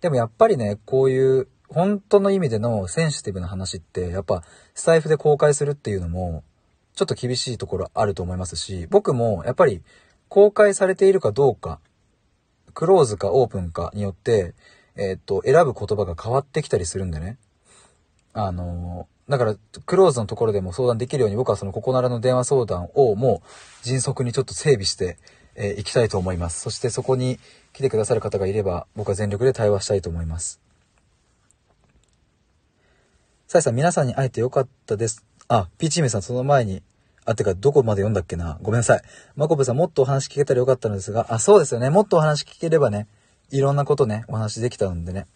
[0.00, 4.42] でもやっぱりね、こういう、本当の意味でのセンシティブな話って、やっぱ、
[4.74, 6.42] スタイフで公開するっていうのも、
[6.94, 9.82] ちょっと厳しいところあると思いますし、僕もやっぱり
[10.28, 11.78] 公開されているかどうか、
[12.74, 14.54] クローズかオープンかによって、
[14.96, 17.38] えー、っと、選ぶ言葉が変わってきたりするんでね。
[18.32, 25.18] あのだから、クローズのところでも相談できるように、僕はそのここならの電話相談をもう迅速にちょっと整備して、
[25.54, 26.60] えー、いきたいと思います。
[26.60, 27.38] そしてそこに
[27.72, 30.60] 来てくださる方がいれば、僕は全力で対話したいと思います。
[33.48, 35.24] さやさん、皆さんに会えてよかったです。
[35.48, 36.82] あ、ピーチーメさん、その前に、
[37.24, 39.02] あ、てか、どこまで読んだっけなごめんなさい。
[39.36, 41.90] マコブさん、もっとお話聞けたらよかったのですが、あ、そうですよね。
[41.90, 43.06] もっとお話聞ければね、
[43.50, 45.26] いろんなことね、お話できたんでね。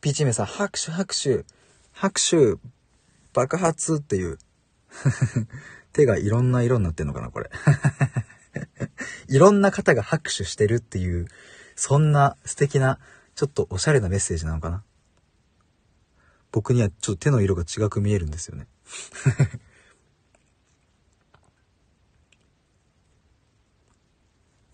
[0.00, 1.44] ピーチーメさん、拍手拍手。
[2.04, 2.58] 拍手、
[3.32, 4.38] 爆発っていう
[5.94, 7.48] 手がいろんな色になってんのかな、これ
[9.28, 11.28] いろんな方が拍手してるっていう、
[11.76, 12.98] そんな素敵な、
[13.34, 14.84] ちょっとおしゃれなメッセージなのかな。
[16.52, 18.68] 僕にはちょっと手の色が違く見えるんですよね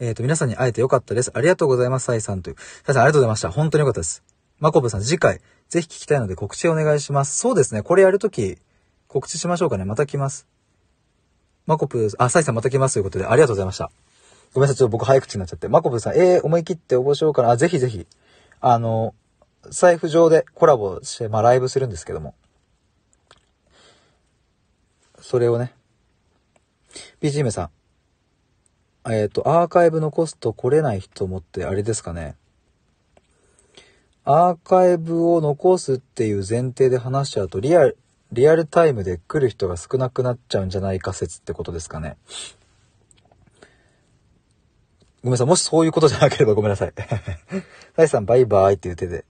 [0.00, 1.30] えっと、皆さんに会えてよかったです。
[1.32, 2.56] ありがとうございます、サイさんという。
[2.84, 3.52] サイさんありがとうございました。
[3.52, 4.24] 本当によかったです。
[4.58, 5.40] マコブさん、次回、
[5.70, 7.38] ぜひ聞きたいので告知お願いします。
[7.38, 7.82] そうですね。
[7.82, 8.58] これやるとき、
[9.06, 9.84] 告知しましょうかね。
[9.84, 10.48] また来ます。
[11.66, 13.92] マコプーあ、サイさんまた来ますということで、ありがとうございました。
[14.52, 14.76] ごめんなさい。
[14.76, 15.68] ちょっと僕早口になっちゃって。
[15.68, 17.50] マコプさん、えー、思い切って応募しようかな。
[17.50, 18.08] あ、ぜひぜひ。
[18.60, 19.14] あの、
[19.68, 22.34] 財布上でコラボして、まあライブするんですけども。
[25.20, 25.72] それをね。
[27.22, 27.70] BGM さ
[29.06, 29.12] ん。
[29.12, 32.34] えっ、ー、と、アーカイブ残すと来れない人もってあれですかね。
[34.24, 37.96] アーカイブを残すっていう前提で話しちゃうとリアル、
[38.32, 42.16] リアルタイムで来る人が少なくなっちゃうんじゃないか説ってことですかね。
[45.22, 45.46] ごめんなさい。
[45.46, 46.92] もしそういうことじゃなければごめんなさい。
[47.96, 49.24] サイさんバイバイっていう手で、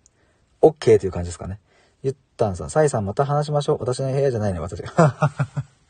[0.62, 1.58] OK という感じですかね。
[2.02, 3.78] ゆったんさん、サイさんまた話しましょう。
[3.80, 5.16] 私の部屋じゃないね、私が。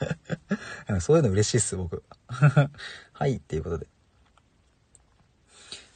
[1.01, 2.03] そういうの嬉しいっす、僕。
[3.13, 3.87] はい、っていうことで。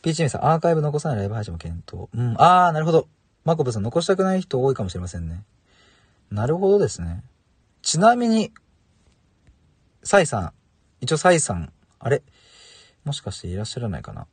[0.04, 2.10] ピーチミさん、アーカイブ残さないライブ配信も検討。
[2.12, 3.08] うん、あー、なるほど。
[3.46, 5.44] マコブさん、残したくない人多いかもしれませんね。
[6.30, 7.24] なるほどですね。
[7.80, 8.52] ちなみに、
[10.02, 10.52] サイさん、
[11.00, 12.22] 一応サイさん、あれ？
[13.06, 14.26] もしかしていらっしゃらないかな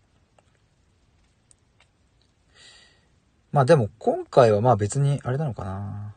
[3.54, 6.14] まあでも、今回はまあ別に、あれなのかな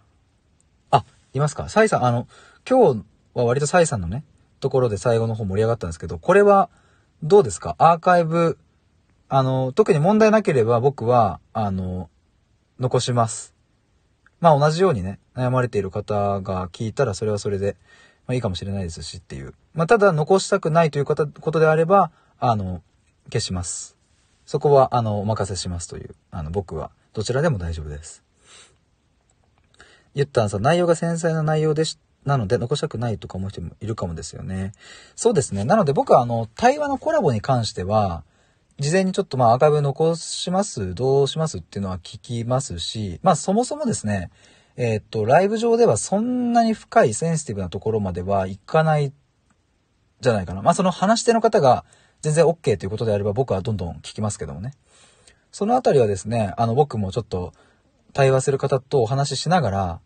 [0.91, 1.69] あ、いますか？
[1.69, 2.27] サイさん、あの、
[2.69, 3.05] 今日
[3.35, 4.25] は割とサイさんのね、
[4.59, 6.71] ところで最後の方盛り上がったんですけど、これは、
[7.23, 7.77] どうですか？
[7.79, 8.59] アーカイブ
[9.36, 12.09] あの、特に問題なければ僕は、あの、
[12.78, 13.52] 残します。
[14.39, 17.77] まあ同じようにね、悩まれている方が聞いたらそれはそれで
[18.28, 19.55] まあいいかもしれないですしっていう。
[19.73, 22.81] まあただ残したくないという方ことであれば、あの、
[23.24, 23.97] 消します。
[24.47, 28.23] そこは、あの、お任せしますという、あの、僕は、どちらでも大丈夫です。
[30.15, 34.74] 言ったんさ、内容が繊細な内容でし、なので残したくないとか思う人もいるかもですよね。
[35.16, 35.65] そうですね。
[35.65, 38.23] なので僕はあの、対話のコラボに関しては、
[38.79, 44.31] 事前にちょっとまあアーカイブ残しますどうしますっていうのは聞きますし、まあそもそもですね、
[44.77, 49.13] えー、っと、ライブ上ではそんなに深いセンシティブなところまではいかない
[50.21, 50.63] じゃないかな。
[50.63, 51.85] まあその話し手の方が
[52.23, 54.73] 全然 OK ということであれば僕はどんどん聞きますけどもね。
[55.53, 57.53] そのあたりはですね、あの僕もちょっと
[58.13, 60.01] 対話する方とお話ししながら、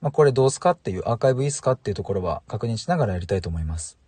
[0.00, 3.98] まあこれどうすかっていう、アーカイブいいすかっていうところは確認しながらやりたいと思います。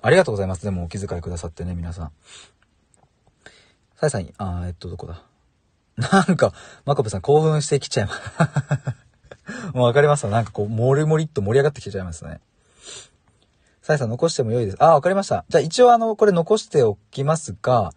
[0.00, 0.62] ありがとうございます。
[0.62, 2.12] でもお気遣いくださってね、皆さん。
[4.02, 5.22] さえさん、あー、えっと、どこだ？
[6.26, 6.52] なんか、
[6.84, 8.20] マコブさん興奮してきちゃいます
[9.74, 12.40] もうわかりますなんかこう、もりもりっと盛り上がってきちゃいますね。
[13.80, 14.76] さえさん残しても良いです。
[14.82, 15.44] あ、わかりました。
[15.48, 17.92] じゃあ一応あの、これ残しておきますが、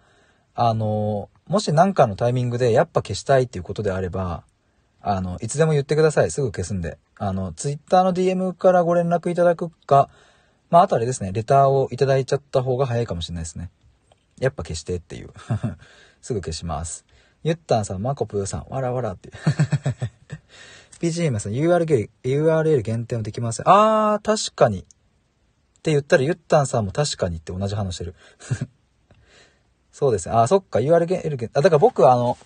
[0.53, 4.43] あの、もし何かのタイミングでやっぱ消したいっていうことであれば、
[5.01, 6.29] あの、いつでも言ってください。
[6.29, 6.99] すぐ消すんで。
[7.17, 10.09] あの、ツイッターの DM からご連絡いただくか、
[10.69, 13.71] まあ、あとあれですね、レターをいただいちゃった方が早いかもしれないですね。
[14.39, 15.29] やっぱ消してっていう。
[16.21, 17.05] すぐ消します。
[17.43, 19.35] ゆったんさん、マコプーさん、わらわらっていう。
[20.99, 23.69] PGM さん、URL, URL 限定もできません。
[23.69, 24.79] あー、確かに。
[24.79, 24.83] っ
[25.83, 28.15] て言ったら、ゆったんさんも確かにって同じ話してる。
[29.91, 30.35] そうですね。
[30.35, 31.49] あ、そっか、URL 限定。
[31.53, 32.37] あ、だから僕はあの、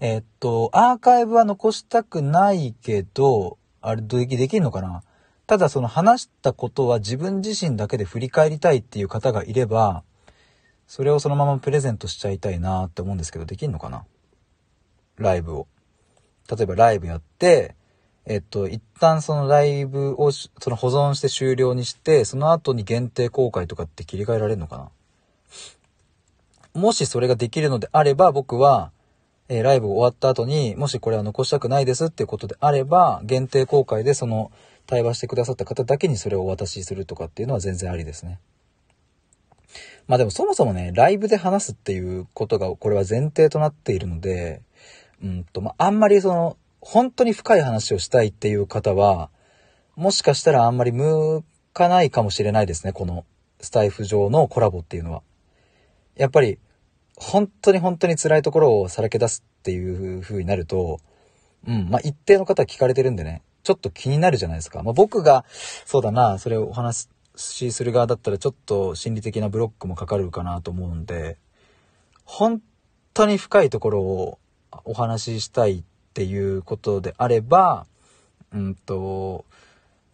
[0.00, 5.02] えー、っと、アーカイブは残したくないけど、あれ、でき、できんのかな？
[5.46, 10.02] ただその話したことは自分自身だけで振り返りたいっていう方がいれば、
[10.94, 14.04] それをそのままプレゼントしちゃいたいなって思うんですけど、できんのかな？
[15.16, 15.66] ライブを。
[16.54, 17.76] 例えばライブやって、
[18.26, 24.90] えっと、一旦そのライブをその保存して終了にして、その後に限定公開とかって切り替えられるのかな？
[26.74, 28.92] もしそれができるのであれば、僕は、
[29.48, 34.52] えー、ライブ終わった後に、もしこれは残したくないですっていうことであれば、限定公開でその
[34.84, 38.40] 対話してくださった方だけにそれをお渡しするとかっていうのは全然ありですね。
[40.12, 44.60] まあでもそもそもね、ライブで話すっていうことが、これは前提となっているので、
[45.24, 49.30] うんと、まあ、あんまりその、本当に深い話をしたいっていう方は、
[49.96, 53.24] もしかしたらあんまり向かないかもしれないですね、この
[53.62, 55.22] スタイフ上のコラボっていうのは。
[56.14, 56.58] やっぱり、
[57.16, 61.00] 本当に本当に辛いところをさらけ出すっていう風になると、
[61.66, 64.82] うん、まあ、一定の方は聞かれてるんでね、ちょっと気になるじゃないですか。
[64.82, 65.46] まあ、僕が、
[65.86, 71.38] そうだな、それをお話しする側だったらちょっと心理的なブロックもかかるかなと思うんで、
[72.24, 72.60] 本
[73.14, 74.38] 当に深いところを
[74.84, 75.82] お話ししたいっ
[76.14, 77.86] ていうことであれば、
[78.52, 79.44] うんと、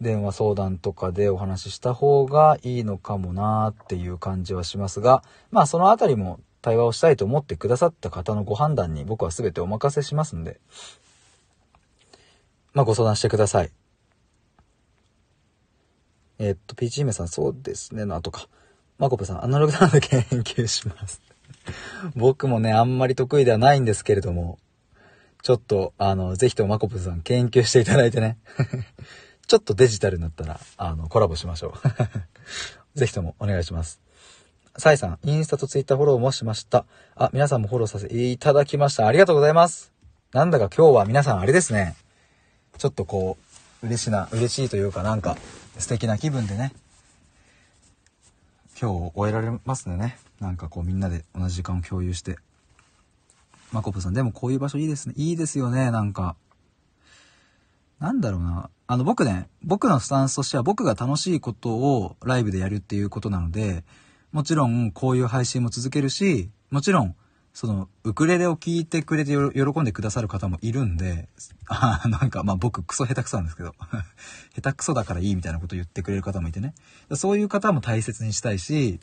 [0.01, 10.59] 電話相談とかでお話しした方がいいのかもなっていう感じはしますが、まあそのあたりも対話をしたいと思ってくださった方のご判断に僕は全てお任せしますんで、
[12.73, 13.71] まあご相談してください。
[16.39, 18.47] えー、っと、ピーチ姫さん、そうですね、のとか。
[18.97, 21.21] マコプさん、アナログなので 研究します
[22.15, 24.57] 僕もね、あんまり得意ではないんですけれども、
[25.41, 28.37] ちょっと、あの、ぜひともマコプさん研究していただいてね。
[29.47, 31.79] ちょっとデジタルになったら、あの、コラボしましょう。
[32.99, 33.99] ぜひともお願いします。
[34.77, 36.85] サイさん、インスタとツイッターフォローもしました。
[37.15, 39.07] あ、皆さんもフォローさせていただきました。
[39.07, 39.91] ありがとうございます。
[40.33, 41.95] なんだか今日は皆さんあれですね。
[42.77, 43.37] ちょっとこ
[43.83, 45.37] う、嬉しいな、嬉しいというかなんか、
[45.79, 46.73] 素敵な気分でね、
[48.79, 50.17] 今日を終えられますね。
[50.39, 52.37] なんかこうみんなで同じ時間を共有して。
[53.71, 55.13] マコプさん、でもこういう場所いいですね。
[55.15, 56.35] いいですよね、なんか。
[57.99, 58.69] なんだろうな。
[58.87, 63.83] あの僕ね、僕のスタンスとしては僕が楽しいことをライブでやるっていうことなので、
[64.31, 67.15] もちろんこういう配信も続けるし、もちろん
[67.53, 71.27] その、ウクレレを聴いてくれて喜んでくださる方もいるんで、
[71.67, 73.73] あなんか、まあ僕クソ下手くそなんですけど、
[74.55, 76.73] 下手くそだからいいみたいなこと言ってくれる方もいてね。
[77.15, 78.99] そういう方も大切にしたいし、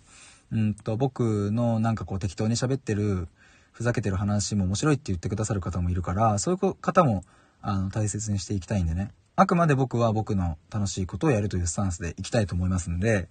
[0.52, 3.28] うんと、僕のなんかこう適当に喋ってる、
[3.72, 7.24] ふざけてる話も面白いって言ってくださる方もいるから、そういう方も、
[7.60, 9.10] あの、大切にしていきたいんでね。
[9.34, 13.28] あくまで僕は僕の楽しいことをやるというスタンスでいきたいと思いますんで、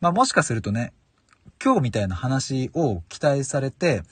[0.00, 0.92] まあもしかするとね、
[1.62, 4.02] 今日みたいな話を期待されて、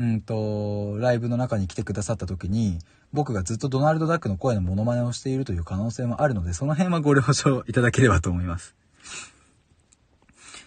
[0.00, 2.78] うんと、ライブの中に来てくださった時に、
[3.12, 8.74] 僕がずっとドナルド・ダックの声のモノマネをしているという可能性もあるので、その辺はご了承いただければと思います。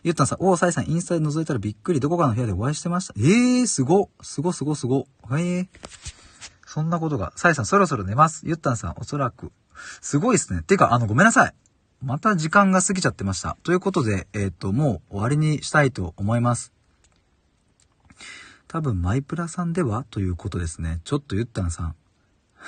[0.03, 3.15] ゆったんさん、おー、さいさん、インスタで覗いたらびっくり、どこかの部屋でお会いしてました。
[3.17, 5.07] えー、すご、すごすごすご。
[5.31, 5.67] えー、
[6.67, 7.33] そんなことが。
[7.35, 8.43] さいさん、そろそろ寝ます。
[8.45, 9.51] ゆったんさん、おそらく。
[9.99, 10.61] すごいっすね。
[10.61, 11.55] てか、あの、ごめんなさい。
[12.03, 13.57] また時間が過ぎちゃってました。
[13.63, 16.72] ということで、えっ、ー、と、もう終わりにしたいと思います。
[18.73, 20.99] 多分、マイプラさんではということですね。
[21.03, 21.95] ちょっとゆったんさん。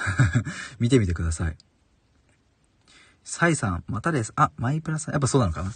[0.78, 1.58] 見てみてください。
[3.24, 4.32] サイさん、またです。
[4.36, 5.72] あ、マイプラさん、やっぱそうなのかな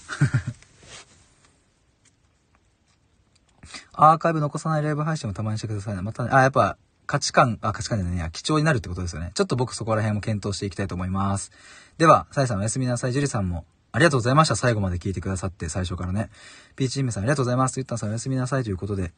[4.12, 6.04] アーカイブ残さないライブ配信もたまにしてくださいね。
[6.04, 6.78] またね、あ、やっぱ、
[7.08, 9.32] 価値観、あ、価値観じゃないや、貴重になるってことですよね。
[9.34, 11.52] ちょっと僕そこら辺も検討していきたいと思います。
[11.98, 13.14] では、サイさんおやすみなさい。
[13.14, 14.56] ジュリさんもありがとうございました。
[14.56, 16.30] 最後まで聞いてくださって、最初からね。
[16.76, 17.80] ピーチームさんありがとうございます。
[17.80, 19.12] ゆったんさんおやすみなさいということで。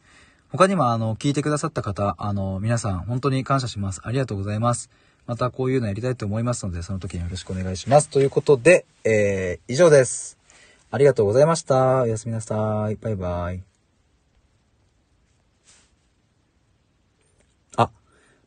[0.51, 4.01] 他にもあの、聞いてくださった方、あの、皆さん本当に感謝します。
[4.03, 4.89] ありがとうございます。
[5.25, 8.09] またこういうのやりたいと思いますので、その時によろしくお願いします。
[8.09, 10.37] ということで、えー、以上です。
[10.89, 12.01] ありがとうございました。
[12.01, 12.95] おやすみなさい。
[12.95, 13.63] バイバイ。
[17.77, 17.89] あ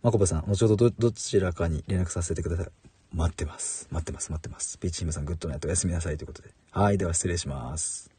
[0.03, 2.67] まこぼさん、後ほどど、どちらかに連絡させてください。
[3.15, 3.89] 待ってます。
[3.91, 4.31] 待ってます。
[4.31, 4.79] 待ってます。
[4.79, 6.51] ピーチームさん、グッドナイトおやすみなさいということで。
[6.71, 8.14] はい、では失礼します。